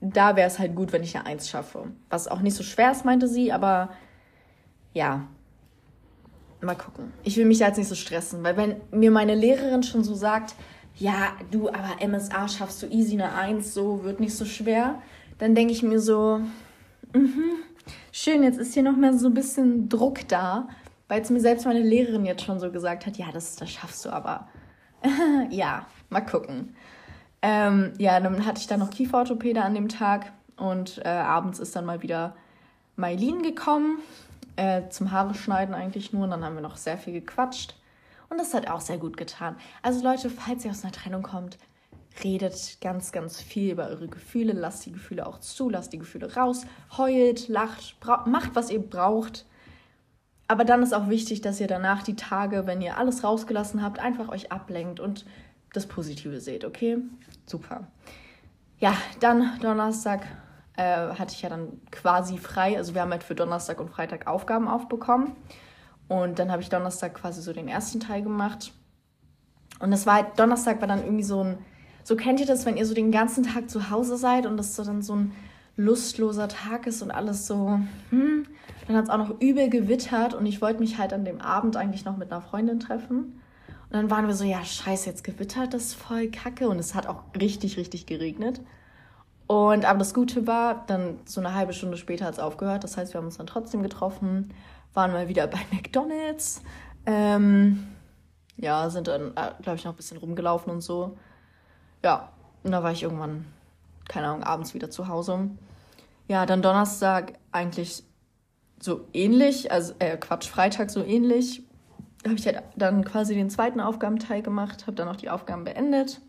Da 0.00 0.37
wäre 0.37 0.46
es 0.46 0.59
halt 0.59 0.74
gut, 0.74 0.92
wenn 0.92 1.02
ich 1.02 1.16
eine 1.16 1.26
1 1.26 1.48
schaffe. 1.48 1.88
Was 2.09 2.28
auch 2.28 2.40
nicht 2.40 2.54
so 2.54 2.62
schwer 2.62 2.90
ist, 2.90 3.04
meinte 3.04 3.28
sie, 3.28 3.52
aber 3.52 3.90
ja. 4.92 5.26
Mal 6.62 6.74
gucken. 6.74 7.12
Ich 7.22 7.37
will 7.37 7.46
mich 7.46 7.59
da 7.59 7.68
jetzt 7.68 7.78
nicht 7.78 7.88
so 7.88 7.94
stressen, 7.94 8.44
weil 8.44 8.56
wenn 8.56 8.80
mir 8.90 9.11
meine 9.11 9.35
Lehrerin 9.35 9.83
schon 9.83 10.04
so 10.04 10.14
sagt, 10.14 10.54
ja, 10.96 11.33
du, 11.50 11.68
aber 11.70 12.06
MSA 12.06 12.48
schaffst 12.48 12.83
du 12.83 12.87
easy 12.87 13.14
eine 13.14 13.33
1, 13.33 13.72
so 13.72 14.04
wird 14.04 14.20
nicht 14.20 14.37
so 14.37 14.44
schwer, 14.44 15.00
dann 15.38 15.54
denke 15.54 15.72
ich 15.72 15.83
mir 15.83 16.00
so, 16.00 16.40
mhm, 17.14 17.54
schön, 18.12 18.42
jetzt 18.42 18.59
ist 18.59 18.74
hier 18.74 18.83
noch 18.83 18.96
mehr 18.96 19.12
so 19.12 19.29
ein 19.29 19.35
bisschen 19.35 19.88
Druck 19.88 20.26
da, 20.29 20.68
weil 21.09 21.22
es 21.22 21.31
mir 21.31 21.40
selbst 21.40 21.66
meine 21.66 21.83
Lehrerin 21.83 22.24
jetzt 22.24 22.44
schon 22.44 22.61
so 22.61 22.70
gesagt 22.70 23.07
hat, 23.07 23.16
ja, 23.16 23.26
das, 23.33 23.57
das 23.57 23.70
schaffst 23.70 24.05
du 24.05 24.11
aber. 24.11 24.48
ja, 25.50 25.87
mal 26.09 26.20
gucken. 26.20 26.74
Ähm, 27.42 27.92
ja, 27.98 28.20
dann 28.20 28.44
hatte 28.46 28.61
ich 28.61 28.66
dann 28.66 28.81
noch 28.81 28.90
Kieferorthopäde 28.90 29.62
an 29.62 29.74
dem 29.74 29.88
Tag 29.88 30.33
und 30.57 31.00
äh, 31.05 31.09
abends 31.09 31.59
ist 31.59 31.74
dann 31.74 31.87
mal 31.87 32.03
wieder 32.03 32.37
Mailin 32.96 33.42
gekommen, 33.42 33.98
äh, 34.57 34.88
zum 34.90 35.11
Haare 35.11 35.35
schneiden 35.35 35.74
eigentlich 35.74 36.12
nur 36.12 36.24
und 36.24 36.31
dann 36.31 36.44
haben 36.44 36.55
wir 36.55 36.62
noch 36.62 36.76
sehr 36.76 36.98
viel 36.98 37.14
gequatscht 37.14 37.74
und 38.29 38.38
das 38.38 38.53
hat 38.53 38.68
auch 38.68 38.81
sehr 38.81 38.98
gut 38.98 39.16
getan. 39.16 39.57
Also 39.83 40.03
Leute, 40.05 40.29
falls 40.29 40.64
ihr 40.64 40.70
aus 40.70 40.85
einer 40.85 40.92
Trennung 40.92 41.22
kommt, 41.22 41.59
redet 42.24 42.78
ganz, 42.80 43.12
ganz 43.12 43.40
viel 43.40 43.72
über 43.72 43.87
eure 43.88 44.09
Gefühle, 44.09 44.52
lasst 44.52 44.87
die 44.87 44.92
Gefühle 44.92 45.26
auch 45.26 45.38
zu, 45.38 45.68
lasst 45.68 45.92
die 45.92 45.98
Gefühle 45.98 46.35
raus, 46.35 46.64
heult, 46.96 47.48
lacht, 47.48 47.96
macht, 48.26 48.54
was 48.54 48.70
ihr 48.70 48.80
braucht. 48.80 49.46
Aber 50.48 50.64
dann 50.64 50.83
ist 50.83 50.92
auch 50.92 51.09
wichtig, 51.09 51.40
dass 51.40 51.61
ihr 51.61 51.68
danach 51.68 52.02
die 52.02 52.16
Tage, 52.16 52.66
wenn 52.66 52.80
ihr 52.80 52.98
alles 52.98 53.22
rausgelassen 53.22 53.83
habt, 53.83 54.00
einfach 54.00 54.28
euch 54.28 54.50
ablenkt 54.50 54.98
und 54.98 55.24
das 55.72 55.87
Positive 55.87 56.40
seht, 56.40 56.64
okay? 56.64 56.98
Super. 57.46 57.87
Ja, 58.78 58.94
dann 59.20 59.59
Donnerstag 59.61 60.26
äh, 60.76 61.14
hatte 61.14 61.35
ich 61.35 61.42
ja 61.42 61.48
dann 61.50 61.80
quasi 61.90 62.38
frei. 62.38 62.76
Also 62.76 62.94
wir 62.94 63.02
haben 63.02 63.11
halt 63.11 63.22
für 63.22 63.35
Donnerstag 63.35 63.80
und 63.80 63.90
Freitag 63.90 64.26
Aufgaben 64.26 64.66
aufbekommen. 64.66 65.37
Und 66.09 66.38
dann 66.38 66.50
habe 66.50 66.62
ich 66.62 66.68
Donnerstag 66.68 67.14
quasi 67.14 67.42
so 67.42 67.52
den 67.52 67.68
ersten 67.68 68.00
Teil 68.00 68.22
gemacht. 68.22 68.72
Und 69.78 69.90
das 69.90 70.06
war 70.06 70.14
halt, 70.14 70.38
Donnerstag 70.38 70.80
war 70.80 70.88
dann 70.88 71.04
irgendwie 71.04 71.22
so 71.22 71.44
ein, 71.44 71.59
so 72.04 72.16
kennt 72.16 72.40
ihr 72.40 72.46
das, 72.46 72.66
wenn 72.66 72.76
ihr 72.76 72.86
so 72.86 72.94
den 72.94 73.12
ganzen 73.12 73.44
Tag 73.44 73.70
zu 73.70 73.90
Hause 73.90 74.16
seid 74.16 74.46
und 74.46 74.56
das 74.56 74.76
so 74.76 74.84
dann 74.84 75.02
so 75.02 75.14
ein 75.14 75.32
lustloser 75.76 76.48
Tag 76.48 76.86
ist 76.86 77.02
und 77.02 77.10
alles 77.10 77.46
so, 77.46 77.80
hm, 78.10 78.46
dann 78.86 78.96
hat 78.96 79.04
es 79.04 79.10
auch 79.10 79.18
noch 79.18 79.40
übel 79.40 79.70
gewittert 79.70 80.34
und 80.34 80.46
ich 80.46 80.60
wollte 80.60 80.80
mich 80.80 80.98
halt 80.98 81.12
an 81.12 81.24
dem 81.24 81.40
Abend 81.40 81.76
eigentlich 81.76 82.04
noch 82.04 82.16
mit 82.16 82.32
einer 82.32 82.42
Freundin 82.42 82.80
treffen. 82.80 83.40
Und 83.90 83.96
dann 83.96 84.10
waren 84.10 84.28
wir 84.28 84.34
so, 84.34 84.44
ja, 84.44 84.64
scheiße, 84.64 85.08
jetzt 85.08 85.24
gewittert 85.24 85.74
das 85.74 85.94
voll 85.94 86.28
kacke. 86.28 86.68
Und 86.68 86.78
es 86.78 86.94
hat 86.94 87.08
auch 87.08 87.24
richtig, 87.40 87.76
richtig 87.76 88.06
geregnet. 88.06 88.60
Und 89.48 89.84
aber 89.84 89.98
das 89.98 90.14
Gute 90.14 90.46
war, 90.46 90.84
dann 90.86 91.18
so 91.24 91.40
eine 91.40 91.54
halbe 91.54 91.72
Stunde 91.72 91.96
später 91.96 92.24
hat 92.24 92.34
es 92.34 92.38
aufgehört. 92.38 92.84
Das 92.84 92.96
heißt, 92.96 93.12
wir 93.12 93.18
haben 93.18 93.26
uns 93.26 93.38
dann 93.38 93.48
trotzdem 93.48 93.82
getroffen, 93.82 94.54
waren 94.94 95.10
mal 95.10 95.28
wieder 95.28 95.46
bei 95.48 95.58
McDonalds. 95.72 96.62
Ähm, 97.04 97.88
ja, 98.56 98.90
sind 98.90 99.08
dann, 99.08 99.32
äh, 99.34 99.50
glaube 99.62 99.76
ich, 99.78 99.84
noch 99.84 99.92
ein 99.92 99.96
bisschen 99.96 100.18
rumgelaufen 100.18 100.72
und 100.72 100.82
so. 100.82 101.16
Ja, 102.02 102.30
und 102.62 102.72
da 102.72 102.82
war 102.82 102.92
ich 102.92 103.02
irgendwann, 103.02 103.46
keine 104.08 104.28
Ahnung, 104.28 104.42
abends 104.42 104.74
wieder 104.74 104.90
zu 104.90 105.08
Hause. 105.08 105.50
Ja, 106.28 106.46
dann 106.46 106.62
Donnerstag 106.62 107.34
eigentlich 107.52 108.04
so 108.78 109.06
ähnlich, 109.12 109.70
also 109.70 109.94
äh, 109.98 110.16
Quatsch, 110.16 110.48
Freitag 110.48 110.90
so 110.90 111.04
ähnlich 111.04 111.62
habe 112.24 112.34
ich 112.34 112.46
halt 112.46 112.62
dann 112.76 113.04
quasi 113.04 113.34
den 113.34 113.50
zweiten 113.50 113.80
Aufgabenteil 113.80 114.42
gemacht, 114.42 114.86
habe 114.86 114.96
dann 114.96 115.08
auch 115.08 115.16
die 115.16 115.30
Aufgaben 115.30 115.64
beendet. 115.64 116.20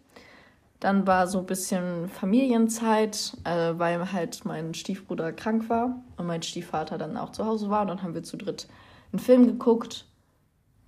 Dann 0.79 1.05
war 1.05 1.27
so 1.27 1.39
ein 1.39 1.45
bisschen 1.45 2.10
Familienzeit, 2.10 3.38
äh, 3.43 3.73
weil 3.77 4.12
halt 4.12 4.45
mein 4.45 4.73
Stiefbruder 4.73 5.31
krank 5.31 5.69
war 5.69 6.01
und 6.17 6.25
mein 6.25 6.41
Stiefvater 6.41 6.97
dann 6.97 7.17
auch 7.17 7.31
zu 7.31 7.45
Hause 7.45 7.69
war. 7.69 7.81
Und 7.81 7.89
dann 7.89 8.03
haben 8.03 8.15
wir 8.15 8.23
zu 8.23 8.38
dritt 8.38 8.67
einen 9.12 9.19
Film 9.19 9.45
geguckt. 9.45 10.05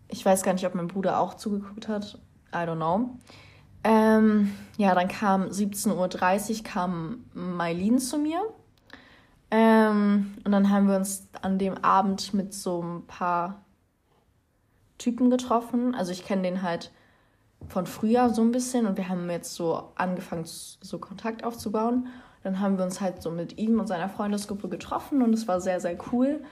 Ich 0.08 0.26
weiß 0.26 0.42
gar 0.42 0.54
nicht, 0.54 0.66
ob 0.66 0.74
mein 0.74 0.88
Bruder 0.88 1.20
auch 1.20 1.36
zugeguckt 1.36 1.88
hat. 1.88 2.18
I 2.54 2.60
don't 2.60 2.78
know. 2.78 3.18
Ähm, 3.84 4.54
ja, 4.78 4.96
dann 4.96 5.08
kam 5.08 5.44
17.30 5.44 6.58
Uhr 6.58 6.64
kam 6.64 7.26
Mailin 7.34 8.00
zu 8.00 8.18
mir. 8.18 8.42
Ähm, 9.52 10.34
und 10.44 10.52
dann 10.52 10.70
haben 10.70 10.88
wir 10.88 10.96
uns 10.96 11.28
an 11.42 11.60
dem 11.60 11.78
Abend 11.84 12.34
mit 12.34 12.54
so 12.54 12.82
ein 12.82 13.06
paar 13.06 13.62
Typen 14.98 15.30
getroffen. 15.30 15.94
Also 15.96 16.12
ich 16.12 16.26
kenne 16.26 16.44
den 16.44 16.62
halt 16.62 16.92
von 17.68 17.86
früher 17.86 18.30
so 18.30 18.42
ein 18.42 18.52
bisschen 18.52 18.88
und 18.88 18.98
wir 18.98 19.10
haben 19.10 19.30
jetzt 19.30 19.54
so 19.56 19.92
angefangen, 19.96 20.46
so 20.46 20.98
Kontakt 20.98 21.44
aufzubauen. 21.44 22.08
Dann 22.44 22.60
haben 22.60 22.78
wir 22.78 22.84
uns 22.84 23.00
halt 23.00 23.22
so 23.22 23.32
mit 23.32 23.58
ihm 23.58 23.80
und 23.80 23.88
seiner 23.88 24.10
Freundesgruppe 24.10 24.70
getroffen 24.70 25.22
und 25.22 25.34
es 25.34 25.48
war 25.48 25.62
sehr, 25.62 25.80
sehr 25.80 25.98
cool. 26.12 26.44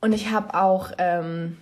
Und 0.00 0.12
ich 0.12 0.30
habe 0.30 0.54
auch 0.54 0.92
ähm, 0.98 1.58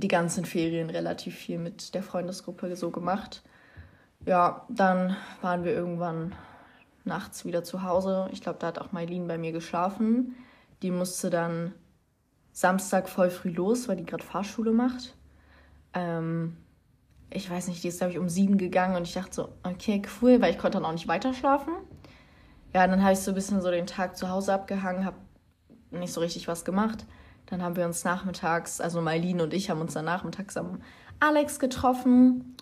die 0.00 0.08
ganzen 0.08 0.44
Ferien 0.44 0.90
relativ 0.90 1.36
viel 1.36 1.58
mit 1.58 1.94
der 1.94 2.02
Freundesgruppe 2.02 2.74
so 2.76 2.90
gemacht. 2.90 3.42
Ja, 4.26 4.66
dann 4.68 5.16
waren 5.40 5.64
wir 5.64 5.72
irgendwann 5.72 6.34
nachts 7.04 7.44
wieder 7.44 7.64
zu 7.64 7.82
Hause. 7.82 8.28
Ich 8.32 8.40
glaube, 8.40 8.58
da 8.58 8.68
hat 8.68 8.78
auch 8.78 8.92
Mailin 8.92 9.26
bei 9.28 9.38
mir 9.38 9.52
geschlafen. 9.52 10.34
Die 10.82 10.90
musste 10.90 11.30
dann 11.30 11.72
Samstag 12.52 13.08
voll 13.08 13.30
früh 13.30 13.50
los, 13.50 13.88
weil 13.88 13.96
die 13.96 14.04
gerade 14.04 14.24
Fahrschule 14.24 14.72
macht. 14.72 15.14
Ähm, 15.94 16.56
ich 17.30 17.48
weiß 17.48 17.68
nicht, 17.68 17.82
die 17.82 17.88
ist, 17.88 17.98
glaube 17.98 18.12
ich, 18.12 18.18
um 18.18 18.28
sieben 18.28 18.58
gegangen 18.58 18.96
und 18.96 19.04
ich 19.04 19.14
dachte 19.14 19.34
so, 19.34 19.48
okay, 19.62 20.02
cool, 20.20 20.40
weil 20.40 20.52
ich 20.52 20.58
konnte 20.58 20.78
dann 20.78 20.84
auch 20.84 20.92
nicht 20.92 21.08
weiter 21.08 21.32
schlafen. 21.32 21.72
Ja, 22.74 22.86
dann 22.86 23.02
habe 23.02 23.12
ich 23.12 23.20
so 23.20 23.30
ein 23.32 23.34
bisschen 23.34 23.62
so 23.62 23.70
den 23.70 23.86
Tag 23.86 24.16
zu 24.16 24.28
Hause 24.28 24.52
abgehangen, 24.52 25.04
habe 25.04 25.16
nicht 25.90 26.12
so 26.12 26.20
richtig 26.20 26.48
was 26.48 26.64
gemacht. 26.64 27.06
Dann 27.50 27.62
haben 27.62 27.76
wir 27.76 27.84
uns 27.84 28.04
nachmittags, 28.04 28.80
also 28.80 29.00
Mailin 29.00 29.40
und 29.40 29.52
ich 29.52 29.70
haben 29.70 29.80
uns 29.80 29.94
dann 29.94 30.04
nachmittags 30.04 30.56
am 30.56 30.80
Alex 31.18 31.58
getroffen. 31.58 32.56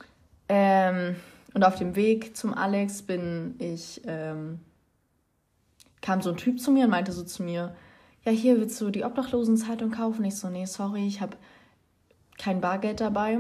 Ähm, 0.48 1.16
und 1.54 1.64
auf 1.64 1.76
dem 1.76 1.94
Weg 1.94 2.36
zum 2.36 2.54
Alex 2.54 3.02
bin 3.02 3.54
ich, 3.58 4.00
ähm, 4.06 4.60
kam 6.00 6.22
so 6.22 6.30
ein 6.30 6.36
Typ 6.36 6.60
zu 6.60 6.70
mir 6.70 6.84
und 6.84 6.90
meinte 6.90 7.12
so 7.12 7.22
zu 7.22 7.42
mir, 7.42 7.74
ja, 8.24 8.32
hier 8.32 8.56
willst 8.58 8.80
du 8.80 8.90
die 8.90 9.04
Obdachlosenzeitung 9.04 9.90
kaufen? 9.90 10.24
Ich 10.24 10.36
so, 10.36 10.48
nee, 10.48 10.66
sorry, 10.66 11.06
ich 11.06 11.20
habe 11.20 11.36
kein 12.38 12.60
Bargeld 12.60 13.00
dabei. 13.00 13.38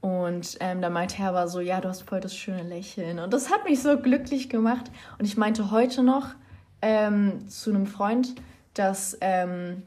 Und 0.00 0.56
ähm, 0.60 0.80
da 0.80 0.88
meinte 0.88 1.22
er 1.22 1.28
aber 1.28 1.48
so, 1.48 1.60
ja, 1.60 1.80
du 1.80 1.88
hast 1.88 2.02
voll 2.02 2.20
das 2.20 2.34
schöne 2.34 2.62
Lächeln. 2.62 3.18
Und 3.18 3.32
das 3.34 3.50
hat 3.50 3.64
mich 3.64 3.82
so 3.82 3.98
glücklich 3.98 4.48
gemacht. 4.48 4.90
Und 5.18 5.26
ich 5.26 5.36
meinte 5.36 5.70
heute 5.70 6.02
noch 6.02 6.28
ähm, 6.80 7.48
zu 7.48 7.70
einem 7.70 7.86
Freund, 7.86 8.34
dass 8.74 9.18
ähm, 9.20 9.82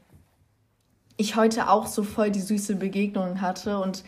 ich 1.16 1.36
heute 1.36 1.68
auch 1.68 1.86
so 1.86 2.02
voll 2.02 2.30
die 2.30 2.40
süße 2.40 2.76
Begegnung 2.76 3.40
hatte 3.40 3.78
und 3.78 4.04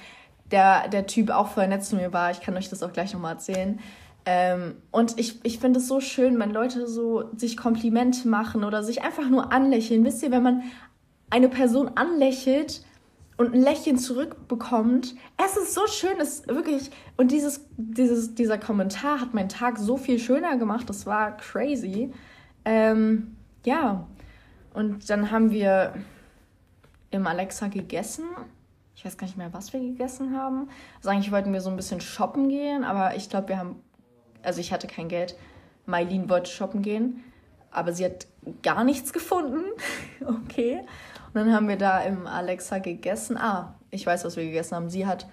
der, 0.51 0.89
der 0.89 1.07
Typ 1.07 1.31
auch 1.31 1.49
voll 1.49 1.69
nett 1.69 1.85
zu 1.85 1.97
mir 1.97 2.13
war. 2.13 2.31
Ich 2.31 2.41
kann 2.41 2.57
euch 2.57 2.69
das 2.69 2.83
auch 2.83 2.93
gleich 2.93 3.13
nochmal 3.13 3.35
erzählen. 3.35 3.81
Ähm, 4.25 4.77
und 4.91 5.19
ich, 5.19 5.39
ich 5.45 5.59
finde 5.59 5.79
es 5.79 5.87
so 5.87 6.01
schön, 6.01 6.39
wenn 6.39 6.51
Leute 6.51 6.87
so 6.89 7.31
sich 7.37 7.57
Komplimente 7.57 8.27
machen 8.29 8.65
oder 8.65 8.83
sich 8.83 9.03
einfach 9.03 9.29
nur 9.29 9.53
anlächeln. 9.53 10.05
Wisst 10.05 10.23
ihr, 10.23 10.33
wenn 10.33 10.43
man 10.43 10.63
eine 11.31 11.49
Person 11.49 11.93
anlächelt 11.95 12.85
und 13.37 13.55
ein 13.55 13.61
Lächeln 13.61 13.99
zurückbekommt, 13.99 15.15
es 15.45 15.57
ist 15.57 15.75
so 15.75 15.87
schön, 15.87 16.19
es 16.21 16.47
wirklich. 16.49 16.91
Und 17.17 17.31
dieses, 17.31 17.67
dieses, 17.77 18.35
dieser 18.35 18.59
Kommentar 18.59 19.21
hat 19.21 19.35
meinen 19.35 19.49
Tag 19.49 19.79
so 19.79 19.97
viel 19.97 20.19
schöner 20.19 20.57
gemacht, 20.57 20.89
das 20.89 21.07
war 21.07 21.37
crazy. 21.37 22.13
Ähm, 22.65 23.37
ja, 23.65 24.07
und 24.75 25.09
dann 25.09 25.31
haben 25.31 25.51
wir 25.51 25.95
im 27.11 27.27
Alexa 27.27 27.69
gegessen. 27.69 28.25
Ich 28.95 29.05
weiß 29.05 29.17
gar 29.19 29.27
nicht 29.27 29.37
mehr, 29.37 29.53
was 29.53 29.73
wir 29.73 29.81
gegessen 29.81 30.37
haben. 30.37 30.69
Also 30.97 31.11
eigentlich 31.11 31.33
wollten 31.33 31.53
wir 31.53 31.61
so 31.61 31.71
ein 31.71 31.77
bisschen 31.77 32.01
shoppen 32.01 32.49
gehen, 32.49 32.85
aber 32.85 33.15
ich 33.17 33.29
glaube, 33.29 33.49
wir 33.49 33.59
haben 33.59 33.83
also 34.47 34.61
ich 34.61 34.73
hatte 34.73 34.87
kein 34.87 35.09
Geld. 35.09 35.37
Mailin 35.87 36.31
wollte 36.31 36.51
shoppen 36.51 36.83
gehen, 36.83 37.25
aber 37.71 37.93
sie 37.93 38.05
hat 38.05 38.27
gar 38.63 38.85
nichts 38.85 39.13
gefunden. 39.13 39.65
okay. 40.21 40.81
Und 41.27 41.35
dann 41.35 41.53
haben 41.53 41.69
wir 41.69 41.77
da 41.77 42.01
im 42.01 42.27
Alexa 42.27 42.79
gegessen. 42.79 43.37
Ah, 43.37 43.75
ich 43.91 44.07
weiß, 44.07 44.25
was 44.25 44.37
wir 44.37 44.45
gegessen 44.45 44.77
haben. 44.77 44.89
Sie 44.89 45.07
hat 45.07 45.27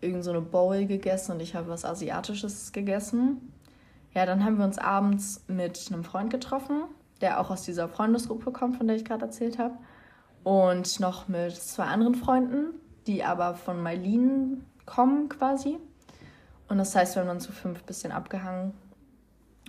irgend 0.00 0.24
so 0.24 0.30
eine 0.30 0.40
Bowl 0.40 0.86
gegessen 0.86 1.32
und 1.32 1.40
ich 1.40 1.54
habe 1.54 1.68
was 1.68 1.84
Asiatisches 1.84 2.72
gegessen. 2.72 3.52
Ja, 4.14 4.26
dann 4.26 4.44
haben 4.44 4.58
wir 4.58 4.64
uns 4.64 4.78
abends 4.78 5.44
mit 5.48 5.88
einem 5.92 6.04
Freund 6.04 6.30
getroffen. 6.30 6.84
der 7.22 7.40
auch 7.40 7.50
aus 7.50 7.62
dieser 7.62 7.88
Freundesgruppe 7.88 8.52
kommt, 8.52 8.76
von 8.76 8.86
der 8.86 8.96
ich 8.96 9.04
gerade 9.04 9.24
erzählt 9.24 9.58
habe. 9.58 9.74
Und 10.46 11.00
noch 11.00 11.26
mit 11.26 11.56
zwei 11.56 11.86
anderen 11.86 12.14
Freunden, 12.14 12.66
die 13.08 13.24
aber 13.24 13.56
von 13.56 13.82
Mailin 13.82 14.64
kommen 14.84 15.28
quasi. 15.28 15.76
Und 16.68 16.78
das 16.78 16.94
heißt, 16.94 17.16
wir 17.16 17.22
haben 17.22 17.26
dann 17.26 17.40
zu 17.40 17.50
fünf 17.50 17.82
bisschen 17.82 18.12
abgehangen 18.12 18.72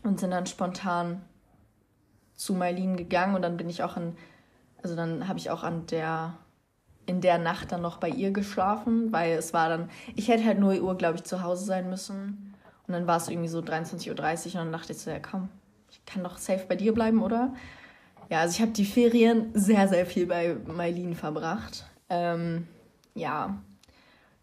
und 0.04 0.20
sind 0.20 0.30
dann 0.30 0.46
spontan 0.46 1.24
zu 2.36 2.54
Mailin 2.54 2.96
gegangen 2.96 3.34
und 3.34 3.42
dann 3.42 3.58
bin 3.58 3.72
ich 3.72 3.82
auch 3.82 3.98
an, 3.98 4.16
also 4.84 4.96
dann 4.96 5.28
habe 5.28 5.40
ich 5.40 5.50
auch 5.50 5.64
an 5.64 5.88
der, 5.88 6.36
in 7.08 7.22
der 7.22 7.40
Nacht 7.40 7.72
dann 7.72 7.82
noch 7.82 7.98
bei 7.98 8.10
ihr 8.10 8.30
geschlafen, 8.30 9.12
weil 9.12 9.32
es 9.32 9.56
war 9.56 9.70
dann, 9.70 9.90
ich 10.16 10.28
hätte 10.28 10.46
halt 10.46 10.60
0 10.60 10.80
Uhr, 10.82 10.96
glaube 10.96 11.16
ich, 11.16 11.24
zu 11.24 11.42
Hause 11.42 11.66
sein 11.66 11.90
müssen. 11.90 12.54
Und 12.86 12.94
dann 12.94 13.08
war 13.08 13.18
es 13.18 13.30
irgendwie 13.30 13.50
so 13.50 13.62
23.30 13.62 14.10
Uhr 14.10 14.14
und 14.14 14.54
dann 14.54 14.72
dachte 14.74 14.94
ich 14.94 15.00
so, 15.00 15.10
ja 15.10 15.18
komm, 15.18 15.50
ich 15.90 16.06
kann 16.06 16.24
doch 16.24 16.38
safe 16.38 16.68
bei 16.70 16.76
dir 16.76 16.94
bleiben, 16.94 17.24
oder? 17.24 17.56
Ja, 18.30 18.42
also 18.42 18.56
ich 18.56 18.62
habe 18.62 18.72
die 18.72 18.86
Ferien 18.86 19.52
sehr, 19.54 19.88
sehr 19.88 20.06
viel 20.06 20.26
bei 20.26 20.56
Mailin 20.66 21.16
verbracht. 21.16 21.86
Ähm, 22.10 22.68
ja. 23.16 23.58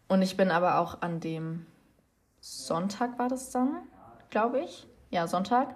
Und 0.07 0.21
ich 0.21 0.37
bin 0.37 0.51
aber 0.51 0.79
auch 0.79 1.01
an 1.01 1.19
dem 1.19 1.65
Sonntag 2.39 3.17
war 3.17 3.27
das 3.27 3.51
dann, 3.51 3.77
glaube 4.29 4.59
ich. 4.59 4.87
Ja, 5.09 5.27
Sonntag. 5.27 5.75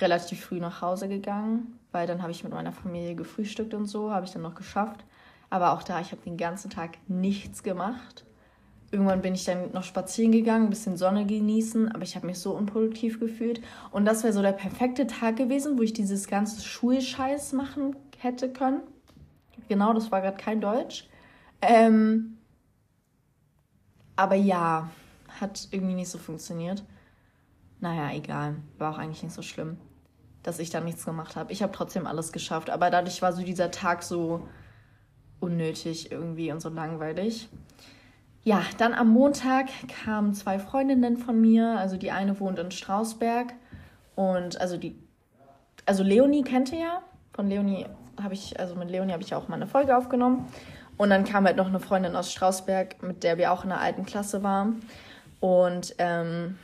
Relativ 0.00 0.44
früh 0.44 0.60
nach 0.60 0.80
Hause 0.80 1.08
gegangen, 1.08 1.78
weil 1.90 2.06
dann 2.06 2.22
habe 2.22 2.30
ich 2.30 2.44
mit 2.44 2.52
meiner 2.52 2.72
Familie 2.72 3.16
gefrühstückt 3.16 3.74
und 3.74 3.86
so, 3.86 4.12
habe 4.12 4.24
ich 4.24 4.32
dann 4.32 4.42
noch 4.42 4.54
geschafft. 4.54 5.04
Aber 5.50 5.72
auch 5.72 5.82
da, 5.82 6.00
ich 6.00 6.12
habe 6.12 6.22
den 6.22 6.36
ganzen 6.36 6.70
Tag 6.70 6.98
nichts 7.08 7.62
gemacht. 7.64 8.24
Irgendwann 8.90 9.20
bin 9.20 9.34
ich 9.34 9.44
dann 9.44 9.72
noch 9.72 9.82
spazieren 9.84 10.32
gegangen, 10.32 10.64
ein 10.64 10.70
bisschen 10.70 10.96
Sonne 10.96 11.26
genießen, 11.26 11.92
aber 11.92 12.04
ich 12.04 12.16
habe 12.16 12.26
mich 12.26 12.38
so 12.38 12.52
unproduktiv 12.52 13.20
gefühlt. 13.20 13.60
Und 13.90 14.06
das 14.06 14.22
wäre 14.22 14.32
so 14.32 14.40
der 14.40 14.52
perfekte 14.52 15.06
Tag 15.06 15.36
gewesen, 15.36 15.78
wo 15.78 15.82
ich 15.82 15.92
dieses 15.92 16.26
ganze 16.26 16.62
Schulscheiß 16.62 17.52
machen 17.52 17.96
hätte 18.16 18.50
können. 18.50 18.80
Genau, 19.68 19.92
das 19.92 20.10
war 20.10 20.22
gerade 20.22 20.38
kein 20.38 20.62
Deutsch. 20.62 21.06
Ähm, 21.60 22.38
aber 24.16 24.36
ja, 24.36 24.90
hat 25.40 25.68
irgendwie 25.70 25.94
nicht 25.94 26.08
so 26.08 26.18
funktioniert. 26.18 26.82
Naja, 27.80 28.16
egal. 28.16 28.56
War 28.78 28.94
auch 28.94 28.98
eigentlich 28.98 29.22
nicht 29.22 29.34
so 29.34 29.42
schlimm, 29.42 29.76
dass 30.42 30.58
ich 30.58 30.70
da 30.70 30.80
nichts 30.80 31.04
gemacht 31.04 31.36
habe. 31.36 31.52
Ich 31.52 31.62
habe 31.62 31.72
trotzdem 31.72 32.06
alles 32.06 32.32
geschafft, 32.32 32.70
aber 32.70 32.90
dadurch 32.90 33.20
war 33.20 33.32
so 33.32 33.42
dieser 33.42 33.70
Tag 33.70 34.02
so 34.02 34.48
unnötig 35.40 36.10
irgendwie 36.10 36.50
und 36.50 36.60
so 36.60 36.68
langweilig. 36.68 37.48
Ja, 38.48 38.62
dann 38.78 38.94
am 38.94 39.10
Montag 39.10 39.66
kamen 40.06 40.32
zwei 40.32 40.58
Freundinnen 40.58 41.18
von 41.18 41.38
mir. 41.38 41.78
Also 41.78 41.98
die 41.98 42.10
eine 42.10 42.40
wohnt 42.40 42.58
in 42.58 42.70
Strausberg 42.70 43.52
und 44.16 44.58
also 44.58 44.78
die, 44.78 44.98
also 45.84 46.02
Leonie 46.02 46.44
kennt 46.44 46.72
ihr 46.72 46.78
ja. 46.78 47.02
Von 47.34 47.48
Leonie 47.50 47.84
habe 48.18 48.32
ich, 48.32 48.58
also 48.58 48.74
mit 48.74 48.88
Leonie 48.88 49.12
habe 49.12 49.22
ich 49.22 49.34
auch 49.34 49.48
mal 49.48 49.56
eine 49.56 49.66
Folge 49.66 49.94
aufgenommen. 49.94 50.48
Und 50.96 51.10
dann 51.10 51.24
kam 51.24 51.44
halt 51.44 51.58
noch 51.58 51.66
eine 51.66 51.78
Freundin 51.78 52.16
aus 52.16 52.32
Strausberg, 52.32 53.02
mit 53.02 53.22
der 53.22 53.36
wir 53.36 53.52
auch 53.52 53.64
in 53.64 53.68
der 53.68 53.82
alten 53.82 54.06
Klasse 54.06 54.42
waren. 54.42 54.80
Und 55.40 55.94
ähm, 55.98 56.56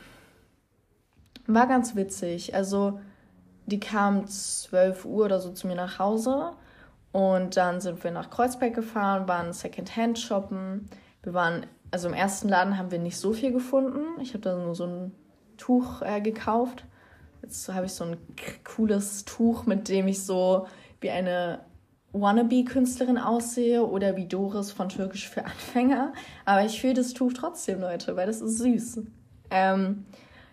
war 1.46 1.66
ganz 1.66 1.94
witzig. 1.94 2.54
Also 2.54 2.98
die 3.66 3.78
kam 3.78 4.26
12 4.26 5.04
Uhr 5.04 5.26
oder 5.26 5.38
so 5.38 5.52
zu 5.52 5.66
mir 5.66 5.76
nach 5.76 5.98
Hause. 5.98 6.52
Und 7.12 7.58
dann 7.58 7.82
sind 7.82 8.02
wir 8.02 8.10
nach 8.10 8.30
Kreuzberg 8.30 8.72
gefahren, 8.72 9.28
waren 9.28 9.52
Secondhand 9.52 10.18
shoppen. 10.18 10.88
Wir 11.22 11.34
waren 11.34 11.66
also 11.90 12.08
im 12.08 12.14
ersten 12.14 12.48
Laden 12.48 12.78
haben 12.78 12.90
wir 12.90 12.98
nicht 12.98 13.16
so 13.16 13.32
viel 13.32 13.52
gefunden. 13.52 14.20
Ich 14.20 14.30
habe 14.30 14.40
da 14.40 14.56
nur 14.56 14.74
so 14.74 14.84
ein 14.84 15.12
Tuch 15.56 16.02
äh, 16.02 16.20
gekauft. 16.20 16.84
Jetzt 17.42 17.68
habe 17.68 17.86
ich 17.86 17.92
so 17.92 18.04
ein 18.04 18.16
cooles 18.64 19.24
Tuch, 19.24 19.66
mit 19.66 19.88
dem 19.88 20.08
ich 20.08 20.24
so 20.24 20.66
wie 21.00 21.10
eine 21.10 21.60
Wannabe-Künstlerin 22.12 23.18
aussehe 23.18 23.84
oder 23.84 24.16
wie 24.16 24.26
Doris 24.26 24.72
von 24.72 24.88
Türkisch 24.88 25.28
für 25.28 25.44
Anfänger. 25.44 26.12
Aber 26.44 26.64
ich 26.64 26.80
fühle 26.80 26.94
das 26.94 27.12
Tuch 27.12 27.32
trotzdem, 27.32 27.80
Leute, 27.80 28.16
weil 28.16 28.26
das 28.26 28.40
ist 28.40 28.58
süß. 28.58 29.02
Ähm, 29.50 30.06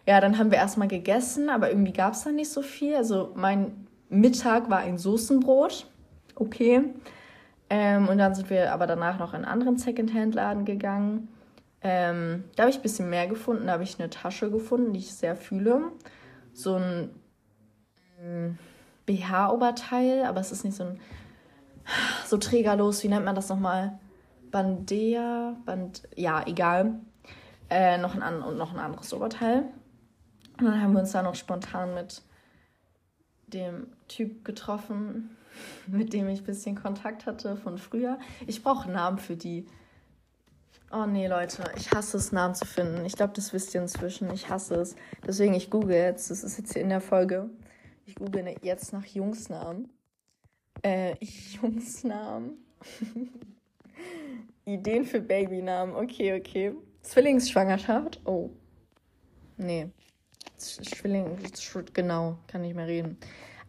ja, 0.05 0.19
dann 0.19 0.37
haben 0.37 0.51
wir 0.51 0.57
erstmal 0.57 0.87
gegessen, 0.87 1.49
aber 1.49 1.69
irgendwie 1.69 1.93
gab 1.93 2.13
es 2.13 2.23
da 2.23 2.31
nicht 2.31 2.49
so 2.49 2.61
viel. 2.61 2.95
Also 2.95 3.31
mein 3.35 3.87
Mittag 4.09 4.69
war 4.69 4.79
ein 4.79 4.97
Soßenbrot. 4.97 5.87
Okay. 6.35 6.83
Ähm, 7.73 8.09
und 8.09 8.17
dann 8.17 8.35
sind 8.35 8.49
wir 8.49 8.73
aber 8.73 8.85
danach 8.85 9.17
noch 9.17 9.33
in 9.33 9.37
einen 9.37 9.45
anderen 9.45 9.77
Secondhand-Laden 9.77 10.65
gegangen. 10.65 11.29
Ähm, 11.81 12.43
da 12.57 12.63
habe 12.63 12.69
ich 12.69 12.79
ein 12.79 12.81
bisschen 12.81 13.09
mehr 13.09 13.27
gefunden. 13.27 13.67
Da 13.67 13.73
habe 13.73 13.83
ich 13.83 13.97
eine 13.97 14.09
Tasche 14.09 14.51
gefunden, 14.51 14.91
die 14.91 14.99
ich 14.99 15.15
sehr 15.15 15.37
fühle. 15.37 15.93
So 16.51 16.75
ein 16.75 17.11
ähm, 18.19 18.57
BH-Oberteil, 19.05 20.25
aber 20.25 20.41
es 20.41 20.51
ist 20.51 20.65
nicht 20.65 20.75
so 20.75 20.83
ein 20.83 20.99
so 22.27 22.35
trägerlos. 22.35 23.05
Wie 23.05 23.07
nennt 23.07 23.23
man 23.23 23.35
das 23.35 23.47
nochmal? 23.47 23.97
Bandea, 24.51 25.55
Band, 25.65 26.03
ja, 26.17 26.45
egal. 26.45 26.99
Äh, 27.69 27.97
noch 27.99 28.19
ein 28.19 28.41
und 28.41 28.57
noch 28.57 28.73
ein 28.73 28.79
anderes 28.79 29.13
Oberteil. 29.13 29.63
Und 30.59 30.65
dann 30.65 30.81
haben 30.81 30.91
wir 30.91 30.99
uns 30.99 31.13
da 31.13 31.23
noch 31.23 31.35
spontan 31.35 31.93
mit 31.93 32.21
dem 33.47 33.87
Typ 34.09 34.43
getroffen, 34.43 35.37
mit 35.87 36.13
dem 36.13 36.27
ich 36.29 36.41
ein 36.41 36.45
bisschen 36.45 36.75
Kontakt 36.75 37.25
hatte 37.25 37.55
von 37.57 37.77
früher. 37.77 38.19
Ich 38.47 38.63
brauche 38.63 38.89
Namen 38.89 39.17
für 39.17 39.35
die. 39.35 39.65
Oh 40.91 41.05
nee, 41.05 41.27
Leute, 41.27 41.63
ich 41.77 41.91
hasse 41.91 42.17
es, 42.17 42.31
Namen 42.31 42.53
zu 42.53 42.65
finden. 42.65 43.05
Ich 43.05 43.13
glaube, 43.13 43.33
das 43.33 43.53
wisst 43.53 43.73
ihr 43.73 43.81
inzwischen. 43.81 44.31
Ich 44.33 44.49
hasse 44.49 44.75
es. 44.75 44.95
Deswegen, 45.25 45.53
ich 45.53 45.69
google 45.69 45.95
jetzt. 45.95 46.29
Das 46.29 46.43
ist 46.43 46.57
jetzt 46.57 46.73
hier 46.73 46.81
in 46.81 46.89
der 46.89 47.01
Folge. 47.01 47.49
Ich 48.05 48.15
google 48.15 48.43
ne, 48.43 48.55
jetzt 48.61 48.91
nach 48.91 49.05
Jungsnamen. 49.05 49.89
Äh, 50.81 51.15
Jungsnamen. 51.61 52.57
Ideen 54.65 55.05
für 55.05 55.21
Babynamen. 55.21 55.95
Okay, 55.95 56.37
okay. 56.37 56.73
Zwillingsschwangerschaft. 57.01 58.21
Oh. 58.25 58.49
Nee. 59.57 59.89
Zwilling, 60.57 61.37
genau, 61.93 62.37
kann 62.47 62.61
nicht 62.61 62.75
mehr 62.75 62.87
reden. 62.87 63.17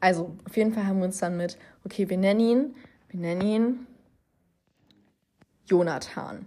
Also, 0.01 0.37
auf 0.47 0.57
jeden 0.57 0.72
Fall 0.72 0.87
haben 0.87 0.99
wir 0.99 1.07
uns 1.07 1.18
dann 1.18 1.37
mit, 1.37 1.59
okay, 1.85 2.09
wir 2.09 2.18
nennen 2.18 2.41
ihn, 2.41 2.74
wir 3.09 3.20
nennen 3.20 3.43
ihn 3.43 3.87
Jonathan. 5.66 6.47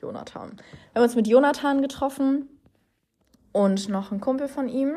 Jonathan. 0.00 0.56
Wir 0.92 1.00
haben 1.00 1.04
uns 1.04 1.16
mit 1.16 1.28
Jonathan 1.28 1.80
getroffen 1.80 2.48
und 3.52 3.88
noch 3.88 4.10
ein 4.10 4.20
Kumpel 4.20 4.48
von 4.48 4.68
ihm. 4.68 4.96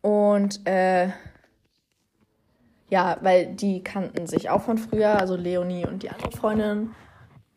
Und 0.00 0.66
äh, 0.66 1.10
ja, 2.88 3.18
weil 3.20 3.54
die 3.54 3.82
kannten 3.82 4.26
sich 4.26 4.50
auch 4.50 4.62
von 4.62 4.78
früher, 4.78 5.18
also 5.18 5.36
Leonie 5.36 5.86
und 5.86 6.02
die 6.02 6.10
andere 6.10 6.32
Freundin 6.32 6.90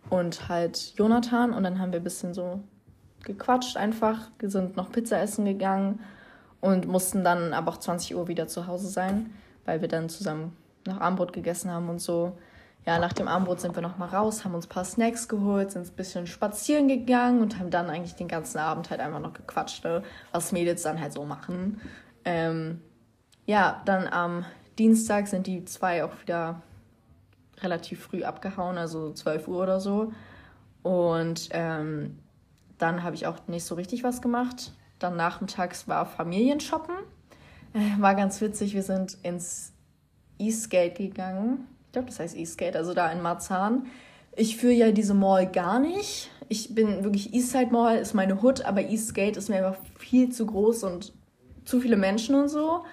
und 0.09 0.47
halt 0.49 0.93
Jonathan. 0.95 1.53
Und 1.53 1.63
dann 1.63 1.79
haben 1.79 1.91
wir 1.91 1.99
ein 1.99 2.03
bisschen 2.03 2.33
so 2.33 2.61
gequatscht 3.23 3.77
einfach. 3.77 4.29
Wir 4.39 4.49
sind 4.49 4.75
noch 4.75 4.91
Pizza 4.91 5.19
essen 5.19 5.45
gegangen 5.45 5.99
und 6.61 6.87
mussten 6.87 7.23
dann 7.23 7.53
aber 7.53 7.71
auch 7.71 7.77
20 7.77 8.15
Uhr 8.15 8.27
wieder 8.27 8.47
zu 8.47 8.67
Hause 8.67 8.87
sein, 8.87 9.33
weil 9.65 9.81
wir 9.81 9.87
dann 9.87 10.09
zusammen 10.09 10.55
noch 10.85 10.99
Armbrot 10.99 11.33
gegessen 11.33 11.71
haben 11.71 11.89
und 11.89 11.99
so. 11.99 12.37
Ja, 12.85 12.97
nach 12.97 13.13
dem 13.13 13.27
Armbrot 13.27 13.59
sind 13.59 13.75
wir 13.75 13.81
noch 13.81 13.97
mal 13.97 14.07
raus, 14.07 14.45
haben 14.45 14.55
uns 14.55 14.65
ein 14.65 14.69
paar 14.69 14.85
Snacks 14.85 15.27
geholt, 15.27 15.71
sind 15.71 15.85
ein 15.85 15.95
bisschen 15.95 16.27
spazieren 16.27 16.87
gegangen 16.87 17.41
und 17.41 17.59
haben 17.59 17.69
dann 17.69 17.89
eigentlich 17.89 18.15
den 18.15 18.27
ganzen 18.27 18.57
Abend 18.57 18.89
halt 18.89 19.01
einfach 19.01 19.19
noch 19.19 19.33
gequatscht, 19.33 19.83
ne? 19.83 20.01
was 20.31 20.51
Mädels 20.51 20.83
dann 20.83 20.99
halt 20.99 21.13
so 21.13 21.25
machen. 21.25 21.81
Ähm, 22.25 22.81
ja, 23.45 23.81
dann 23.85 24.07
am 24.07 24.45
Dienstag 24.77 25.27
sind 25.27 25.45
die 25.45 25.65
zwei 25.65 26.03
auch 26.03 26.21
wieder 26.21 26.61
relativ 27.61 28.01
früh 28.01 28.23
abgehauen, 28.23 28.77
also 28.77 29.11
12 29.11 29.47
Uhr 29.47 29.63
oder 29.63 29.79
so. 29.79 30.13
Und 30.81 31.49
ähm, 31.51 32.19
dann 32.77 33.03
habe 33.03 33.15
ich 33.15 33.27
auch 33.27 33.47
nicht 33.47 33.65
so 33.65 33.75
richtig 33.75 34.03
was 34.03 34.21
gemacht. 34.21 34.73
Dann 34.99 35.15
nachmittags 35.15 35.87
war 35.87 36.05
Familienshoppen. 36.05 36.95
Äh, 37.73 38.01
war 38.01 38.15
ganz 38.15 38.39
witzig. 38.41 38.73
Wir 38.73 38.83
sind 38.83 39.17
ins 39.23 39.73
Eastgate 40.39 41.03
gegangen. 41.03 41.67
Ich 41.87 41.91
glaube, 41.93 42.07
das 42.07 42.19
heißt 42.19 42.37
Eastgate, 42.37 42.77
also 42.77 42.93
da 42.93 43.11
in 43.11 43.21
Marzahn. 43.21 43.87
Ich 44.35 44.57
führe 44.57 44.73
ja 44.73 44.91
diese 44.91 45.13
Mall 45.13 45.47
gar 45.47 45.79
nicht. 45.79 46.29
Ich 46.47 46.73
bin 46.73 47.03
wirklich 47.03 47.33
Eastside 47.33 47.71
Mall, 47.71 47.97
ist 47.97 48.13
meine 48.13 48.41
Hood, 48.41 48.65
aber 48.65 48.81
Eastgate 48.81 49.37
ist 49.37 49.49
mir 49.49 49.57
einfach 49.57 49.81
viel 49.97 50.29
zu 50.29 50.45
groß 50.45 50.83
und 50.83 51.13
zu 51.65 51.81
viele 51.81 51.97
Menschen 51.97 52.35
und 52.35 52.47
so. 52.47 52.83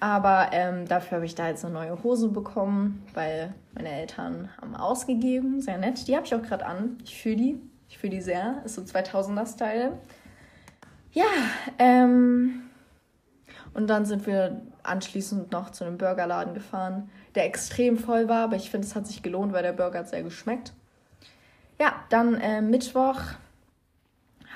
Aber 0.00 0.50
ähm, 0.52 0.86
dafür 0.86 1.16
habe 1.16 1.26
ich 1.26 1.34
da 1.34 1.48
jetzt 1.48 1.64
eine 1.64 1.74
neue 1.74 2.02
Hose 2.02 2.28
bekommen, 2.28 3.04
weil 3.14 3.52
meine 3.74 3.90
Eltern 3.90 4.48
haben 4.60 4.76
ausgegeben. 4.76 5.60
Sehr 5.60 5.78
nett. 5.78 6.06
Die 6.06 6.14
habe 6.14 6.24
ich 6.24 6.34
auch 6.34 6.42
gerade 6.42 6.66
an. 6.66 6.98
Ich 7.04 7.20
fühle 7.20 7.36
die. 7.36 7.60
Ich 7.88 7.98
fühle 7.98 8.16
die 8.16 8.20
sehr. 8.20 8.62
Ist 8.64 8.76
so 8.76 8.82
2000er-Style. 8.82 9.98
Ja, 11.12 11.24
ähm, 11.78 12.62
und 13.74 13.88
dann 13.88 14.04
sind 14.04 14.26
wir 14.26 14.60
anschließend 14.82 15.52
noch 15.52 15.70
zu 15.70 15.84
einem 15.84 15.98
Burgerladen 15.98 16.54
gefahren, 16.54 17.10
der 17.34 17.46
extrem 17.46 17.98
voll 17.98 18.28
war, 18.28 18.44
aber 18.44 18.56
ich 18.56 18.70
finde, 18.70 18.86
es 18.86 18.94
hat 18.94 19.06
sich 19.06 19.22
gelohnt, 19.22 19.52
weil 19.52 19.62
der 19.62 19.72
Burger 19.72 20.00
hat 20.00 20.08
sehr 20.08 20.22
geschmeckt. 20.22 20.72
Ja, 21.80 21.94
dann 22.08 22.34
äh, 22.34 22.60
Mittwoch 22.60 23.20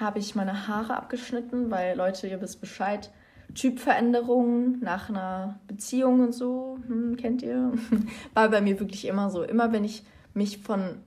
habe 0.00 0.18
ich 0.18 0.34
meine 0.34 0.66
Haare 0.66 0.96
abgeschnitten, 0.96 1.70
weil 1.70 1.96
Leute, 1.96 2.26
ihr 2.26 2.40
wisst 2.40 2.60
Bescheid, 2.60 3.10
Typveränderung 3.54 4.80
nach 4.80 5.08
einer 5.08 5.60
Beziehung 5.68 6.20
und 6.20 6.32
so, 6.32 6.78
hm, 6.86 7.16
kennt 7.16 7.42
ihr? 7.42 7.72
War 8.34 8.48
bei 8.48 8.60
mir 8.60 8.80
wirklich 8.80 9.06
immer 9.06 9.30
so. 9.30 9.42
Immer 9.42 9.72
wenn 9.72 9.84
ich 9.84 10.04
mich 10.34 10.58
von, 10.58 10.98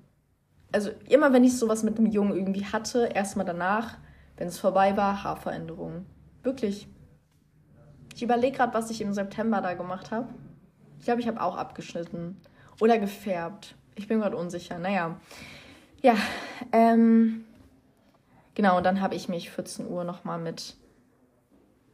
also 0.72 0.92
immer 1.10 1.34
wenn 1.34 1.44
ich 1.44 1.58
sowas 1.58 1.84
mit 1.84 1.98
einem 1.98 2.08
Jungen 2.08 2.36
irgendwie 2.36 2.66
hatte, 2.66 3.10
erstmal 3.14 3.46
danach, 3.46 3.98
wenn 4.38 4.48
es 4.48 4.60
vorbei 4.60 4.96
war, 4.96 5.24
Haarveränderung. 5.24 6.06
Wirklich. 6.44 6.88
Ich 8.16 8.24
überlege 8.24 8.56
gerade, 8.56 8.74
was 8.74 8.90
ich 8.90 9.02
im 9.02 9.14
September 9.14 9.60
da 9.60 9.74
gemacht 9.74 10.12
habe. 10.12 10.30
Ich 11.00 11.04
glaube, 11.04 11.20
ich 11.20 11.28
habe 11.28 11.42
auch 11.42 11.58
abgeschnitten. 11.58 12.40
Oder 12.80 12.98
gefärbt. 12.98 13.76
Ich 13.96 14.08
bin 14.08 14.22
gerade 14.22 14.38
unsicher. 14.38 14.80
Naja. 14.80 15.18
Ja, 16.02 16.16
ähm, 16.72 17.44
genau, 18.54 18.78
und 18.78 18.86
dann 18.86 19.02
habe 19.02 19.16
ich 19.16 19.28
mich 19.28 19.50
14 19.50 19.88
Uhr 19.88 20.06
nochmal 20.06 20.40
mit 20.40 20.78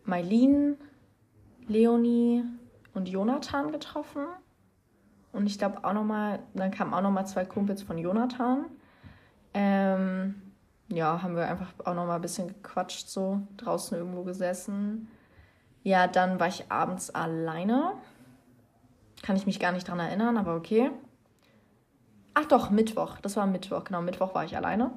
Mailin, 0.04 0.78
Leonie 1.68 2.44
und 2.94 3.10
Jonathan 3.10 3.72
getroffen. 3.72 4.28
Und 5.32 5.48
ich 5.48 5.58
glaube 5.58 5.84
auch 5.84 5.94
nochmal, 5.94 6.40
dann 6.54 6.70
kamen 6.70 6.94
auch 6.94 7.02
nochmal 7.02 7.26
zwei 7.26 7.46
Kumpels 7.46 7.82
von 7.82 7.98
Jonathan. 7.98 8.66
Ähm, 9.56 10.40
ja, 10.90 11.24
haben 11.24 11.36
wir 11.36 11.48
einfach 11.48 11.74
auch 11.84 11.96
nochmal 11.96 12.18
ein 12.18 12.22
bisschen 12.22 12.48
gequatscht, 12.48 13.10
so 13.10 13.42
draußen 13.58 13.98
irgendwo 13.98 14.24
gesessen. 14.24 15.08
Ja, 15.84 16.08
dann 16.08 16.40
war 16.40 16.48
ich 16.48 16.72
abends 16.72 17.10
alleine. 17.10 17.94
Kann 19.24 19.36
ich 19.36 19.46
mich 19.46 19.60
gar 19.60 19.72
nicht 19.72 19.88
dran 19.88 20.00
erinnern, 20.00 20.38
aber 20.38 20.56
okay. 20.56 20.92
Ach 22.34 22.46
doch, 22.46 22.70
Mittwoch. 22.70 23.20
Das 23.22 23.36
war 23.36 23.46
Mittwoch, 23.46 23.84
genau. 23.84 24.02
Mittwoch 24.02 24.34
war 24.34 24.46
ich 24.46 24.56
alleine. 24.56 24.92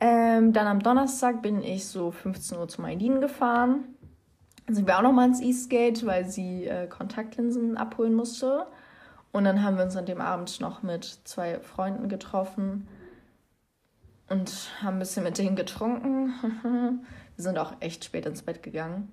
Ähm, 0.00 0.52
dann 0.52 0.66
am 0.66 0.80
Donnerstag 0.80 1.42
bin 1.42 1.62
ich 1.62 1.86
so 1.86 2.10
15 2.10 2.58
Uhr 2.58 2.68
zu 2.68 2.82
Maidin 2.82 3.20
gefahren. 3.20 3.84
Dann 4.66 4.74
sind 4.76 4.86
wir 4.86 4.98
auch 4.98 5.02
nochmal 5.02 5.28
ins 5.28 5.40
Eastgate, 5.40 6.06
weil 6.06 6.24
sie 6.24 6.66
äh, 6.66 6.86
Kontaktlinsen 6.86 7.76
abholen 7.76 8.14
musste. 8.14 8.66
Und 9.32 9.44
dann 9.44 9.62
haben 9.62 9.76
wir 9.76 9.84
uns 9.84 9.96
an 9.96 10.06
dem 10.06 10.20
Abend 10.20 10.60
noch 10.60 10.82
mit 10.82 11.04
zwei 11.24 11.60
Freunden 11.60 12.08
getroffen 12.08 12.86
und 14.28 14.70
haben 14.82 14.96
ein 14.96 14.98
bisschen 14.98 15.24
mit 15.24 15.38
denen 15.38 15.56
getrunken. 15.56 16.34
wir 17.36 17.42
sind 17.42 17.58
auch 17.58 17.74
echt 17.80 18.04
spät 18.04 18.26
ins 18.26 18.42
Bett 18.42 18.62
gegangen. 18.62 19.12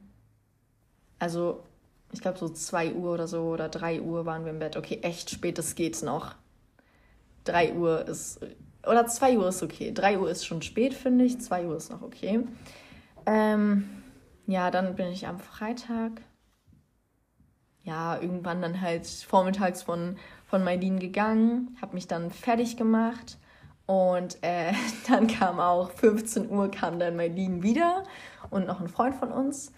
Also, 1.20 1.64
ich 2.12 2.22
glaube, 2.22 2.40
so 2.40 2.50
2 2.50 2.94
Uhr 2.94 3.14
oder 3.14 3.28
so 3.28 3.42
oder 3.44 3.70
3 3.70 4.02
Uhr 4.02 4.26
waren 4.26 4.46
wir 4.46 4.52
im 4.52 4.60
Bett. 4.60 4.78
Okay, 4.78 5.00
echt 5.04 5.30
spät, 5.30 5.58
das 5.58 5.76
geht 5.76 6.02
noch. 6.02 6.36
3 7.44 7.74
Uhr 7.74 8.08
ist. 8.08 8.40
Oder 8.88 9.06
2 9.08 9.38
Uhr 9.38 9.50
ist 9.50 9.62
okay. 9.62 9.92
3 9.94 10.20
Uhr 10.20 10.30
ist 10.30 10.46
schon 10.46 10.62
spät, 10.62 10.94
finde 10.94 11.26
ich. 11.26 11.40
2 11.40 11.68
Uhr 11.68 11.76
ist 11.76 11.92
noch 11.92 12.02
okay. 12.02 12.42
Ähm, 13.26 13.90
ja, 14.48 14.72
dann 14.72 14.96
bin 14.96 15.08
ich 15.10 15.28
am 15.28 15.40
Freitag. 15.40 16.22
Ja, 17.84 18.20
irgendwann 18.20 18.62
dann 18.62 18.82
halt 18.82 19.06
vormittags 19.08 19.84
von, 19.84 20.18
von 20.46 20.64
Maidin 20.64 21.00
gegangen, 21.00 21.78
habe 21.82 21.96
mich 21.96 22.08
dann 22.08 22.30
fertig 22.30 22.78
gemacht 22.78 23.38
und 23.86 24.38
äh, 24.42 24.74
dann 25.08 25.28
kam 25.28 25.60
auch 25.60 25.92
15 25.92 26.50
Uhr 26.50 26.70
kam 26.70 27.00
dann 27.00 27.16
Maidin 27.16 27.64
wieder 27.64 28.04
und 28.50 28.68
noch 28.68 28.82
ein 28.82 28.90
Freund 28.90 29.16
von 29.16 29.32
uns, 29.32 29.72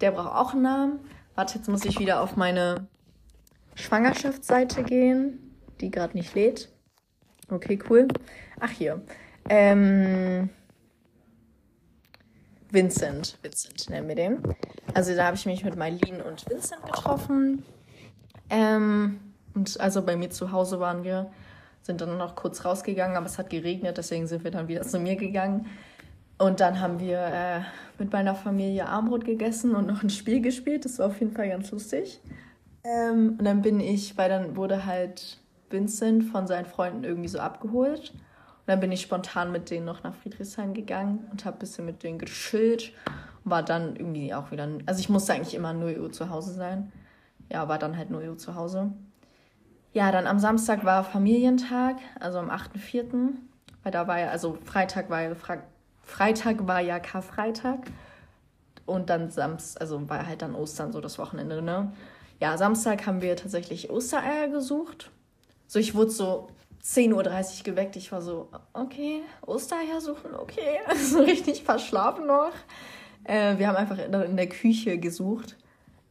der 0.00 0.12
braucht 0.12 0.34
auch 0.34 0.52
einen 0.52 0.62
Namen. 0.62 1.00
Warte, 1.34 1.58
jetzt 1.58 1.68
muss 1.68 1.84
ich 1.84 1.98
wieder 1.98 2.20
auf 2.20 2.36
meine 2.36 2.86
Schwangerschaftsseite 3.74 4.82
gehen, 4.82 5.56
die 5.80 5.90
gerade 5.90 6.16
nicht 6.16 6.34
lädt. 6.34 6.68
Okay, 7.50 7.78
cool. 7.88 8.08
Ach, 8.60 8.70
hier. 8.70 9.02
Ähm, 9.48 10.50
Vincent. 12.70 13.38
Vincent 13.42 13.90
nennen 13.90 14.08
wir 14.08 14.14
den. 14.14 14.42
Also 14.94 15.14
da 15.14 15.26
habe 15.26 15.36
ich 15.36 15.46
mich 15.46 15.64
mit 15.64 15.76
Mailin 15.76 16.20
und 16.20 16.48
Vincent 16.48 16.84
getroffen. 16.84 17.64
Ähm, 18.48 19.20
und 19.54 19.80
also 19.80 20.02
bei 20.02 20.16
mir 20.16 20.30
zu 20.30 20.52
Hause 20.52 20.78
waren 20.80 21.04
wir, 21.04 21.30
sind 21.82 22.00
dann 22.00 22.16
noch 22.18 22.36
kurz 22.36 22.64
rausgegangen, 22.64 23.16
aber 23.16 23.26
es 23.26 23.38
hat 23.38 23.50
geregnet, 23.50 23.98
deswegen 23.98 24.26
sind 24.26 24.44
wir 24.44 24.50
dann 24.50 24.68
wieder 24.68 24.82
zu 24.82 25.00
mir 25.00 25.16
gegangen. 25.16 25.66
Und 26.40 26.60
dann 26.60 26.80
haben 26.80 27.00
wir 27.00 27.18
äh, 27.18 27.60
mit 27.98 28.14
meiner 28.14 28.34
Familie 28.34 28.88
Armbrot 28.88 29.26
gegessen 29.26 29.74
und 29.74 29.86
noch 29.86 30.02
ein 30.02 30.08
Spiel 30.08 30.40
gespielt. 30.40 30.86
Das 30.86 30.98
war 30.98 31.08
auf 31.08 31.20
jeden 31.20 31.32
Fall 31.32 31.50
ganz 31.50 31.70
lustig. 31.70 32.18
Ähm, 32.82 33.36
und 33.38 33.44
dann 33.44 33.60
bin 33.60 33.78
ich, 33.78 34.16
weil 34.16 34.30
dann 34.30 34.56
wurde 34.56 34.86
halt 34.86 35.36
Vincent 35.68 36.24
von 36.24 36.46
seinen 36.46 36.64
Freunden 36.64 37.04
irgendwie 37.04 37.28
so 37.28 37.40
abgeholt. 37.40 38.12
Und 38.12 38.68
dann 38.68 38.80
bin 38.80 38.90
ich 38.90 39.02
spontan 39.02 39.52
mit 39.52 39.70
denen 39.70 39.84
noch 39.84 40.02
nach 40.02 40.14
Friedrichshain 40.14 40.72
gegangen 40.72 41.28
und 41.30 41.44
habe 41.44 41.58
ein 41.58 41.58
bisschen 41.58 41.84
mit 41.84 42.02
denen 42.02 42.18
geschillt. 42.18 42.94
Und 43.44 43.50
war 43.50 43.62
dann 43.62 43.96
irgendwie 43.96 44.32
auch 44.32 44.50
wieder. 44.50 44.66
Also 44.86 45.00
ich 45.00 45.10
musste 45.10 45.34
eigentlich 45.34 45.54
immer 45.54 45.74
0 45.74 45.98
Uhr 46.00 46.10
zu 46.10 46.30
Hause 46.30 46.54
sein. 46.54 46.90
Ja, 47.52 47.68
war 47.68 47.78
dann 47.78 47.98
halt 47.98 48.08
0 48.08 48.26
Uhr 48.26 48.38
zu 48.38 48.54
Hause. 48.54 48.92
Ja, 49.92 50.10
dann 50.10 50.26
am 50.26 50.38
Samstag 50.38 50.86
war 50.86 51.04
Familientag, 51.04 51.96
also 52.18 52.38
am 52.38 52.48
8.4. 52.48 53.34
Weil 53.82 53.92
da 53.92 54.08
war 54.08 54.18
ja, 54.18 54.28
also 54.28 54.56
Freitag 54.64 55.10
war 55.10 55.20
ja, 55.20 55.34
Freitag 56.10 56.66
war 56.66 56.80
ja 56.80 56.98
Karfreitag. 56.98 57.86
Und 58.84 59.08
dann 59.08 59.30
Samstag, 59.30 59.80
also 59.80 60.08
war 60.08 60.26
halt 60.26 60.42
dann 60.42 60.56
Ostern 60.56 60.92
so 60.92 61.00
das 61.00 61.18
Wochenende, 61.18 61.62
ne? 61.62 61.92
Ja, 62.40 62.58
Samstag 62.58 63.06
haben 63.06 63.22
wir 63.22 63.36
tatsächlich 63.36 63.90
Ostereier 63.90 64.48
gesucht. 64.48 65.10
So, 65.68 65.78
ich 65.78 65.94
wurde 65.94 66.10
so 66.10 66.48
10.30 66.82 67.12
Uhr 67.58 67.64
geweckt. 67.64 67.94
Ich 67.94 68.10
war 68.10 68.22
so, 68.22 68.48
okay, 68.72 69.22
Ostereier 69.46 70.00
suchen, 70.00 70.34
okay. 70.34 70.80
so 70.96 71.20
richtig 71.20 71.62
verschlafen 71.62 72.26
noch. 72.26 72.52
Äh, 73.22 73.58
wir 73.58 73.68
haben 73.68 73.76
einfach 73.76 73.98
in 73.98 74.36
der, 74.36 74.48
Küche 74.48 74.98
gesucht. 74.98 75.56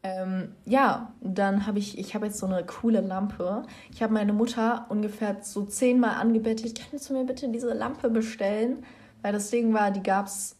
Ähm, 0.02 0.56
ja, 0.66 1.12
dann 1.20 1.68
habe 1.68 1.80
ich, 1.80 1.97
ich 1.97 2.16
habe 2.16 2.28
jetzt 2.28 2.38
so 2.38 2.45
eine 2.45 2.66
coole 2.66 3.02
Lampe. 3.02 3.64
Ich 3.91 4.02
habe 4.02 4.14
meine 4.14 4.32
Mutter 4.32 4.86
ungefähr 4.88 5.38
so 5.41 5.66
zehnmal 5.66 6.12
angebettelt, 6.12 6.80
kannst 6.89 7.10
du 7.10 7.14
mir 7.14 7.26
bitte 7.26 7.50
diese 7.50 7.74
Lampe 7.74 8.10
bestellen? 8.10 8.86
Weil 9.22 9.34
das 9.34 9.50
Ding 9.50 9.74
war, 9.74 9.92
die 9.92 10.04
gab's, 10.04 10.58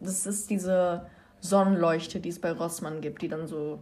das 0.00 0.26
ist 0.26 0.50
diese 0.50 1.06
Sonnenleuchte, 1.40 2.20
die 2.20 2.28
es 2.28 2.40
bei 2.40 2.52
Rossmann 2.52 3.00
gibt, 3.00 3.22
die 3.22 3.28
dann 3.28 3.46
so 3.46 3.80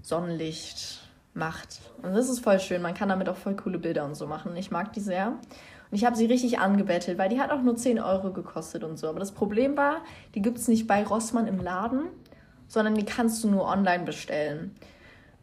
Sonnenlicht 0.00 1.00
macht. 1.34 1.80
Und 2.02 2.14
das 2.14 2.28
ist 2.28 2.40
voll 2.40 2.60
schön. 2.60 2.82
Man 2.82 2.94
kann 2.94 3.08
damit 3.08 3.28
auch 3.28 3.36
voll 3.36 3.56
coole 3.56 3.78
Bilder 3.78 4.04
und 4.04 4.14
so 4.14 4.26
machen. 4.26 4.56
Ich 4.56 4.70
mag 4.70 4.92
die 4.92 5.00
sehr. 5.00 5.28
Und 5.28 5.98
ich 5.98 6.04
habe 6.04 6.16
sie 6.16 6.26
richtig 6.26 6.58
angebettelt, 6.58 7.18
weil 7.18 7.28
die 7.28 7.40
hat 7.40 7.50
auch 7.50 7.62
nur 7.62 7.76
10 7.76 8.00
Euro 8.00 8.32
gekostet 8.32 8.84
und 8.84 8.98
so. 8.98 9.08
Aber 9.08 9.20
das 9.20 9.32
Problem 9.32 9.76
war, 9.76 10.02
die 10.34 10.42
gibt 10.42 10.58
es 10.58 10.68
nicht 10.68 10.86
bei 10.86 11.04
Rossmann 11.04 11.46
im 11.46 11.58
Laden, 11.58 12.04
sondern 12.66 12.94
die 12.94 13.04
kannst 13.04 13.44
du 13.44 13.50
nur 13.50 13.66
online 13.66 14.04
bestellen. 14.04 14.74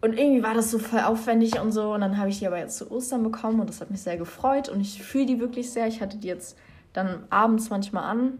Und 0.01 0.17
irgendwie 0.17 0.43
war 0.43 0.53
das 0.53 0.71
so 0.71 0.79
voll 0.79 1.01
aufwendig 1.01 1.59
und 1.59 1.71
so. 1.71 1.93
Und 1.93 2.01
dann 2.01 2.17
habe 2.17 2.29
ich 2.29 2.39
die 2.39 2.47
aber 2.47 2.57
jetzt 2.57 2.77
zu 2.77 2.89
Ostern 2.89 3.23
bekommen 3.23 3.59
und 3.59 3.69
das 3.69 3.81
hat 3.81 3.91
mich 3.91 4.01
sehr 4.01 4.17
gefreut. 4.17 4.69
Und 4.69 4.79
ich 4.79 5.03
fühle 5.03 5.25
die 5.25 5.39
wirklich 5.39 5.71
sehr. 5.71 5.87
Ich 5.87 6.01
hatte 6.01 6.17
die 6.17 6.27
jetzt 6.27 6.57
dann 7.03 7.23
abends 7.29 7.69
manchmal 7.69 8.03
an 8.03 8.39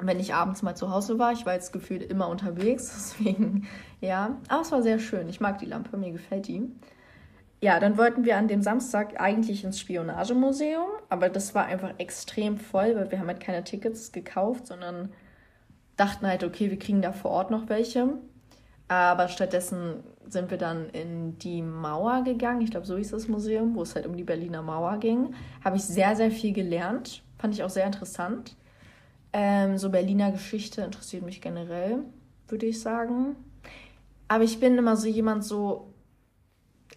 wenn 0.00 0.20
ich 0.20 0.34
abends 0.34 0.62
mal 0.62 0.74
zu 0.74 0.90
Hause 0.90 1.18
war. 1.18 1.32
Ich 1.32 1.46
war 1.46 1.54
jetzt 1.54 1.72
gefühlt 1.72 2.02
immer 2.02 2.28
unterwegs, 2.28 2.92
deswegen 3.18 3.66
ja. 4.00 4.36
Aber 4.48 4.62
es 4.62 4.72
war 4.72 4.82
sehr 4.82 4.98
schön. 4.98 5.28
Ich 5.28 5.40
mag 5.40 5.58
die 5.58 5.66
Lampe, 5.66 5.96
mir 5.96 6.12
gefällt 6.12 6.48
die. 6.48 6.70
Ja, 7.62 7.80
dann 7.80 7.96
wollten 7.96 8.24
wir 8.24 8.36
an 8.36 8.48
dem 8.48 8.60
Samstag 8.60 9.18
eigentlich 9.18 9.64
ins 9.64 9.80
Spionagemuseum, 9.80 10.88
aber 11.08 11.30
das 11.30 11.54
war 11.54 11.64
einfach 11.64 11.94
extrem 11.96 12.58
voll, 12.58 12.94
weil 12.94 13.10
wir 13.10 13.18
haben 13.18 13.28
halt 13.28 13.40
keine 13.40 13.64
Tickets 13.64 14.12
gekauft, 14.12 14.66
sondern 14.66 15.08
dachten 15.96 16.26
halt, 16.26 16.44
okay, 16.44 16.70
wir 16.70 16.78
kriegen 16.78 17.00
da 17.00 17.12
vor 17.12 17.30
Ort 17.30 17.50
noch 17.50 17.70
welche. 17.70 18.08
Aber 18.88 19.28
stattdessen 19.28 20.04
sind 20.28 20.50
wir 20.50 20.58
dann 20.58 20.90
in 20.90 21.38
die 21.38 21.62
Mauer 21.62 22.22
gegangen. 22.24 22.60
Ich 22.60 22.70
glaube, 22.70 22.86
so 22.86 22.98
hieß 22.98 23.12
das 23.12 23.26
Museum, 23.26 23.74
wo 23.74 23.82
es 23.82 23.94
halt 23.94 24.06
um 24.06 24.16
die 24.16 24.22
Berliner 24.22 24.62
Mauer 24.62 24.98
ging. 24.98 25.34
Habe 25.64 25.76
ich 25.76 25.84
sehr, 25.84 26.14
sehr 26.14 26.30
viel 26.30 26.52
gelernt. 26.52 27.22
Fand 27.46 27.54
ich 27.54 27.62
auch 27.62 27.70
sehr 27.70 27.86
interessant. 27.86 28.56
Ähm, 29.32 29.78
so 29.78 29.88
Berliner 29.88 30.32
Geschichte 30.32 30.82
interessiert 30.82 31.22
mich 31.22 31.40
generell, 31.40 32.00
würde 32.48 32.66
ich 32.66 32.80
sagen. 32.80 33.36
Aber 34.26 34.42
ich 34.42 34.58
bin 34.58 34.76
immer 34.76 34.96
so 34.96 35.06
jemand, 35.06 35.44
so 35.44 35.94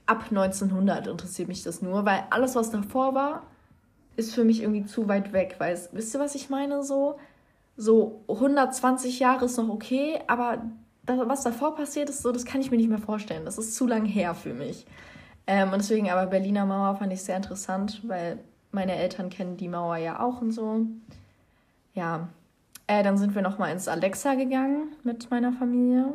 ab 0.08 0.26
1900 0.32 1.06
interessiert 1.06 1.50
mich 1.50 1.62
das 1.62 1.84
nur, 1.84 2.04
weil 2.04 2.24
alles, 2.32 2.56
was 2.56 2.72
davor 2.72 3.14
war, 3.14 3.44
ist 4.16 4.34
für 4.34 4.44
mich 4.44 4.64
irgendwie 4.64 4.86
zu 4.86 5.08
weit 5.08 5.34
weg. 5.34 5.58
Weil, 5.60 5.80
wisst 5.92 6.16
ihr, 6.16 6.20
was 6.20 6.34
ich 6.34 6.50
meine? 6.50 6.82
So, 6.82 7.20
so 7.78 8.24
120 8.28 9.20
Jahre 9.20 9.46
ist 9.46 9.58
noch 9.58 9.70
okay, 9.70 10.20
aber 10.26 10.64
das, 11.06 11.20
was 11.28 11.44
davor 11.44 11.76
passiert 11.76 12.10
ist, 12.10 12.24
so, 12.24 12.32
das 12.32 12.44
kann 12.44 12.60
ich 12.60 12.72
mir 12.72 12.78
nicht 12.78 12.90
mehr 12.90 12.98
vorstellen. 12.98 13.46
Das 13.46 13.60
ist 13.60 13.76
zu 13.76 13.86
lang 13.86 14.06
her 14.06 14.34
für 14.34 14.56
mich. 14.56 14.88
Ähm, 15.46 15.72
und 15.72 15.78
deswegen 15.78 16.10
aber 16.10 16.26
Berliner 16.26 16.66
Mauer 16.66 16.96
fand 16.96 17.14
ich 17.14 17.22
sehr 17.22 17.38
interessant, 17.38 18.02
weil 18.08 18.40
meine 18.72 18.96
Eltern 18.96 19.30
kennen 19.30 19.58
die 19.58 19.68
Mauer 19.68 19.98
ja 19.98 20.20
auch 20.20 20.42
und 20.42 20.52
so 20.52 20.86
ja, 21.94 22.30
äh, 22.88 23.04
dann 23.04 23.18
sind 23.18 23.36
wir 23.36 23.42
nochmal 23.42 23.72
ins 23.72 23.88
Alexa 23.88 24.36
gegangen 24.36 24.96
mit 25.04 25.30
meiner 25.30 25.54
Familie. 25.54 26.14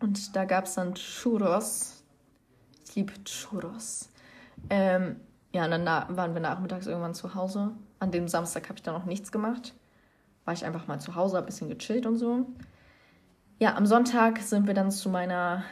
Und 0.00 0.34
da 0.34 0.44
gab 0.44 0.64
es 0.64 0.74
dann 0.74 0.94
Churros. 0.94 2.02
Ich 2.86 2.96
liebe 2.96 3.12
Churros. 3.24 4.08
Ähm, 4.68 5.16
ja, 5.52 5.64
und 5.64 5.70
dann 5.70 5.84
waren 5.84 6.34
wir 6.34 6.40
nachmittags 6.40 6.86
irgendwann 6.86 7.14
zu 7.14 7.34
Hause. 7.34 7.72
An 7.98 8.10
dem 8.10 8.28
Samstag 8.28 8.68
habe 8.68 8.78
ich 8.78 8.82
dann 8.82 8.94
noch 8.94 9.04
nichts 9.04 9.30
gemacht. 9.30 9.74
War 10.44 10.54
ich 10.54 10.64
einfach 10.64 10.86
mal 10.86 11.00
zu 11.00 11.14
Hause, 11.14 11.38
ein 11.38 11.46
bisschen 11.46 11.68
gechillt 11.68 12.06
und 12.06 12.16
so. 12.16 12.46
ja, 13.58 13.76
am 13.76 13.86
Sonntag 13.86 14.38
sind 14.38 14.66
wir 14.66 14.74
dann 14.74 14.90
zu 14.90 15.08
meiner 15.10 15.64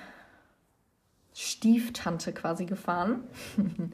Stieftante 1.34 2.32
quasi 2.32 2.66
gefahren. 2.66 3.24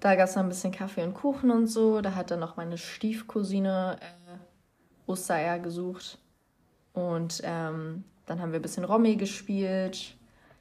da 0.00 0.14
gab 0.16 0.28
es 0.28 0.34
dann 0.34 0.46
ein 0.46 0.48
bisschen 0.48 0.72
Kaffee 0.72 1.02
und 1.02 1.14
Kuchen 1.14 1.50
und 1.50 1.66
so. 1.66 2.00
Da 2.00 2.14
hat 2.14 2.30
dann 2.30 2.40
noch 2.40 2.56
meine 2.56 2.78
Stiefcousine 2.78 3.96
äh, 4.00 5.10
Ostereier 5.10 5.58
gesucht. 5.58 6.18
Und 6.92 7.42
ähm, 7.44 8.04
dann 8.26 8.40
haben 8.40 8.52
wir 8.52 8.58
ein 8.58 8.62
bisschen 8.62 8.84
Romy 8.84 9.16
gespielt. 9.16 10.16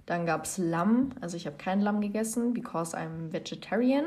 Dann 0.06 0.26
gab 0.26 0.46
es 0.46 0.58
Lamm. 0.58 1.12
Also 1.22 1.38
ich 1.38 1.46
habe 1.46 1.58
kein 1.58 1.82
Lamm 1.82 2.02
gegessen, 2.02 2.54
because 2.54 2.96
I'm 2.96 3.32
vegetarian. 3.32 4.06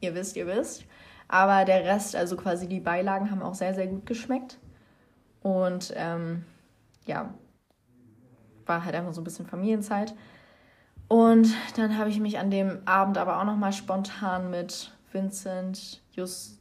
Ihr 0.00 0.14
wisst, 0.14 0.36
ihr 0.36 0.46
wisst. 0.46 0.84
Aber 1.28 1.64
der 1.64 1.84
Rest, 1.84 2.16
also 2.16 2.36
quasi 2.36 2.66
die 2.66 2.80
Beilagen, 2.80 3.30
haben 3.30 3.42
auch 3.42 3.54
sehr, 3.54 3.74
sehr 3.74 3.86
gut 3.86 4.06
geschmeckt. 4.06 4.58
Und 5.42 5.92
ähm, 5.96 6.44
ja, 7.06 7.34
war 8.66 8.84
halt 8.84 8.94
einfach 8.94 9.12
so 9.12 9.20
ein 9.20 9.24
bisschen 9.24 9.46
Familienzeit. 9.46 10.14
Und 11.12 11.54
dann 11.76 11.98
habe 11.98 12.08
ich 12.08 12.20
mich 12.20 12.38
an 12.38 12.50
dem 12.50 12.78
Abend 12.86 13.18
aber 13.18 13.38
auch 13.38 13.44
nochmal 13.44 13.74
spontan 13.74 14.50
mit 14.50 14.94
Vincent, 15.12 16.00
Just, 16.12 16.58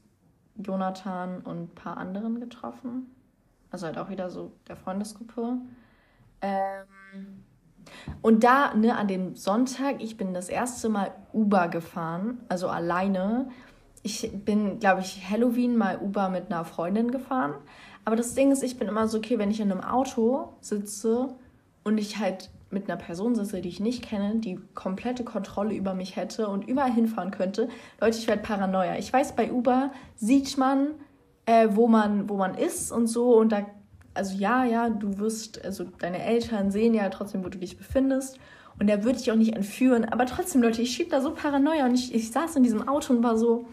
Jonathan 0.57 1.39
und 1.39 1.57
ein 1.57 1.69
paar 1.69 1.95
anderen 1.95 2.41
getroffen. 2.41 3.15
Also 3.69 3.85
halt 3.85 3.97
auch 3.97 4.09
wieder 4.09 4.29
so 4.29 4.51
der 4.67 4.75
Freundesgruppe. 4.75 5.53
Ähm, 6.41 7.45
und 8.21 8.43
da, 8.43 8.73
ne, 8.73 8.97
an 8.97 9.07
dem 9.07 9.37
Sonntag, 9.37 10.03
ich 10.03 10.17
bin 10.17 10.33
das 10.33 10.49
erste 10.49 10.89
Mal 10.89 11.13
Uber 11.31 11.69
gefahren, 11.69 12.39
also 12.49 12.67
alleine. 12.67 13.47
Ich 14.03 14.29
bin, 14.43 14.81
glaube 14.81 14.99
ich, 14.99 15.29
Halloween 15.29 15.77
mal 15.77 15.97
Uber 15.97 16.27
mit 16.27 16.51
einer 16.51 16.65
Freundin 16.65 17.11
gefahren. 17.11 17.53
Aber 18.03 18.17
das 18.17 18.33
Ding 18.33 18.51
ist, 18.51 18.63
ich 18.63 18.77
bin 18.77 18.89
immer 18.89 19.07
so, 19.07 19.19
okay, 19.19 19.39
wenn 19.39 19.49
ich 19.49 19.61
in 19.61 19.71
einem 19.71 19.81
Auto 19.81 20.49
sitze 20.59 21.29
und 21.85 21.97
ich 21.97 22.17
halt 22.17 22.49
mit 22.71 22.89
einer 22.89 22.97
Person 22.97 23.35
sitze, 23.35 23.61
die 23.61 23.69
ich 23.69 23.79
nicht 23.79 24.03
kenne, 24.03 24.35
die 24.35 24.59
komplette 24.73 25.23
Kontrolle 25.23 25.73
über 25.75 25.93
mich 25.93 26.15
hätte 26.15 26.47
und 26.47 26.67
überall 26.67 26.91
hinfahren 26.91 27.31
könnte, 27.31 27.69
Leute, 27.99 28.17
ich 28.17 28.27
werde 28.27 28.41
Paranoia. 28.41 28.97
Ich 28.97 29.11
weiß, 29.11 29.35
bei 29.35 29.51
Uber 29.51 29.91
sieht 30.15 30.57
man, 30.57 30.91
äh, 31.45 31.69
wo 31.71 31.87
man, 31.87 32.29
wo 32.29 32.37
man 32.37 32.55
ist 32.55 32.91
und 32.91 33.07
so 33.07 33.37
und 33.37 33.51
da, 33.51 33.65
also 34.13 34.35
ja, 34.37 34.63
ja, 34.65 34.89
du 34.89 35.19
wirst, 35.19 35.63
also 35.63 35.85
deine 35.99 36.23
Eltern 36.23 36.71
sehen 36.71 36.93
ja 36.93 37.09
trotzdem, 37.09 37.43
wo 37.43 37.49
du 37.49 37.57
dich 37.57 37.77
befindest 37.77 38.39
und 38.79 38.87
der 38.87 39.03
würde 39.03 39.17
dich 39.19 39.31
auch 39.31 39.35
nicht 39.35 39.55
entführen, 39.55 40.05
aber 40.05 40.25
trotzdem, 40.25 40.61
Leute, 40.61 40.81
ich 40.81 40.91
schieb 40.91 41.09
da 41.09 41.21
so 41.21 41.33
Paranoia 41.33 41.85
und 41.85 41.95
ich, 41.95 42.13
ich 42.13 42.31
saß 42.31 42.55
in 42.55 42.63
diesem 42.63 42.87
Auto 42.87 43.13
und 43.13 43.23
war 43.23 43.37
so, 43.37 43.67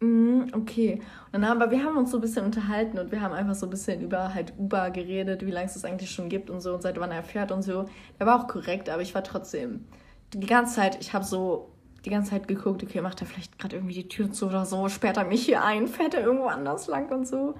okay. 0.00 1.00
Und 1.32 1.42
dann 1.42 1.60
aber 1.60 1.70
wir 1.70 1.82
haben 1.82 1.96
uns 1.96 2.10
so 2.10 2.18
ein 2.18 2.20
bisschen 2.20 2.44
unterhalten 2.44 2.98
und 2.98 3.10
wir 3.10 3.20
haben 3.20 3.34
einfach 3.34 3.54
so 3.54 3.66
ein 3.66 3.70
bisschen 3.70 4.00
über 4.00 4.32
halt 4.34 4.54
Uber 4.58 4.90
geredet, 4.90 5.44
wie 5.44 5.50
lange 5.50 5.66
es 5.66 5.74
das 5.74 5.84
eigentlich 5.84 6.10
schon 6.10 6.28
gibt 6.28 6.50
und 6.50 6.60
so 6.60 6.74
und 6.74 6.82
seit 6.82 6.98
wann 7.00 7.10
er 7.10 7.22
fährt 7.22 7.50
und 7.50 7.62
so. 7.62 7.86
Der 8.18 8.26
war 8.26 8.40
auch 8.40 8.48
korrekt, 8.48 8.88
aber 8.88 9.02
ich 9.02 9.14
war 9.14 9.24
trotzdem 9.24 9.84
die 10.32 10.46
ganze 10.46 10.76
Zeit, 10.76 11.00
ich 11.00 11.14
habe 11.14 11.24
so 11.24 11.70
die 12.04 12.10
ganze 12.10 12.30
Zeit 12.30 12.46
geguckt, 12.46 12.82
okay, 12.82 13.00
macht 13.00 13.20
er 13.20 13.26
vielleicht 13.26 13.58
gerade 13.58 13.76
irgendwie 13.76 13.94
die 13.94 14.08
Tür 14.08 14.30
zu 14.30 14.46
oder 14.46 14.64
so, 14.64 14.88
sperrt 14.88 15.16
er 15.16 15.24
mich 15.24 15.44
hier 15.44 15.64
ein, 15.64 15.88
fährt 15.88 16.14
er 16.14 16.22
irgendwo 16.22 16.46
anders 16.46 16.86
lang 16.86 17.10
und 17.10 17.26
so. 17.26 17.54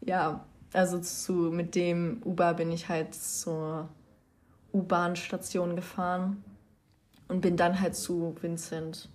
Ja, 0.00 0.44
also 0.72 0.98
zu, 1.00 1.32
mit 1.32 1.74
dem 1.74 2.22
Uber 2.24 2.54
bin 2.54 2.70
ich 2.70 2.88
halt 2.88 3.14
zur 3.14 3.88
U-Bahn-Station 4.72 5.76
gefahren 5.76 6.44
und 7.26 7.40
bin 7.40 7.56
dann 7.56 7.80
halt 7.80 7.96
zu 7.96 8.36
Vincent 8.40 9.08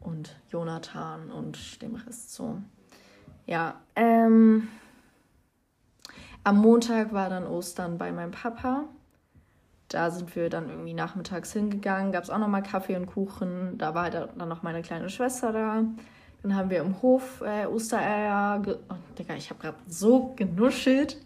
und 0.00 0.36
Jonathan 0.50 1.30
und 1.30 1.80
dem 1.82 1.94
Rest 1.94 2.34
so. 2.34 2.58
Ja, 3.46 3.80
ähm, 3.96 4.68
am 6.42 6.58
Montag 6.58 7.12
war 7.12 7.28
dann 7.28 7.46
Ostern 7.46 7.98
bei 7.98 8.12
meinem 8.12 8.30
Papa. 8.30 8.84
Da 9.88 10.10
sind 10.10 10.34
wir 10.36 10.48
dann 10.48 10.68
irgendwie 10.68 10.94
nachmittags 10.94 11.52
hingegangen, 11.52 12.12
gab 12.12 12.22
es 12.22 12.30
auch 12.30 12.38
nochmal 12.38 12.62
Kaffee 12.62 12.96
und 12.96 13.06
Kuchen. 13.06 13.76
Da 13.76 13.94
war 13.94 14.04
halt 14.04 14.14
dann 14.36 14.48
noch 14.48 14.62
meine 14.62 14.82
kleine 14.82 15.10
Schwester 15.10 15.52
da. 15.52 15.82
Dann 16.42 16.56
haben 16.56 16.70
wir 16.70 16.80
im 16.80 17.02
Hof 17.02 17.42
äh, 17.42 17.66
Ostereier. 17.66 18.62
Oh, 18.88 18.94
Digga, 19.18 19.34
ich 19.34 19.50
habe 19.50 19.60
gerade 19.60 19.76
so 19.86 20.32
genuschelt. 20.36 21.18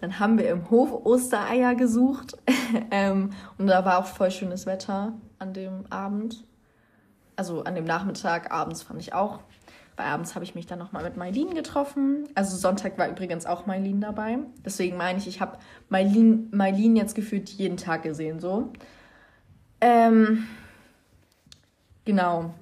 Dann 0.00 0.18
haben 0.18 0.38
wir 0.38 0.48
im 0.50 0.70
Hof 0.70 1.04
Ostereier 1.04 1.74
gesucht. 1.74 2.36
ähm, 2.90 3.30
und 3.58 3.66
da 3.66 3.84
war 3.84 3.98
auch 3.98 4.06
voll 4.06 4.30
schönes 4.30 4.66
Wetter 4.66 5.12
an 5.38 5.52
dem 5.52 5.84
Abend 5.90 6.44
also 7.36 7.64
an 7.64 7.74
dem 7.74 7.84
Nachmittag, 7.84 8.50
abends 8.50 8.82
fand 8.82 9.00
ich 9.00 9.12
auch. 9.12 9.40
Bei 9.96 10.04
abends 10.04 10.34
habe 10.34 10.44
ich 10.44 10.54
mich 10.54 10.66
dann 10.66 10.78
nochmal 10.78 11.04
mit 11.04 11.16
Mailin 11.16 11.54
getroffen. 11.54 12.28
Also 12.34 12.56
Sonntag 12.56 12.98
war 12.98 13.08
übrigens 13.08 13.46
auch 13.46 13.64
Mailin 13.64 14.00
dabei. 14.00 14.38
Deswegen 14.64 14.96
meine 14.96 15.18
ich, 15.18 15.26
ich 15.26 15.40
habe 15.40 15.58
Mailin 15.88 16.96
jetzt 16.96 17.14
gefühlt 17.14 17.48
jeden 17.48 17.78
Tag 17.78 18.02
gesehen, 18.02 18.38
so. 18.38 18.72
Ähm, 19.80 20.46
genau. 22.04 22.52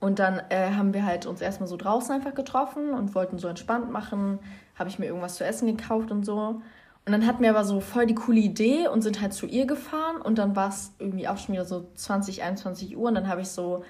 Und 0.00 0.18
dann 0.18 0.40
äh, 0.48 0.70
haben 0.72 0.94
wir 0.94 1.04
halt 1.04 1.26
uns 1.26 1.40
erstmal 1.40 1.68
so 1.68 1.76
draußen 1.76 2.14
einfach 2.14 2.34
getroffen 2.34 2.92
und 2.94 3.14
wollten 3.14 3.38
so 3.38 3.46
entspannt 3.46 3.90
machen. 3.90 4.38
Habe 4.74 4.88
ich 4.88 4.98
mir 4.98 5.06
irgendwas 5.06 5.36
zu 5.36 5.44
essen 5.44 5.66
gekauft 5.68 6.10
und 6.10 6.24
so. 6.24 6.62
Und 7.04 7.12
dann 7.12 7.26
hatten 7.26 7.42
wir 7.42 7.50
aber 7.50 7.64
so 7.64 7.80
voll 7.80 8.06
die 8.06 8.14
coole 8.14 8.38
Idee 8.38 8.86
und 8.86 9.02
sind 9.02 9.20
halt 9.20 9.32
zu 9.32 9.46
ihr 9.46 9.66
gefahren 9.66 10.22
und 10.22 10.38
dann 10.38 10.54
war 10.54 10.68
es 10.68 10.92
irgendwie 11.00 11.26
auch 11.26 11.36
schon 11.36 11.54
wieder 11.54 11.64
so 11.64 11.88
20, 11.96 12.42
21 12.42 12.96
Uhr 12.96 13.08
und 13.08 13.16
dann 13.16 13.26
habe 13.26 13.40
ich 13.40 13.48
so 13.48 13.84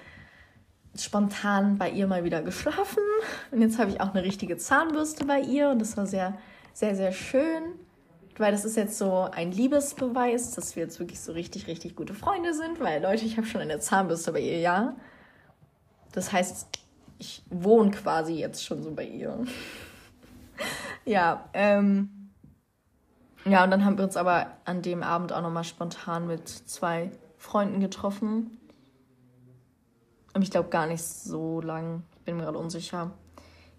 spontan 0.97 1.77
bei 1.77 1.91
ihr 1.91 2.07
mal 2.07 2.23
wieder 2.23 2.41
geschlafen 2.41 3.03
und 3.51 3.61
jetzt 3.61 3.77
habe 3.77 3.91
ich 3.91 4.01
auch 4.01 4.13
eine 4.15 4.23
richtige 4.23 4.57
Zahnbürste 4.57 5.25
bei 5.25 5.41
ihr 5.41 5.69
und 5.69 5.79
das 5.79 5.95
war 5.95 6.07
sehr, 6.07 6.37
sehr, 6.73 6.95
sehr 6.95 7.11
schön, 7.11 7.63
weil 8.37 8.51
das 8.51 8.65
ist 8.65 8.77
jetzt 8.77 8.97
so 8.97 9.29
ein 9.31 9.51
Liebesbeweis, 9.51 10.51
dass 10.51 10.75
wir 10.75 10.83
jetzt 10.83 10.99
wirklich 10.99 11.19
so 11.19 11.33
richtig, 11.33 11.67
richtig 11.67 11.95
gute 11.95 12.15
Freunde 12.15 12.55
sind, 12.55 12.79
weil 12.79 13.01
Leute, 13.01 13.25
ich 13.25 13.37
habe 13.37 13.45
schon 13.45 13.61
eine 13.61 13.79
Zahnbürste 13.79 14.31
bei 14.31 14.39
ihr, 14.39 14.59
ja. 14.59 14.95
Das 16.13 16.31
heißt, 16.31 16.67
ich 17.19 17.43
wohne 17.49 17.91
quasi 17.91 18.33
jetzt 18.33 18.65
schon 18.65 18.81
so 18.81 18.91
bei 18.91 19.05
ihr. 19.05 19.45
ja, 21.05 21.47
ähm, 21.53 22.09
ja, 23.45 23.63
und 23.63 23.71
dann 23.71 23.83
haben 23.83 23.97
wir 23.97 24.05
uns 24.05 24.15
aber 24.15 24.47
an 24.65 24.81
dem 24.81 25.03
Abend 25.03 25.33
auch 25.33 25.41
nochmal 25.41 25.65
spontan 25.65 26.27
mit 26.27 26.47
zwei 26.47 27.11
Freunden 27.37 27.81
getroffen. 27.81 28.57
Ich 30.39 30.49
glaube 30.49 30.69
gar 30.69 30.87
nicht 30.87 31.03
so 31.03 31.61
lang. 31.61 32.03
Ich 32.19 32.25
bin 32.25 32.37
mir 32.37 32.43
gerade 32.43 32.57
unsicher. 32.57 33.11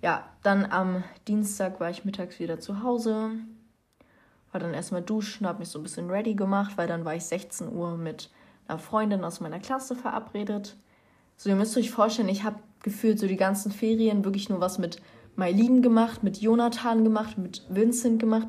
Ja, 0.02 0.24
dann 0.42 0.66
am 0.66 1.02
Dienstag 1.26 1.80
war 1.80 1.88
ich 1.88 2.04
mittags 2.04 2.38
wieder 2.38 2.60
zu 2.60 2.82
Hause. 2.82 3.30
War 4.52 4.60
dann 4.60 4.74
erstmal 4.74 5.02
duschen, 5.02 5.46
habe 5.46 5.60
mich 5.60 5.70
so 5.70 5.78
ein 5.78 5.82
bisschen 5.82 6.10
ready 6.10 6.34
gemacht, 6.34 6.76
weil 6.76 6.86
dann 6.86 7.04
war 7.04 7.14
ich 7.14 7.24
16 7.24 7.72
Uhr 7.72 7.96
mit 7.96 8.30
einer 8.68 8.78
Freundin 8.78 9.24
aus 9.24 9.40
meiner 9.40 9.60
Klasse 9.60 9.96
verabredet. 9.96 10.76
So, 11.36 11.48
ihr 11.48 11.56
müsst 11.56 11.76
euch 11.76 11.90
vorstellen, 11.90 12.28
ich 12.28 12.44
habe 12.44 12.60
gefühlt 12.82 13.18
so 13.18 13.26
die 13.26 13.36
ganzen 13.36 13.72
Ferien 13.72 14.24
wirklich 14.24 14.50
nur 14.50 14.60
was 14.60 14.78
mit 14.78 15.00
Mailin 15.36 15.82
gemacht, 15.82 16.22
mit 16.22 16.36
Jonathan 16.36 17.02
gemacht, 17.02 17.38
mit 17.38 17.64
Vincent 17.68 18.20
gemacht 18.20 18.48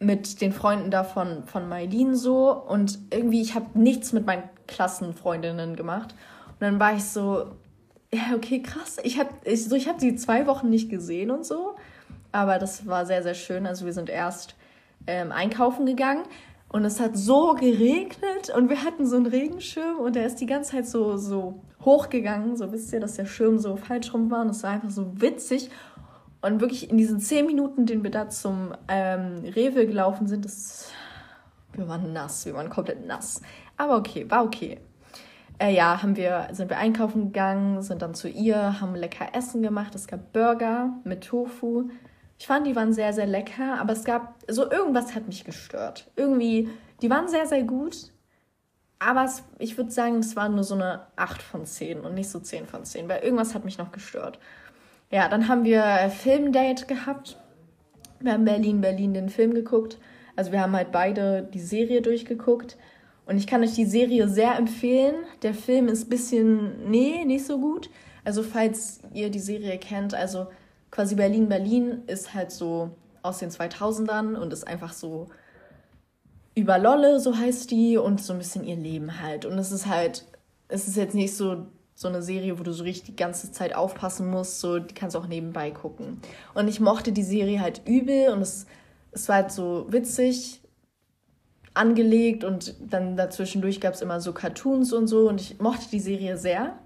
mit 0.00 0.40
den 0.40 0.52
Freunden 0.52 0.90
da 0.90 1.04
von, 1.04 1.44
von 1.44 1.68
Mailin 1.68 2.16
so 2.16 2.50
und 2.52 2.98
irgendwie, 3.10 3.42
ich 3.42 3.54
habe 3.54 3.78
nichts 3.78 4.12
mit 4.12 4.26
meinen 4.26 4.44
Klassenfreundinnen 4.66 5.76
gemacht. 5.76 6.14
Und 6.48 6.62
dann 6.62 6.80
war 6.80 6.94
ich 6.94 7.04
so, 7.04 7.46
ja, 8.12 8.34
okay, 8.34 8.62
krass. 8.62 8.96
Ich 9.04 9.18
habe 9.20 9.30
ich, 9.44 9.68
so, 9.68 9.76
ich 9.76 9.88
hab 9.88 10.00
sie 10.00 10.16
zwei 10.16 10.46
Wochen 10.46 10.70
nicht 10.70 10.88
gesehen 10.88 11.30
und 11.30 11.44
so. 11.44 11.76
Aber 12.32 12.58
das 12.58 12.86
war 12.86 13.06
sehr, 13.06 13.22
sehr 13.22 13.34
schön. 13.34 13.66
Also 13.66 13.84
wir 13.84 13.92
sind 13.92 14.08
erst 14.08 14.56
ähm, 15.06 15.32
einkaufen 15.32 15.84
gegangen 15.84 16.24
und 16.68 16.84
es 16.84 16.98
hat 16.98 17.16
so 17.16 17.54
geregnet 17.54 18.50
und 18.56 18.70
wir 18.70 18.84
hatten 18.84 19.06
so 19.06 19.16
einen 19.16 19.26
Regenschirm 19.26 19.98
und 19.98 20.16
der 20.16 20.26
ist 20.26 20.36
die 20.36 20.46
ganze 20.46 20.72
Zeit 20.72 20.88
so, 20.88 21.16
so 21.16 21.60
hochgegangen. 21.84 22.56
So 22.56 22.72
wisst 22.72 22.92
ihr, 22.92 23.00
dass 23.00 23.14
der 23.14 23.26
Schirm 23.26 23.58
so 23.58 23.76
falsch 23.76 24.14
rum 24.14 24.30
war 24.30 24.42
und 24.42 24.50
es 24.50 24.62
war 24.62 24.70
einfach 24.70 24.90
so 24.90 25.20
witzig. 25.20 25.70
Und 26.42 26.60
wirklich 26.60 26.90
in 26.90 26.96
diesen 26.96 27.20
zehn 27.20 27.46
Minuten, 27.46 27.86
den 27.86 28.02
wir 28.02 28.10
da 28.10 28.28
zum 28.28 28.72
ähm, 28.88 29.44
Rewe 29.44 29.86
gelaufen 29.86 30.26
sind, 30.26 30.44
das, 30.44 30.90
wir 31.74 31.86
waren 31.86 32.12
nass, 32.12 32.46
wir 32.46 32.54
waren 32.54 32.70
komplett 32.70 33.06
nass. 33.06 33.42
Aber 33.76 33.96
okay, 33.96 34.30
war 34.30 34.44
okay. 34.44 34.80
Äh, 35.58 35.74
ja, 35.74 36.02
haben 36.02 36.16
wir, 36.16 36.48
sind 36.52 36.70
wir 36.70 36.78
einkaufen 36.78 37.26
gegangen, 37.26 37.82
sind 37.82 38.00
dann 38.00 38.14
zu 38.14 38.28
ihr, 38.28 38.80
haben 38.80 38.94
lecker 38.94 39.34
Essen 39.34 39.60
gemacht. 39.60 39.94
Es 39.94 40.06
gab 40.06 40.32
Burger 40.32 40.94
mit 41.04 41.24
Tofu. 41.24 41.90
Ich 42.38 42.46
fand, 42.46 42.66
die 42.66 42.74
waren 42.74 42.94
sehr, 42.94 43.12
sehr 43.12 43.26
lecker, 43.26 43.78
aber 43.78 43.92
es 43.92 44.04
gab, 44.04 44.36
so 44.48 44.70
irgendwas 44.70 45.14
hat 45.14 45.26
mich 45.26 45.44
gestört. 45.44 46.10
Irgendwie, 46.16 46.70
die 47.02 47.10
waren 47.10 47.28
sehr, 47.28 47.44
sehr 47.46 47.64
gut, 47.64 48.10
aber 48.98 49.24
es, 49.24 49.44
ich 49.58 49.76
würde 49.76 49.90
sagen, 49.90 50.20
es 50.20 50.36
war 50.36 50.48
nur 50.48 50.64
so 50.64 50.74
eine 50.74 51.06
8 51.16 51.42
von 51.42 51.66
10 51.66 52.00
und 52.00 52.14
nicht 52.14 52.30
so 52.30 52.40
10 52.40 52.66
von 52.66 52.86
10, 52.86 53.10
weil 53.10 53.22
irgendwas 53.22 53.54
hat 53.54 53.66
mich 53.66 53.76
noch 53.76 53.92
gestört. 53.92 54.38
Ja, 55.10 55.28
dann 55.28 55.48
haben 55.48 55.64
wir 55.64 56.10
Filmdate 56.10 56.86
gehabt. 56.86 57.36
Wir 58.20 58.32
haben 58.32 58.44
Berlin, 58.44 58.80
Berlin 58.80 59.12
den 59.12 59.28
Film 59.28 59.54
geguckt. 59.54 59.98
Also 60.36 60.52
wir 60.52 60.60
haben 60.60 60.76
halt 60.76 60.92
beide 60.92 61.42
die 61.42 61.60
Serie 61.60 62.00
durchgeguckt. 62.00 62.76
Und 63.26 63.36
ich 63.36 63.46
kann 63.46 63.62
euch 63.62 63.74
die 63.74 63.86
Serie 63.86 64.28
sehr 64.28 64.56
empfehlen. 64.56 65.14
Der 65.42 65.54
Film 65.54 65.88
ist 65.88 66.06
ein 66.06 66.10
bisschen, 66.10 66.90
nee, 66.90 67.24
nicht 67.24 67.44
so 67.44 67.58
gut. 67.58 67.90
Also 68.24 68.42
falls 68.42 69.00
ihr 69.12 69.30
die 69.30 69.40
Serie 69.40 69.78
kennt, 69.78 70.14
also 70.14 70.46
quasi 70.90 71.16
Berlin, 71.16 71.48
Berlin 71.48 72.02
ist 72.06 72.34
halt 72.34 72.52
so 72.52 72.90
aus 73.22 73.38
den 73.38 73.50
2000ern 73.50 74.36
und 74.36 74.52
ist 74.52 74.66
einfach 74.66 74.92
so 74.92 75.28
über 76.54 76.78
Lolle, 76.78 77.20
so 77.20 77.36
heißt 77.36 77.70
die, 77.70 77.96
und 77.96 78.20
so 78.20 78.32
ein 78.32 78.38
bisschen 78.38 78.64
ihr 78.64 78.76
Leben 78.76 79.20
halt. 79.20 79.44
Und 79.44 79.58
es 79.58 79.72
ist 79.72 79.86
halt, 79.86 80.26
es 80.68 80.86
ist 80.86 80.96
jetzt 80.96 81.14
nicht 81.14 81.36
so 81.36 81.66
so 82.00 82.08
eine 82.08 82.22
Serie, 82.22 82.58
wo 82.58 82.62
du 82.62 82.72
so 82.72 82.82
richtig 82.82 83.04
die 83.04 83.16
ganze 83.16 83.52
Zeit 83.52 83.74
aufpassen 83.74 84.30
musst, 84.30 84.60
so 84.60 84.78
die 84.78 84.94
kannst 84.94 85.14
du 85.14 85.18
auch 85.18 85.26
nebenbei 85.26 85.70
gucken. 85.70 86.18
Und 86.54 86.66
ich 86.66 86.80
mochte 86.80 87.12
die 87.12 87.22
Serie 87.22 87.60
halt 87.60 87.82
übel 87.86 88.30
und 88.30 88.40
es, 88.40 88.64
es 89.12 89.28
war 89.28 89.36
halt 89.36 89.52
so 89.52 89.84
witzig 89.90 90.62
angelegt 91.74 92.42
und 92.42 92.74
dann 92.80 93.18
dazwischendurch 93.18 93.82
gab 93.82 93.92
es 93.92 94.00
immer 94.00 94.18
so 94.22 94.32
Cartoons 94.32 94.94
und 94.94 95.08
so 95.08 95.28
und 95.28 95.42
ich 95.42 95.60
mochte 95.60 95.90
die 95.90 96.00
Serie 96.00 96.38
sehr. 96.38 96.78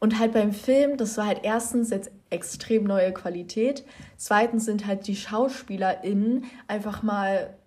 Und 0.00 0.18
halt 0.18 0.32
beim 0.32 0.54
Film, 0.54 0.96
das 0.96 1.18
war 1.18 1.26
halt 1.26 1.40
erstens 1.42 1.90
jetzt 1.90 2.10
extrem 2.30 2.84
neue 2.84 3.12
Qualität. 3.12 3.84
Zweitens 4.16 4.64
sind 4.64 4.86
halt 4.86 5.06
die 5.06 5.16
SchauspielerInnen 5.16 6.46
einfach 6.68 7.02
mal, 7.02 7.58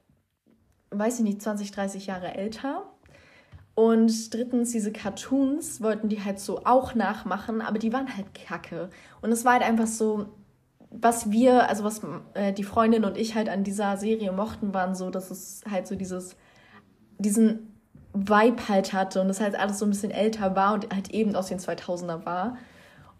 weiß 0.90 1.20
ich 1.20 1.24
nicht, 1.24 1.44
20, 1.44 1.72
30 1.72 2.08
Jahre 2.08 2.34
älter. 2.34 2.92
Und 3.78 4.34
drittens, 4.34 4.72
diese 4.72 4.92
Cartoons 4.92 5.84
wollten 5.84 6.10
die 6.10 6.24
halt 6.24 6.40
so 6.40 6.66
auch 6.66 6.96
nachmachen, 6.96 7.62
aber 7.62 7.78
die 7.78 7.94
waren 7.94 8.18
halt 8.18 8.34
kacke. 8.34 8.90
Und 9.22 9.32
es 9.32 9.46
war 9.46 9.54
halt 9.54 9.62
einfach 9.62 9.86
so, 9.86 10.26
was 10.90 11.30
wir, 11.30 11.70
also 11.70 11.84
was 11.84 12.02
äh, 12.34 12.54
die 12.54 12.64
Freundin 12.64 13.06
und 13.06 13.18
ich 13.18 13.36
halt 13.36 13.50
an 13.50 13.64
dieser 13.64 13.96
Serie 13.98 14.32
mochten, 14.32 14.74
waren 14.74 14.96
so, 14.96 15.12
dass 15.12 15.30
es 15.30 15.62
halt 15.70 15.86
so 15.86 15.94
dieses, 15.94 16.36
diesen 17.20 17.72
Vibe 18.14 18.68
halt 18.68 18.94
hatte 18.94 19.22
und 19.22 19.30
es 19.30 19.40
halt 19.40 19.54
alles 19.54 19.78
so 19.78 19.86
ein 19.86 19.92
bisschen 19.92 20.10
älter 20.10 20.56
war 20.56 20.74
und 20.74 20.92
halt 20.92 21.12
eben 21.12 21.36
aus 21.36 21.50
den 21.50 21.60
2000er 21.60 22.26
war. 22.26 22.58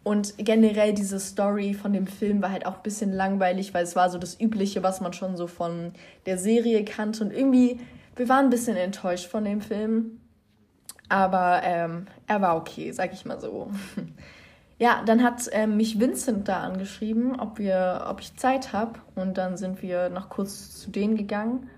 Und 0.02 0.40
generell 0.40 0.92
diese 0.92 1.20
Story 1.20 1.76
von 1.76 1.94
dem 1.94 2.08
Film 2.08 2.42
war 2.42 2.52
halt 2.52 2.66
auch 2.66 2.78
ein 2.78 2.84
bisschen 2.84 3.14
langweilig, 3.14 3.76
weil 3.76 3.84
es 3.84 3.96
war 3.96 4.10
so 4.10 4.18
das 4.18 4.42
Übliche, 4.42 4.82
was 4.82 5.02
man 5.02 5.14
schon 5.14 5.38
so 5.38 5.46
von 5.46 5.94
der 6.26 6.40
Serie 6.40 6.84
kannte. 6.84 7.24
Und 7.24 7.32
irgendwie, 7.32 7.80
wir 8.16 8.28
waren 8.28 8.46
ein 8.46 8.50
bisschen 8.50 8.76
enttäuscht 8.76 9.28
von 9.28 9.46
dem 9.46 9.62
Film. 9.62 10.20
Aber 11.10 11.62
ähm, 11.64 12.08
er 12.28 12.42
war 12.42 12.58
okay, 12.58 12.92
sag 12.92 13.14
ich 13.14 13.26
mal 13.26 13.40
so. 13.40 13.72
ja, 14.78 15.04
dann 15.06 15.24
hat 15.24 15.48
ähm, 15.52 15.78
mich 15.78 16.00
Vincent 16.00 16.48
da 16.48 16.62
angeschrieben, 16.62 17.40
ob, 17.40 17.60
wir, 17.60 18.06
ob 18.10 18.20
ich 18.20 18.36
Zeit 18.36 18.74
habe. 18.74 19.00
Und 19.16 19.38
dann 19.38 19.58
sind 19.58 19.82
wir 19.82 20.10
noch 20.10 20.30
kurz 20.30 20.80
zu 20.80 20.92
denen 20.92 21.16
gegangen. 21.16 21.70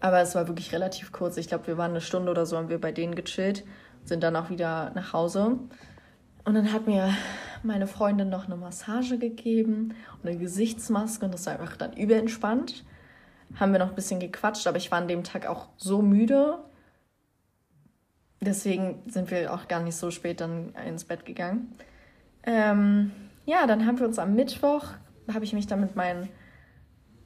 Aber 0.00 0.20
es 0.20 0.34
war 0.34 0.48
wirklich 0.48 0.72
relativ 0.72 1.12
kurz. 1.12 1.36
Ich 1.36 1.48
glaube, 1.48 1.68
wir 1.68 1.78
waren 1.78 1.92
eine 1.92 2.00
Stunde 2.00 2.30
oder 2.30 2.44
so, 2.44 2.56
haben 2.56 2.68
wir 2.68 2.80
bei 2.80 2.90
denen 2.90 3.14
gechillt, 3.14 3.64
sind 4.04 4.22
dann 4.24 4.34
auch 4.34 4.50
wieder 4.50 4.90
nach 4.94 5.12
Hause. 5.12 5.58
Und 6.44 6.54
dann 6.54 6.72
hat 6.72 6.88
mir 6.88 7.14
meine 7.62 7.86
Freundin 7.86 8.28
noch 8.28 8.46
eine 8.46 8.56
Massage 8.56 9.18
gegeben 9.18 9.94
und 10.20 10.28
eine 10.28 10.38
Gesichtsmaske 10.38 11.24
und 11.24 11.32
das 11.32 11.46
war 11.46 11.52
einfach 11.52 11.76
dann 11.76 11.92
überentspannt. 11.92 12.84
Haben 13.60 13.72
wir 13.72 13.78
noch 13.78 13.90
ein 13.90 13.94
bisschen 13.94 14.18
gequatscht, 14.18 14.66
aber 14.66 14.78
ich 14.78 14.90
war 14.90 14.98
an 14.98 15.06
dem 15.06 15.22
Tag 15.22 15.46
auch 15.46 15.68
so 15.76 16.02
müde, 16.02 16.58
Deswegen 18.44 19.00
sind 19.06 19.30
wir 19.30 19.54
auch 19.54 19.68
gar 19.68 19.80
nicht 19.80 19.94
so 19.94 20.10
spät 20.10 20.40
dann 20.40 20.74
ins 20.86 21.04
Bett 21.04 21.24
gegangen. 21.24 21.72
Ähm, 22.42 23.12
ja, 23.46 23.68
dann 23.68 23.86
haben 23.86 24.00
wir 24.00 24.06
uns 24.06 24.18
am 24.18 24.34
Mittwoch, 24.34 24.86
habe 25.32 25.44
ich 25.44 25.52
mich 25.52 25.68
dann 25.68 25.80
mit 25.80 25.94
meinen 25.94 26.28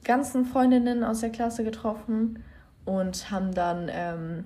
ganzen 0.03 0.45
Freundinnen 0.45 1.03
aus 1.03 1.21
der 1.21 1.31
Klasse 1.31 1.63
getroffen 1.63 2.43
und 2.85 3.31
haben 3.31 3.51
dann 3.51 3.89
ähm, 3.91 4.45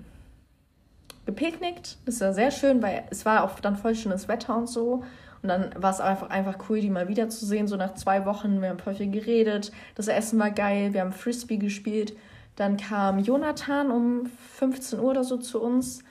gepicknickt. 1.26 1.98
Das 2.06 2.22
war 2.22 2.32
sehr 2.32 2.50
schön, 2.50 2.82
weil 2.82 3.04
es 3.10 3.26
war 3.26 3.44
auch 3.44 3.60
dann 3.60 3.76
voll 3.76 3.94
schönes 3.94 4.26
Wetter 4.26 4.56
und 4.56 4.66
so. 4.66 5.04
Und 5.42 5.48
dann 5.50 5.74
war 5.76 5.90
es 5.90 6.00
einfach, 6.00 6.30
einfach 6.30 6.70
cool, 6.70 6.80
die 6.80 6.88
mal 6.88 7.08
wiederzusehen. 7.08 7.68
So 7.68 7.76
nach 7.76 7.94
zwei 7.94 8.24
Wochen, 8.24 8.62
wir 8.62 8.70
haben 8.70 8.78
voll 8.78 8.94
viel 8.94 9.10
geredet. 9.10 9.72
Das 9.94 10.08
Essen 10.08 10.38
war 10.38 10.50
geil, 10.50 10.94
wir 10.94 11.02
haben 11.02 11.12
Frisbee 11.12 11.58
gespielt. 11.58 12.16
Dann 12.56 12.78
kam 12.78 13.18
Jonathan 13.18 13.90
um 13.90 14.26
15 14.54 15.00
Uhr 15.00 15.10
oder 15.10 15.24
so 15.24 15.36
zu 15.36 15.60
uns 15.60 16.02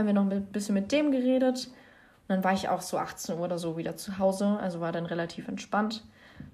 haben 0.00 0.06
wir 0.06 0.14
noch 0.14 0.30
ein 0.30 0.46
bisschen 0.46 0.74
mit 0.74 0.92
dem 0.92 1.12
geredet. 1.12 1.66
Und 1.66 2.28
dann 2.28 2.44
war 2.44 2.52
ich 2.52 2.68
auch 2.68 2.80
so 2.80 2.98
18 2.98 3.36
Uhr 3.36 3.44
oder 3.44 3.58
so 3.58 3.76
wieder 3.76 3.96
zu 3.96 4.18
Hause, 4.18 4.58
also 4.60 4.80
war 4.80 4.92
dann 4.92 5.06
relativ 5.06 5.48
entspannt. 5.48 6.04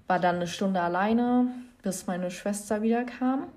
War 0.07 0.19
dann 0.19 0.35
eine 0.35 0.47
Stunde 0.47 0.81
alleine, 0.81 1.47
bis 1.81 2.07
meine 2.07 2.31
Schwester 2.31 2.81
wieder 2.81 3.03
kam. 3.03 3.47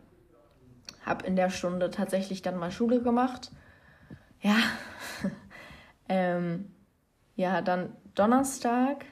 Hab 1.05 1.25
in 1.25 1.37
der 1.37 1.51
Stunde 1.51 1.91
tatsächlich 1.91 2.43
dann 2.43 2.59
mal 2.59 2.71
Schule 2.71 3.03
gemacht. 3.03 3.51
Ja, 4.41 4.57
ähm, 6.09 6.71
ja, 7.37 7.63
dann 7.63 7.97
Donnerstag 8.15 9.07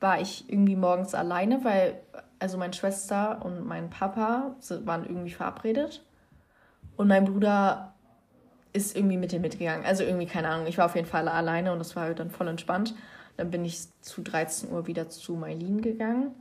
war 0.00 0.20
ich 0.20 0.48
irgendwie 0.50 0.76
morgens 0.76 1.14
alleine, 1.14 1.64
weil 1.64 2.00
also 2.38 2.58
meine 2.58 2.72
Schwester 2.72 3.44
und 3.44 3.64
mein 3.66 3.90
Papa 3.90 4.56
waren 4.84 5.04
irgendwie 5.04 5.32
verabredet. 5.32 6.04
Und 6.96 7.08
mein 7.08 7.24
Bruder 7.24 7.93
ist 8.74 8.96
irgendwie 8.96 9.16
mit 9.16 9.32
dir 9.32 9.40
mitgegangen. 9.40 9.86
Also 9.86 10.02
irgendwie, 10.02 10.26
keine 10.26 10.48
Ahnung, 10.48 10.66
ich 10.66 10.76
war 10.76 10.86
auf 10.86 10.96
jeden 10.96 11.06
Fall 11.06 11.28
alleine 11.28 11.72
und 11.72 11.78
das 11.78 11.96
war 11.96 12.12
dann 12.12 12.30
voll 12.30 12.48
entspannt. 12.48 12.94
Dann 13.36 13.50
bin 13.50 13.64
ich 13.64 13.86
zu 14.00 14.20
13 14.20 14.70
Uhr 14.70 14.86
wieder 14.86 15.08
zu 15.08 15.34
Mailin 15.34 15.80
gegangen 15.80 16.34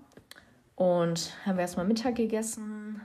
und 0.76 1.34
haben 1.46 1.58
wir 1.58 1.62
erstmal 1.62 1.86
Mittag 1.86 2.16
gegessen. 2.16 3.02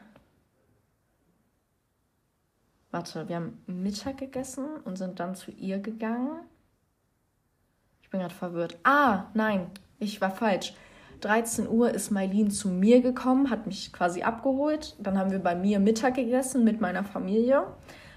Warte, 2.91 3.29
wir 3.29 3.37
haben 3.37 3.63
Mittag 3.67 4.17
gegessen 4.17 4.65
und 4.85 4.97
sind 4.97 5.21
dann 5.21 5.35
zu 5.35 5.51
ihr 5.51 5.79
gegangen. 5.79 6.41
Ich 8.03 8.09
bin 8.09 8.21
gerade 8.21 8.35
verwirrt. 8.35 8.79
Ah, 8.83 9.27
nein, 9.35 9.71
ich 9.99 10.23
war 10.23 10.31
falsch. 10.31 10.75
13 11.21 11.69
Uhr 11.69 11.91
ist 11.91 12.11
Mailin 12.11 12.51
zu 12.51 12.69
mir 12.71 13.03
gekommen, 13.03 13.51
hat 13.51 13.67
mich 13.67 13.93
quasi 13.93 14.23
abgeholt. 14.23 14.97
Dann 14.99 15.19
haben 15.19 15.33
wir 15.33 15.41
bei 15.41 15.55
mir 15.55 15.81
Mittag 15.81 16.15
gegessen 16.15 16.65
mit 16.65 16.81
meiner 16.81 17.05
Familie 17.05 17.67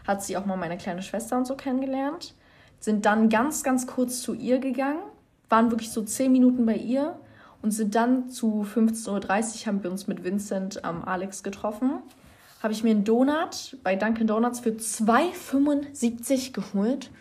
hat 0.06 0.24
sie 0.24 0.38
auch 0.38 0.46
mal 0.46 0.58
meine 0.58 0.78
kleine 0.78 1.02
Schwester 1.02 1.38
und 1.38 1.46
so 1.46 1.56
kennengelernt. 1.56 2.36
Sind 2.80 3.06
dann 3.06 3.30
ganz, 3.30 3.64
ganz 3.64 3.86
kurz 3.88 4.22
zu 4.22 4.34
ihr 4.34 4.60
gegangen, 4.60 5.02
waren 5.50 5.70
wirklich 5.72 5.92
so 5.92 6.02
zehn 6.02 6.32
Minuten 6.32 6.66
bei 6.66 6.76
ihr 6.76 7.20
und 7.62 7.72
sind 7.72 7.96
dann 7.96 8.30
zu 8.30 8.66
15.30 8.66 9.10
Uhr 9.10 9.68
haben 9.68 9.84
wir 9.84 9.92
uns 9.92 10.08
mit 10.08 10.24
Vincent 10.24 10.84
am 10.84 11.04
Alex 11.04 11.44
getroffen. 11.44 12.00
Habe 12.64 12.74
ich 12.74 12.84
mir 12.84 12.92
einen 12.92 13.04
Donut 13.04 13.78
bei 13.84 13.96
Dunkin' 13.96 14.28
Donuts 14.28 14.60
für 14.60 14.72
2,75 14.72 16.54
geholt. 16.54 17.12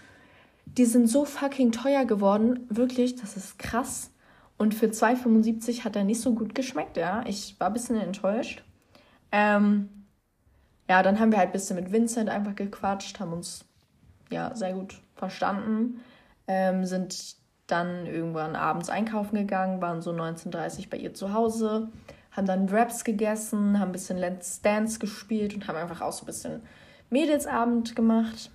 Die 0.67 0.85
sind 0.85 1.09
so 1.09 1.25
fucking 1.25 1.73
teuer 1.73 2.05
geworden. 2.05 2.67
Wirklich, 2.69 3.17
das 3.17 3.37
ist 3.37 3.59
krass. 3.59 4.11
Und 4.57 4.75
für 4.75 4.87
2,75 4.87 5.85
hat 5.85 5.97
er 5.97 6.05
nicht 6.05 6.21
so 6.21 6.35
gut 6.35 6.55
geschmeckt, 6.55 6.97
ja. 6.97 7.25
Ich 7.27 7.57
war 7.59 7.69
ein 7.69 7.73
bisschen 7.73 7.97
enttäuscht. 7.97 8.63
Ähm, 9.33 9.89
ja, 10.91 11.05
dann 11.05 11.21
haben 11.21 11.31
wir 11.31 11.39
halt 11.39 11.51
ein 11.51 11.53
bisschen 11.53 11.77
mit 11.77 11.93
Vincent 11.93 12.29
einfach 12.29 12.57
gequatscht, 12.57 13.21
haben 13.21 13.33
uns 13.33 13.65
ja 14.29 14.57
sehr 14.57 14.73
gut 14.73 15.01
verstanden, 15.15 16.01
ähm, 16.49 16.85
sind 16.85 17.37
dann 17.69 18.07
irgendwann 18.07 18.57
abends 18.57 18.91
einkaufen 18.91 19.37
gegangen, 19.37 19.81
waren 19.81 20.03
so 20.03 20.11
19.30 20.11 20.79
Uhr 20.81 20.85
bei 20.91 20.97
ihr 20.97 21.15
zu 21.15 21.33
Hause, 21.33 21.91
haben 22.33 22.49
dann 22.49 22.69
Raps 22.69 23.05
gegessen, 23.05 23.79
haben 23.79 23.91
ein 23.91 23.93
bisschen 23.93 24.19
Let's 24.19 24.63
Dance 24.63 24.99
gespielt 24.99 25.55
und 25.55 25.69
haben 25.69 25.77
einfach 25.77 26.01
auch 26.01 26.11
so 26.11 26.25
ein 26.25 26.27
bisschen 26.27 26.63
Mädelsabend 27.09 27.95
gemacht. 27.95 28.51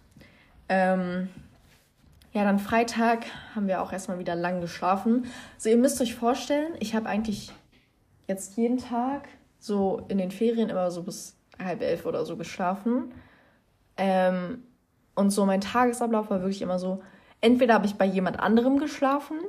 Ähm, 0.67 1.29
ja, 2.33 2.43
dann 2.43 2.59
Freitag 2.59 3.27
haben 3.55 3.69
wir 3.69 3.81
auch 3.81 3.93
erstmal 3.93 4.19
wieder 4.19 4.36
lang 4.36 4.59
geschlafen. 4.59 5.25
Also 5.53 5.69
ihr 5.69 5.77
müsst 5.77 6.01
euch 6.01 6.15
vorstellen, 6.15 6.73
ich 6.81 6.95
habe 6.95 7.07
eigentlich 7.07 7.53
jetzt 8.27 8.57
jeden 8.57 8.79
Tag 8.79 9.29
so 9.57 10.05
in 10.09 10.17
den 10.17 10.31
Ferien 10.31 10.67
immer 10.67 10.91
so 10.91 11.01
bis 11.01 11.34
halb 11.63 11.81
elf 11.81 12.05
oder 12.05 12.25
so 12.25 12.37
geschlafen. 12.37 13.13
Ähm, 13.97 14.63
und 15.15 15.29
so 15.29 15.45
mein 15.45 15.61
Tagesablauf 15.61 16.29
war 16.29 16.41
wirklich 16.41 16.61
immer 16.61 16.79
so, 16.79 17.01
entweder 17.41 17.75
habe 17.75 17.85
ich 17.85 17.95
bei 17.95 18.05
jemand 18.05 18.39
anderem 18.39 18.79
geschlafen 18.79 19.39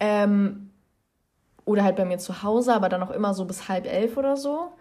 ähm, 0.00 0.70
oder 1.64 1.84
halt 1.84 1.96
bei 1.96 2.04
mir 2.04 2.18
zu 2.18 2.42
Hause, 2.42 2.74
aber 2.74 2.88
dann 2.88 3.02
auch 3.02 3.10
immer 3.10 3.34
so 3.34 3.44
bis 3.44 3.68
halb 3.68 3.86
elf 3.86 4.16
oder 4.16 4.36
so. 4.36 4.72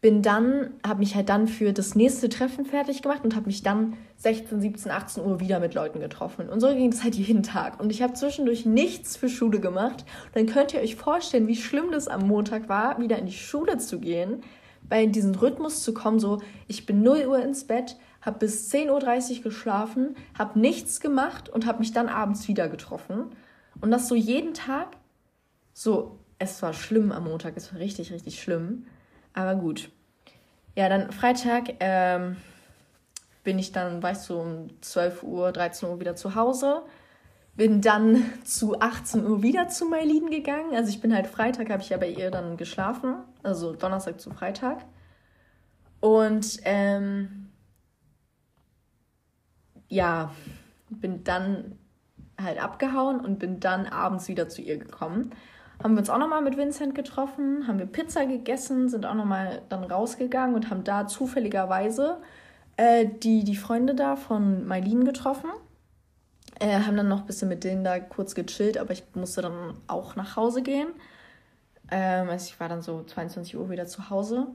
Bin 0.00 0.22
dann, 0.22 0.70
habe 0.86 1.00
mich 1.00 1.14
halt 1.14 1.28
dann 1.28 1.46
für 1.46 1.74
das 1.74 1.94
nächste 1.94 2.30
Treffen 2.30 2.64
fertig 2.64 3.02
gemacht 3.02 3.22
und 3.22 3.36
habe 3.36 3.46
mich 3.46 3.62
dann 3.62 3.98
16, 4.16 4.60
17, 4.60 4.90
18 4.90 5.24
Uhr 5.24 5.40
wieder 5.40 5.60
mit 5.60 5.74
Leuten 5.74 6.00
getroffen. 6.00 6.48
Und 6.48 6.60
so 6.60 6.68
ging 6.68 6.90
es 6.90 7.02
halt 7.04 7.16
jeden 7.16 7.42
Tag. 7.42 7.78
Und 7.80 7.90
ich 7.90 8.00
habe 8.00 8.14
zwischendurch 8.14 8.64
nichts 8.64 9.18
für 9.18 9.28
Schule 9.28 9.60
gemacht. 9.60 10.06
Und 10.26 10.36
dann 10.36 10.46
könnt 10.46 10.72
ihr 10.72 10.80
euch 10.80 10.96
vorstellen, 10.96 11.48
wie 11.48 11.56
schlimm 11.56 11.90
das 11.92 12.08
am 12.08 12.26
Montag 12.26 12.70
war, 12.70 12.98
wieder 12.98 13.18
in 13.18 13.26
die 13.26 13.32
Schule 13.32 13.76
zu 13.76 13.98
gehen, 13.98 14.42
weil 14.90 15.04
in 15.04 15.12
diesen 15.12 15.34
Rhythmus 15.34 15.82
zu 15.82 15.94
kommen, 15.94 16.20
so 16.20 16.42
ich 16.68 16.84
bin 16.84 17.02
0 17.02 17.26
Uhr 17.26 17.38
ins 17.42 17.66
Bett, 17.66 17.96
habe 18.20 18.40
bis 18.40 18.70
10.30 18.70 19.38
Uhr 19.38 19.42
geschlafen, 19.44 20.16
habe 20.38 20.60
nichts 20.60 21.00
gemacht 21.00 21.48
und 21.48 21.64
habe 21.64 21.78
mich 21.78 21.92
dann 21.92 22.10
abends 22.10 22.48
wieder 22.48 22.68
getroffen. 22.68 23.30
Und 23.80 23.90
das 23.90 24.08
so 24.08 24.14
jeden 24.14 24.52
Tag. 24.52 24.88
So, 25.72 26.18
es 26.38 26.60
war 26.60 26.74
schlimm 26.74 27.12
am 27.12 27.24
Montag, 27.24 27.54
es 27.56 27.72
war 27.72 27.80
richtig, 27.80 28.12
richtig 28.12 28.42
schlimm. 28.42 28.86
Aber 29.32 29.54
gut. 29.54 29.90
Ja, 30.76 30.88
dann 30.88 31.12
Freitag 31.12 31.74
ähm, 31.80 32.36
bin 33.44 33.58
ich 33.58 33.72
dann, 33.72 34.02
weißt 34.02 34.28
du, 34.28 34.40
um 34.40 34.68
12 34.80 35.22
Uhr, 35.22 35.52
13 35.52 35.88
Uhr 35.88 36.00
wieder 36.00 36.16
zu 36.16 36.34
Hause. 36.34 36.82
Bin 37.60 37.82
dann 37.82 38.24
zu 38.42 38.80
18 38.80 39.26
Uhr 39.26 39.42
wieder 39.42 39.68
zu 39.68 39.84
Mailin 39.84 40.30
gegangen. 40.30 40.74
Also 40.74 40.88
ich 40.88 41.02
bin 41.02 41.14
halt 41.14 41.26
Freitag, 41.26 41.68
habe 41.68 41.82
ich 41.82 41.90
ja 41.90 41.98
bei 41.98 42.08
ihr 42.08 42.30
dann 42.30 42.56
geschlafen. 42.56 43.16
Also 43.42 43.74
Donnerstag 43.74 44.18
zu 44.18 44.30
Freitag. 44.30 44.86
Und 46.00 46.56
ähm, 46.64 47.50
ja, 49.88 50.32
bin 50.88 51.22
dann 51.22 51.76
halt 52.40 52.58
abgehauen 52.62 53.20
und 53.20 53.38
bin 53.38 53.60
dann 53.60 53.84
abends 53.84 54.28
wieder 54.28 54.48
zu 54.48 54.62
ihr 54.62 54.78
gekommen. 54.78 55.32
Haben 55.82 55.96
wir 55.96 55.98
uns 55.98 56.08
auch 56.08 56.16
nochmal 56.16 56.40
mit 56.40 56.56
Vincent 56.56 56.94
getroffen, 56.94 57.68
haben 57.68 57.78
wir 57.78 57.84
Pizza 57.84 58.24
gegessen, 58.24 58.88
sind 58.88 59.04
auch 59.04 59.12
nochmal 59.12 59.60
dann 59.68 59.84
rausgegangen 59.84 60.56
und 60.56 60.70
haben 60.70 60.82
da 60.82 61.06
zufälligerweise 61.06 62.22
äh, 62.78 63.04
die, 63.06 63.44
die 63.44 63.56
Freunde 63.56 63.94
da 63.94 64.16
von 64.16 64.66
Mailin 64.66 65.04
getroffen. 65.04 65.50
Äh, 66.60 66.80
haben 66.80 66.96
dann 66.96 67.08
noch 67.08 67.20
ein 67.20 67.26
bisschen 67.26 67.48
mit 67.48 67.64
denen 67.64 67.84
da 67.84 67.98
kurz 67.98 68.34
gechillt, 68.34 68.76
aber 68.76 68.92
ich 68.92 69.02
musste 69.14 69.42
dann 69.42 69.78
auch 69.86 70.14
nach 70.14 70.36
Hause 70.36 70.62
gehen. 70.62 70.88
Ähm, 71.90 72.28
also 72.28 72.46
ich 72.46 72.60
war 72.60 72.68
dann 72.68 72.82
so 72.82 73.02
22 73.02 73.56
Uhr 73.56 73.70
wieder 73.70 73.86
zu 73.86 74.10
Hause, 74.10 74.46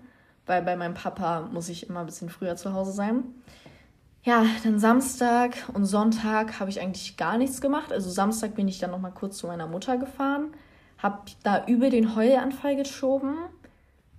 weil 0.45 0.61
bei 0.61 0.75
meinem 0.75 0.93
Papa 0.93 1.41
muss 1.51 1.67
ich 1.67 1.89
immer 1.89 2.01
ein 2.01 2.05
bisschen 2.05 2.29
früher 2.29 2.55
zu 2.55 2.73
Hause 2.73 2.91
sein. 2.91 3.23
Ja, 4.23 4.45
dann 4.63 4.79
Samstag 4.79 5.55
und 5.73 5.85
Sonntag 5.85 6.59
habe 6.59 6.69
ich 6.69 6.79
eigentlich 6.79 7.17
gar 7.17 7.37
nichts 7.37 7.59
gemacht. 7.59 7.91
Also 7.91 8.09
Samstag 8.09 8.55
bin 8.55 8.67
ich 8.67 8.77
dann 8.79 8.91
noch 8.91 8.99
mal 8.99 9.11
kurz 9.11 9.37
zu 9.37 9.47
meiner 9.47 9.67
Mutter 9.67 9.97
gefahren, 9.97 10.53
habe 10.99 11.19
da 11.43 11.65
über 11.65 11.89
den 11.89 12.15
Heulanfall 12.15 12.75
geschoben, 12.75 13.35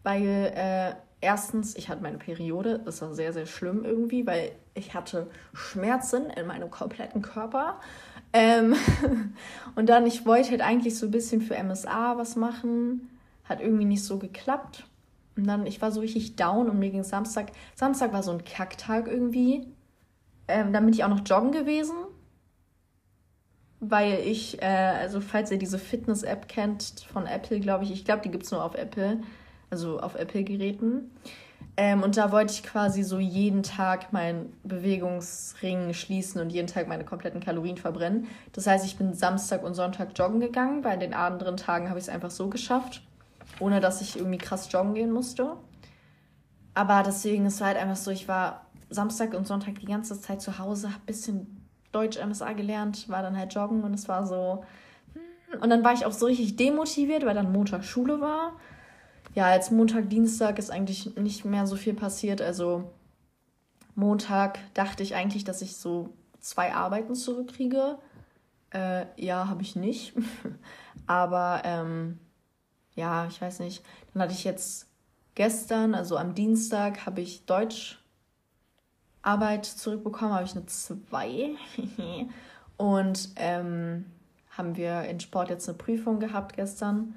weil 0.02 0.52
äh, 0.54 0.94
erstens, 1.20 1.76
ich 1.76 1.88
hatte 1.88 2.02
meine 2.02 2.18
Periode, 2.18 2.80
das 2.84 3.02
war 3.02 3.14
sehr, 3.14 3.32
sehr 3.32 3.46
schlimm 3.46 3.84
irgendwie, 3.84 4.26
weil 4.26 4.52
ich 4.74 4.94
hatte 4.94 5.28
Schmerzen 5.52 6.30
in 6.30 6.46
meinem 6.46 6.70
kompletten 6.70 7.22
Körper. 7.22 7.80
Ähm 8.32 8.74
und 9.74 9.88
dann, 9.88 10.06
ich 10.06 10.26
wollte 10.26 10.50
halt 10.50 10.60
eigentlich 10.60 10.98
so 10.98 11.06
ein 11.06 11.12
bisschen 11.12 11.40
für 11.40 11.62
MSA 11.62 12.18
was 12.18 12.36
machen, 12.36 13.08
hat 13.44 13.60
irgendwie 13.60 13.84
nicht 13.84 14.04
so 14.04 14.18
geklappt. 14.18 14.84
Und 15.36 15.46
dann, 15.46 15.66
ich 15.66 15.82
war 15.82 15.92
so 15.92 16.00
richtig 16.00 16.36
down 16.36 16.70
und 16.70 16.78
mir 16.78 16.90
ging 16.90 17.04
Samstag, 17.04 17.52
Samstag 17.74 18.12
war 18.12 18.22
so 18.22 18.30
ein 18.30 18.44
Kacktag 18.44 19.06
irgendwie. 19.06 19.66
Ähm, 20.48 20.72
dann 20.72 20.84
bin 20.84 20.94
ich 20.94 21.04
auch 21.04 21.08
noch 21.08 21.26
joggen 21.26 21.52
gewesen, 21.52 21.96
weil 23.80 24.20
ich, 24.20 24.62
äh, 24.62 24.66
also 24.66 25.20
falls 25.20 25.50
ihr 25.50 25.58
diese 25.58 25.78
Fitness-App 25.78 26.48
kennt 26.48 27.04
von 27.12 27.26
Apple, 27.26 27.60
glaube 27.60 27.84
ich, 27.84 27.92
ich 27.92 28.04
glaube, 28.04 28.22
die 28.22 28.30
gibt 28.30 28.44
es 28.44 28.50
nur 28.50 28.64
auf 28.64 28.74
Apple, 28.74 29.20
also 29.70 30.00
auf 30.00 30.14
Apple-Geräten. 30.14 31.10
Ähm, 31.78 32.02
und 32.02 32.16
da 32.16 32.32
wollte 32.32 32.52
ich 32.54 32.62
quasi 32.62 33.02
so 33.02 33.18
jeden 33.18 33.62
Tag 33.62 34.12
meinen 34.12 34.56
Bewegungsring 34.64 35.92
schließen 35.92 36.40
und 36.40 36.50
jeden 36.50 36.66
Tag 36.66 36.88
meine 36.88 37.04
kompletten 37.04 37.40
Kalorien 37.40 37.76
verbrennen. 37.76 38.28
Das 38.52 38.66
heißt, 38.66 38.86
ich 38.86 38.96
bin 38.96 39.12
Samstag 39.12 39.62
und 39.62 39.74
Sonntag 39.74 40.10
joggen 40.16 40.40
gegangen. 40.40 40.80
Bei 40.80 40.96
den 40.96 41.12
anderen 41.12 41.58
Tagen 41.58 41.90
habe 41.90 41.98
ich 41.98 42.06
es 42.06 42.08
einfach 42.08 42.30
so 42.30 42.48
geschafft, 42.48 43.02
ohne 43.60 43.80
dass 43.80 44.00
ich 44.00 44.16
irgendwie 44.16 44.38
krass 44.38 44.68
joggen 44.72 44.94
gehen 44.94 45.12
musste. 45.12 45.56
Aber 46.72 47.02
deswegen, 47.02 47.44
es 47.46 47.60
war 47.60 47.68
halt 47.68 47.78
einfach 47.78 47.96
so, 47.96 48.10
ich 48.10 48.26
war 48.26 48.66
Samstag 48.88 49.34
und 49.34 49.46
Sonntag 49.46 49.78
die 49.80 49.86
ganze 49.86 50.18
Zeit 50.20 50.40
zu 50.40 50.58
Hause, 50.58 50.88
habe 50.88 51.02
ein 51.02 51.06
bisschen 51.06 51.66
Deutsch 51.92 52.18
MSA 52.18 52.52
gelernt, 52.52 53.08
war 53.08 53.22
dann 53.22 53.36
halt 53.36 53.54
joggen 53.54 53.82
und 53.82 53.94
es 53.94 54.08
war 54.08 54.26
so. 54.26 54.64
Hm. 55.12 55.60
Und 55.60 55.70
dann 55.70 55.84
war 55.84 55.92
ich 55.92 56.06
auch 56.06 56.12
so 56.12 56.26
richtig 56.26 56.56
demotiviert, 56.56 57.26
weil 57.26 57.34
dann 57.34 57.52
Montag 57.52 57.84
Schule 57.84 58.20
war. 58.20 58.52
Ja, 59.36 59.52
jetzt 59.52 59.70
Montag, 59.70 60.08
Dienstag 60.08 60.58
ist 60.58 60.70
eigentlich 60.70 61.14
nicht 61.16 61.44
mehr 61.44 61.66
so 61.66 61.76
viel 61.76 61.92
passiert. 61.92 62.40
Also 62.40 62.90
Montag 63.94 64.58
dachte 64.72 65.02
ich 65.02 65.14
eigentlich, 65.14 65.44
dass 65.44 65.60
ich 65.60 65.76
so 65.76 66.08
zwei 66.40 66.72
Arbeiten 66.72 67.14
zurückkriege. 67.14 67.98
Äh, 68.70 69.04
ja, 69.22 69.46
habe 69.48 69.60
ich 69.60 69.76
nicht. 69.76 70.14
Aber 71.06 71.60
ähm, 71.66 72.18
ja, 72.94 73.26
ich 73.26 73.38
weiß 73.38 73.60
nicht. 73.60 73.84
Dann 74.14 74.22
hatte 74.22 74.32
ich 74.32 74.44
jetzt 74.44 74.86
gestern, 75.34 75.94
also 75.94 76.16
am 76.16 76.34
Dienstag, 76.34 77.04
habe 77.04 77.20
ich 77.20 77.44
Deutsch 77.44 77.98
Arbeit 79.20 79.66
zurückbekommen, 79.66 80.32
habe 80.32 80.46
ich 80.46 80.56
eine 80.56 80.64
2. 80.64 81.50
und 82.78 83.28
ähm, 83.36 84.06
haben 84.56 84.76
wir 84.78 85.02
in 85.02 85.20
Sport 85.20 85.50
jetzt 85.50 85.68
eine 85.68 85.76
Prüfung 85.76 86.20
gehabt 86.20 86.56
gestern. 86.56 87.16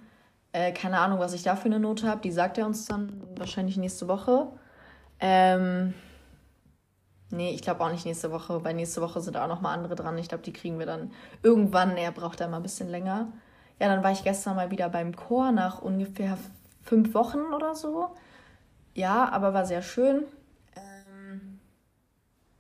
Äh, 0.51 0.71
keine 0.71 0.99
Ahnung, 0.99 1.19
was 1.19 1.33
ich 1.33 1.43
da 1.43 1.55
für 1.55 1.65
eine 1.65 1.79
Note 1.79 2.07
habe. 2.07 2.21
Die 2.21 2.31
sagt 2.31 2.57
er 2.57 2.65
uns 2.65 2.85
dann 2.85 3.21
wahrscheinlich 3.37 3.77
nächste 3.77 4.07
Woche. 4.07 4.47
Ähm, 5.19 5.93
nee, 7.29 7.51
ich 7.51 7.61
glaube 7.61 7.83
auch 7.83 7.91
nicht 7.91 8.05
nächste 8.05 8.31
Woche, 8.31 8.63
weil 8.63 8.73
nächste 8.73 9.01
Woche 9.01 9.21
sind 9.21 9.37
auch 9.37 9.47
noch 9.47 9.61
mal 9.61 9.73
andere 9.73 9.95
dran. 9.95 10.17
Ich 10.17 10.29
glaube, 10.29 10.43
die 10.43 10.53
kriegen 10.53 10.79
wir 10.79 10.85
dann 10.85 11.11
irgendwann. 11.43 11.97
Er 11.97 12.11
braucht 12.11 12.39
da 12.39 12.47
mal 12.47 12.57
ein 12.57 12.63
bisschen 12.63 12.89
länger. 12.89 13.31
Ja, 13.79 13.87
dann 13.87 14.03
war 14.03 14.11
ich 14.11 14.23
gestern 14.23 14.55
mal 14.55 14.71
wieder 14.71 14.89
beim 14.89 15.15
Chor 15.15 15.51
nach 15.51 15.81
ungefähr 15.81 16.37
fünf 16.81 17.13
Wochen 17.13 17.53
oder 17.55 17.75
so. 17.75 18.09
Ja, 18.95 19.29
aber 19.29 19.53
war 19.53 19.65
sehr 19.65 19.81
schön. 19.81 20.23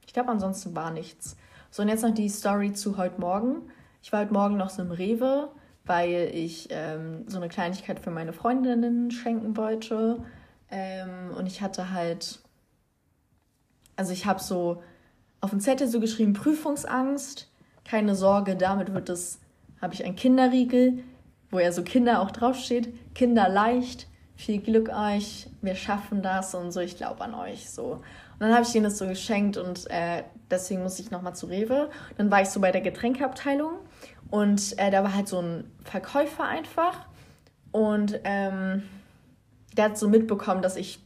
Ich 0.05 0.13
glaube, 0.13 0.29
ansonsten 0.29 0.75
war 0.75 0.89
nichts. 0.89 1.37
So, 1.69 1.83
und 1.83 1.89
jetzt 1.89 2.03
noch 2.03 2.13
die 2.13 2.29
Story 2.29 2.73
zu 2.73 2.97
heute 2.97 3.21
Morgen. 3.21 3.69
Ich 4.01 4.11
war 4.11 4.21
heute 4.21 4.33
Morgen 4.33 4.57
noch 4.57 4.71
so 4.71 4.81
im 4.81 4.91
Rewe, 4.91 5.49
weil 5.89 6.29
ich 6.35 6.67
ähm, 6.69 7.25
so 7.27 7.37
eine 7.37 7.49
Kleinigkeit 7.49 7.99
für 7.99 8.11
meine 8.11 8.31
Freundinnen 8.31 9.09
schenken 9.09 9.57
wollte. 9.57 10.23
Ähm, 10.69 11.31
und 11.35 11.47
ich 11.47 11.61
hatte 11.61 11.91
halt, 11.91 12.39
also 13.95 14.13
ich 14.13 14.27
habe 14.27 14.39
so 14.39 14.83
auf 15.41 15.49
dem 15.49 15.59
Zettel 15.59 15.87
so 15.87 15.99
geschrieben, 15.99 16.33
Prüfungsangst, 16.33 17.49
keine 17.85 18.13
Sorge, 18.13 18.55
damit 18.55 18.93
wird 18.93 19.09
es, 19.09 19.39
habe 19.81 19.95
ich 19.95 20.05
ein 20.05 20.15
Kinderriegel, 20.15 20.99
wo 21.49 21.57
ja 21.57 21.71
so 21.71 21.81
Kinder 21.81 22.21
auch 22.21 22.29
draufsteht, 22.29 22.93
Kinder 23.15 23.49
leicht, 23.49 24.07
viel 24.35 24.61
Glück 24.61 24.89
euch, 24.89 25.49
wir 25.63 25.73
schaffen 25.73 26.21
das 26.21 26.53
und 26.53 26.71
so, 26.71 26.81
ich 26.81 26.97
glaube 26.97 27.21
an 27.21 27.33
euch 27.33 27.67
so. 27.67 27.93
Und 27.93 28.01
dann 28.41 28.53
habe 28.53 28.61
ich 28.61 28.71
denen 28.71 28.83
das 28.83 28.99
so 28.99 29.07
geschenkt 29.07 29.57
und 29.57 29.89
äh, 29.89 30.23
deswegen 30.51 30.83
musste 30.83 31.01
ich 31.01 31.09
nochmal 31.09 31.35
zu 31.35 31.47
Rewe. 31.47 31.89
Dann 32.17 32.29
war 32.29 32.43
ich 32.43 32.49
so 32.49 32.61
bei 32.61 32.71
der 32.71 32.81
Getränkeabteilung 32.81 33.79
und 34.31 34.77
äh, 34.77 34.91
da 34.91 35.03
war 35.03 35.15
halt 35.15 35.27
so 35.27 35.41
ein 35.41 35.71
Verkäufer 35.83 36.43
einfach 36.43 37.05
und 37.71 38.19
ähm, 38.23 38.83
der 39.75 39.85
hat 39.85 39.97
so 39.97 40.09
mitbekommen, 40.09 40.61
dass 40.61 40.75
ich 40.75 40.99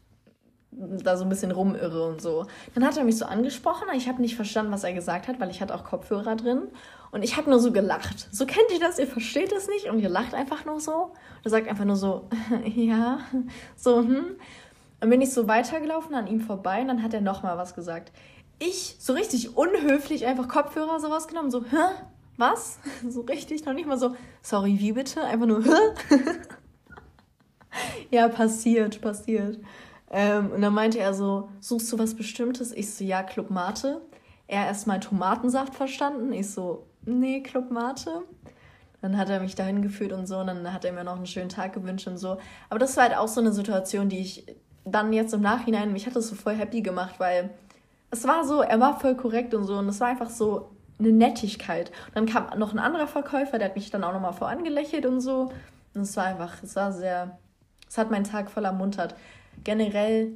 da 0.72 1.18
so 1.18 1.24
ein 1.24 1.30
bisschen 1.30 1.52
rumirre 1.52 2.08
und 2.08 2.22
so. 2.22 2.48
Dann 2.74 2.86
hat 2.86 2.98
er 2.98 3.04
mich 3.04 3.18
so 3.18 3.26
angesprochen, 3.26 3.88
ich 3.96 4.08
habe 4.08 4.22
nicht 4.22 4.36
verstanden, 4.36 4.72
was 4.72 4.84
er 4.84 4.94
gesagt 4.94 5.28
hat, 5.28 5.40
weil 5.40 5.50
ich 5.52 5.62
hatte 5.62 5.76
auch 5.76 5.84
Kopfhörer 5.84 6.36
drin 6.36 6.64
und 7.12 7.24
ich 7.24 7.38
habe 7.38 7.50
nur 7.50 7.60
so 7.60 7.72
gelacht. 7.72 8.28
So 8.32 8.46
kennt 8.46 8.72
ihr 8.74 8.80
das, 8.80 8.98
ihr 8.98 9.08
versteht 9.08 9.52
es 9.52 9.68
nicht 9.68 9.90
und 9.90 10.00
ihr 10.00 10.10
lacht 10.10 10.34
einfach 10.34 10.66
nur 10.66 10.80
so. 10.80 11.04
Und 11.04 11.46
er 11.46 11.52
sagt 11.52 11.68
einfach 11.68 11.86
nur 11.86 11.96
so, 11.96 12.28
ja, 12.66 13.20
so, 13.76 14.00
hm. 14.00 14.36
Dann 15.00 15.10
bin 15.10 15.22
ich 15.22 15.34
so 15.34 15.50
weitergelaufen 15.50 16.16
an 16.16 16.28
ihm 16.28 16.40
vorbei 16.40 16.80
und 16.80 16.88
dann 16.88 17.04
hat 17.04 17.14
er 17.14 17.20
nochmal 17.20 17.58
was 17.58 17.76
gesagt. 17.76 18.14
Ich, 18.58 18.96
so 19.00 19.12
richtig 19.12 19.58
unhöflich, 19.58 20.26
einfach 20.26 20.48
Kopfhörer 20.48 21.00
so 21.02 21.08
rausgenommen, 21.08 21.52
so, 21.52 21.66
hä? 21.66 21.92
Was? 22.38 22.80
So 23.10 23.22
richtig, 23.22 23.66
noch 23.66 23.74
nicht 23.74 23.88
mal 23.88 23.98
so, 23.98 24.16
sorry, 24.42 24.80
wie 24.80 24.94
bitte? 24.94 25.24
Einfach 25.24 25.46
nur, 25.46 25.64
ja, 28.12 28.28
passiert, 28.28 29.02
passiert. 29.02 29.60
Ähm, 30.10 30.52
und 30.52 30.62
dann 30.62 30.74
meinte 30.74 31.00
er 31.00 31.14
so, 31.14 31.50
suchst 31.60 31.92
du 31.92 32.00
was 32.00 32.16
Bestimmtes? 32.16 32.72
Ich 32.72 32.94
so, 32.94 33.04
ja, 33.04 33.24
Club 33.24 33.50
Mate. 33.50 34.02
Er 34.48 34.68
erstmal 34.68 35.00
Tomatensaft 35.00 35.74
verstanden. 35.74 36.34
Ich 36.34 36.52
so, 36.52 36.88
nee, 37.06 37.42
Club 37.42 37.72
Mate. 37.72 38.24
Dann 39.02 39.18
hat 39.18 39.30
er 39.30 39.40
mich 39.40 39.56
dahin 39.56 39.82
geführt 39.82 40.14
und 40.14 40.28
so, 40.28 40.38
und 40.38 40.48
dann 40.48 40.72
hat 40.72 40.86
er 40.86 40.94
mir 40.94 41.04
noch 41.04 41.18
einen 41.18 41.26
schönen 41.26 41.50
Tag 41.50 41.74
gewünscht 41.74 42.08
und 42.08 42.18
so. 42.18 42.38
Aber 42.70 42.80
das 42.80 42.96
war 42.96 43.04
halt 43.04 43.18
auch 43.18 43.28
so 43.28 43.42
eine 43.42 43.52
Situation, 43.52 44.08
die 44.08 44.20
ich 44.20 44.46
dann 44.86 45.12
jetzt 45.12 45.34
im 45.34 45.42
Nachhinein, 45.42 45.92
mich 45.92 46.08
hat 46.08 46.16
das 46.16 46.28
so 46.28 46.36
voll 46.36 46.56
happy 46.56 46.82
gemacht, 46.82 47.16
weil 47.18 47.50
es 48.12 48.26
war 48.28 48.46
so, 48.46 48.62
er 48.62 48.80
war 48.80 49.00
voll 49.00 49.16
korrekt 49.16 49.54
und 49.54 49.66
so 49.66 49.76
und 49.76 49.90
es 49.90 50.00
war 50.00 50.08
einfach 50.08 50.30
so 50.30 50.72
eine 51.00 51.12
Nettigkeit. 51.12 51.92
Und 52.08 52.16
dann 52.16 52.26
kam 52.26 52.60
noch 52.60 52.74
ein 52.74 52.80
anderer 52.80 53.08
Verkäufer, 53.08 53.58
der 53.58 53.70
hat 53.70 53.76
mich 53.76 53.90
dann 53.90 54.04
auch 54.04 54.14
nochmal 54.14 54.34
vorangelächelt 54.34 55.06
und 55.06 55.22
so. 55.22 55.52
Und 55.94 56.02
es 56.02 56.16
war 56.18 56.26
einfach, 56.26 56.64
es 56.64 56.76
war 56.76 56.92
sehr, 56.92 57.38
es 57.88 57.98
hat 57.98 58.12
meinen 58.12 58.24
Tag 58.24 58.50
voll 58.50 58.66
ermuntert. 58.66 59.16
Generell, 59.64 60.34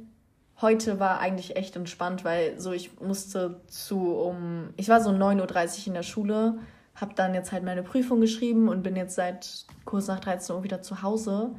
heute 0.60 1.00
war 1.00 1.20
eigentlich 1.20 1.56
echt 1.56 1.76
entspannt, 1.76 2.24
weil 2.24 2.58
so 2.60 2.72
ich 2.72 3.00
musste 3.00 3.60
zu 3.68 4.14
um, 4.14 4.70
ich 4.76 4.88
war 4.88 5.00
so 5.00 5.10
9.30 5.10 5.80
Uhr 5.80 5.86
in 5.88 5.94
der 5.94 6.02
Schule, 6.02 6.58
habe 6.94 7.14
dann 7.14 7.34
jetzt 7.34 7.52
halt 7.52 7.64
meine 7.64 7.82
Prüfung 7.82 8.20
geschrieben 8.20 8.68
und 8.68 8.82
bin 8.82 8.96
jetzt 8.96 9.14
seit 9.14 9.66
kurz 9.84 10.08
nach 10.08 10.20
13 10.20 10.56
Uhr 10.56 10.62
wieder 10.64 10.82
zu 10.82 11.02
Hause. 11.02 11.54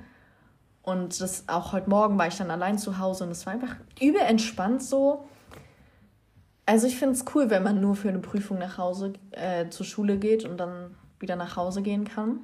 Und 0.82 1.22
das 1.22 1.48
auch 1.48 1.72
heute 1.72 1.90
Morgen 1.90 2.18
war 2.18 2.28
ich 2.28 2.38
dann 2.38 2.52
allein 2.52 2.78
zu 2.78 2.98
Hause 2.98 3.26
und 3.26 3.32
es 3.32 3.46
war 3.46 3.54
einfach 3.54 3.76
übel 4.02 4.22
entspannt 4.22 4.84
so. 4.84 5.29
Also 6.70 6.86
ich 6.86 7.00
finde 7.00 7.16
es 7.16 7.26
cool, 7.34 7.50
wenn 7.50 7.64
man 7.64 7.82
nur 7.82 7.96
für 7.96 8.10
eine 8.10 8.20
Prüfung 8.20 8.60
nach 8.60 8.78
Hause 8.78 9.14
äh, 9.32 9.70
zur 9.70 9.88
Schule 9.88 10.20
geht 10.20 10.46
und 10.46 10.58
dann 10.58 10.96
wieder 11.20 11.36
nach 11.36 11.56
Hause 11.56 11.82
gehen 11.82 12.04
kann. 12.04 12.42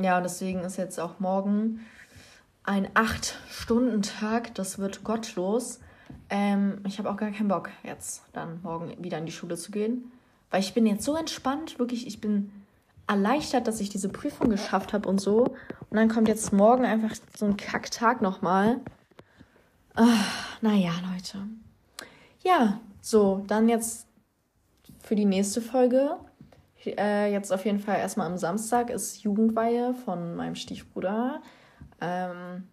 Ja, 0.00 0.16
und 0.16 0.24
deswegen 0.24 0.58
ist 0.64 0.78
jetzt 0.78 0.98
auch 0.98 1.20
morgen 1.20 1.86
ein 2.64 2.88
Acht-Stunden-Tag. 2.94 4.56
Das 4.56 4.80
wird 4.80 5.04
gottlos. 5.04 5.78
Ähm, 6.28 6.80
ich 6.84 6.98
habe 6.98 7.08
auch 7.08 7.16
gar 7.16 7.30
keinen 7.30 7.46
Bock, 7.46 7.70
jetzt 7.84 8.24
dann 8.32 8.60
morgen 8.64 8.92
wieder 8.98 9.18
in 9.18 9.26
die 9.26 9.32
Schule 9.32 9.56
zu 9.56 9.70
gehen. 9.70 10.10
Weil 10.50 10.58
ich 10.58 10.74
bin 10.74 10.84
jetzt 10.84 11.04
so 11.04 11.14
entspannt, 11.14 11.78
wirklich, 11.78 12.08
ich 12.08 12.20
bin 12.20 12.50
erleichtert, 13.06 13.68
dass 13.68 13.78
ich 13.78 13.90
diese 13.90 14.08
Prüfung 14.08 14.50
geschafft 14.50 14.92
habe 14.92 15.08
und 15.08 15.20
so. 15.20 15.54
Und 15.88 15.96
dann 15.96 16.08
kommt 16.08 16.26
jetzt 16.26 16.52
morgen 16.52 16.84
einfach 16.84 17.14
so 17.36 17.46
ein 17.46 17.56
Kacktag 17.56 18.22
nochmal. 18.22 18.80
Ah, 19.94 20.24
naja, 20.62 20.90
Leute. 21.14 21.46
Ja, 22.42 22.80
so, 23.00 23.44
dann 23.46 23.68
jetzt 23.68 24.06
für 25.00 25.14
die 25.14 25.24
nächste 25.24 25.60
Folge. 25.60 26.16
Äh, 26.84 27.32
jetzt 27.32 27.52
auf 27.52 27.64
jeden 27.64 27.78
Fall 27.78 27.98
erstmal 27.98 28.26
am 28.26 28.36
Samstag 28.36 28.90
ist 28.90 29.22
Jugendweihe 29.22 29.94
von 29.94 30.34
meinem 30.34 30.56
Stiefbruder. 30.56 31.40
Ähm, 32.00 32.64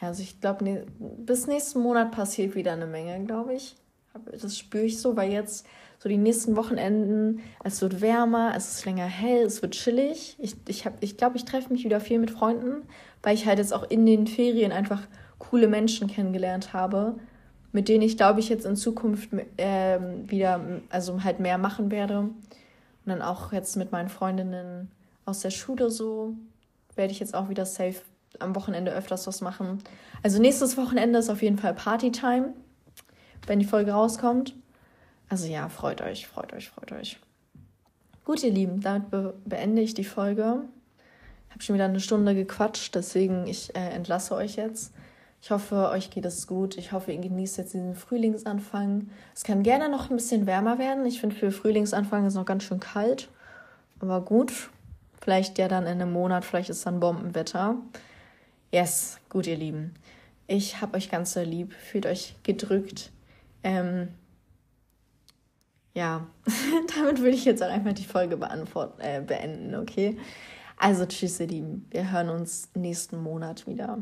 ja, 0.00 0.08
also 0.08 0.22
ich 0.22 0.40
glaube, 0.40 0.62
ne, 0.64 0.86
bis 0.98 1.48
nächsten 1.48 1.80
Monat 1.80 2.12
passiert 2.12 2.54
wieder 2.54 2.72
eine 2.72 2.86
Menge, 2.86 3.24
glaube 3.24 3.54
ich. 3.54 3.76
Das 4.40 4.56
spüre 4.56 4.84
ich 4.84 5.00
so, 5.00 5.16
weil 5.16 5.32
jetzt 5.32 5.66
so 5.98 6.08
die 6.08 6.18
nächsten 6.18 6.54
Wochenenden, 6.54 7.40
es 7.64 7.82
wird 7.82 8.00
wärmer, 8.00 8.54
es 8.56 8.76
ist 8.76 8.84
länger 8.84 9.06
hell, 9.06 9.44
es 9.44 9.60
wird 9.60 9.74
chillig. 9.74 10.36
Ich 10.38 10.52
glaube, 10.52 10.70
ich, 10.70 10.84
ich, 11.00 11.16
glaub, 11.16 11.34
ich 11.34 11.44
treffe 11.44 11.72
mich 11.72 11.84
wieder 11.84 11.98
viel 11.98 12.20
mit 12.20 12.30
Freunden, 12.30 12.86
weil 13.24 13.34
ich 13.34 13.46
halt 13.46 13.58
jetzt 13.58 13.72
auch 13.72 13.90
in 13.90 14.06
den 14.06 14.28
Ferien 14.28 14.70
einfach 14.70 15.02
coole 15.38 15.66
Menschen 15.66 16.06
kennengelernt 16.06 16.72
habe, 16.72 17.16
mit 17.74 17.88
denen 17.88 18.02
ich, 18.02 18.16
glaube 18.16 18.38
ich, 18.38 18.48
jetzt 18.48 18.64
in 18.64 18.76
Zukunft 18.76 19.30
äh, 19.56 19.98
wieder, 20.28 20.60
also 20.90 21.24
halt 21.24 21.40
mehr 21.40 21.58
machen 21.58 21.90
werde. 21.90 22.20
Und 22.20 22.34
dann 23.04 23.20
auch 23.20 23.52
jetzt 23.52 23.76
mit 23.76 23.90
meinen 23.90 24.08
Freundinnen 24.08 24.92
aus 25.24 25.40
der 25.40 25.50
Schule 25.50 25.90
so, 25.90 26.34
werde 26.94 27.12
ich 27.12 27.18
jetzt 27.18 27.34
auch 27.34 27.48
wieder 27.48 27.66
safe 27.66 27.96
am 28.38 28.54
Wochenende 28.54 28.92
öfters 28.92 29.26
was 29.26 29.40
machen. 29.40 29.82
Also 30.22 30.40
nächstes 30.40 30.76
Wochenende 30.76 31.18
ist 31.18 31.28
auf 31.28 31.42
jeden 31.42 31.58
Fall 31.58 31.74
Partytime, 31.74 32.54
wenn 33.48 33.58
die 33.58 33.64
Folge 33.64 33.90
rauskommt. 33.90 34.54
Also 35.28 35.48
ja, 35.48 35.68
freut 35.68 36.00
euch, 36.00 36.28
freut 36.28 36.52
euch, 36.52 36.68
freut 36.68 36.92
euch. 36.92 37.18
Gut, 38.24 38.44
ihr 38.44 38.52
Lieben, 38.52 38.82
damit 38.82 39.10
be 39.10 39.34
beende 39.44 39.82
ich 39.82 39.94
die 39.94 40.04
Folge. 40.04 40.62
Ich 41.48 41.54
habe 41.54 41.62
schon 41.64 41.74
wieder 41.74 41.86
eine 41.86 42.00
Stunde 42.00 42.36
gequatscht, 42.36 42.94
deswegen 42.94 43.48
ich 43.48 43.74
äh, 43.74 43.90
entlasse 43.90 44.36
euch 44.36 44.54
jetzt. 44.54 44.92
Ich 45.44 45.50
hoffe, 45.50 45.90
euch 45.90 46.08
geht 46.08 46.24
es 46.24 46.46
gut. 46.46 46.78
Ich 46.78 46.92
hoffe, 46.92 47.12
ihr 47.12 47.20
genießt 47.20 47.58
jetzt 47.58 47.74
diesen 47.74 47.94
Frühlingsanfang. 47.94 49.10
Es 49.34 49.44
kann 49.44 49.62
gerne 49.62 49.90
noch 49.90 50.08
ein 50.08 50.16
bisschen 50.16 50.46
wärmer 50.46 50.78
werden. 50.78 51.04
Ich 51.04 51.20
finde, 51.20 51.36
für 51.36 51.52
Frühlingsanfang 51.52 52.24
ist 52.24 52.32
es 52.32 52.38
noch 52.38 52.46
ganz 52.46 52.62
schön 52.62 52.80
kalt. 52.80 53.28
Aber 54.00 54.22
gut, 54.22 54.70
vielleicht 55.20 55.58
ja 55.58 55.68
dann 55.68 55.82
in 55.82 56.00
einem 56.00 56.14
Monat, 56.14 56.46
vielleicht 56.46 56.70
ist 56.70 56.86
dann 56.86 56.98
Bombenwetter. 56.98 57.76
Yes, 58.72 59.18
gut, 59.28 59.46
ihr 59.46 59.58
Lieben. 59.58 59.92
Ich 60.46 60.80
habe 60.80 60.96
euch 60.96 61.10
ganz 61.10 61.34
so 61.34 61.42
lieb. 61.42 61.74
Fühlt 61.74 62.06
euch 62.06 62.36
gedrückt. 62.42 63.10
Ähm, 63.62 64.08
ja, 65.92 66.26
damit 66.96 67.18
würde 67.18 67.36
ich 67.36 67.44
jetzt 67.44 67.62
auch 67.62 67.68
einfach 67.68 67.92
die 67.92 68.06
Folge 68.06 68.38
äh, 68.98 69.20
beenden, 69.20 69.74
okay? 69.74 70.16
Also, 70.78 71.04
tschüss, 71.04 71.38
ihr 71.38 71.48
Lieben. 71.48 71.86
Wir 71.90 72.10
hören 72.12 72.30
uns 72.30 72.70
nächsten 72.74 73.22
Monat 73.22 73.66
wieder. 73.66 73.98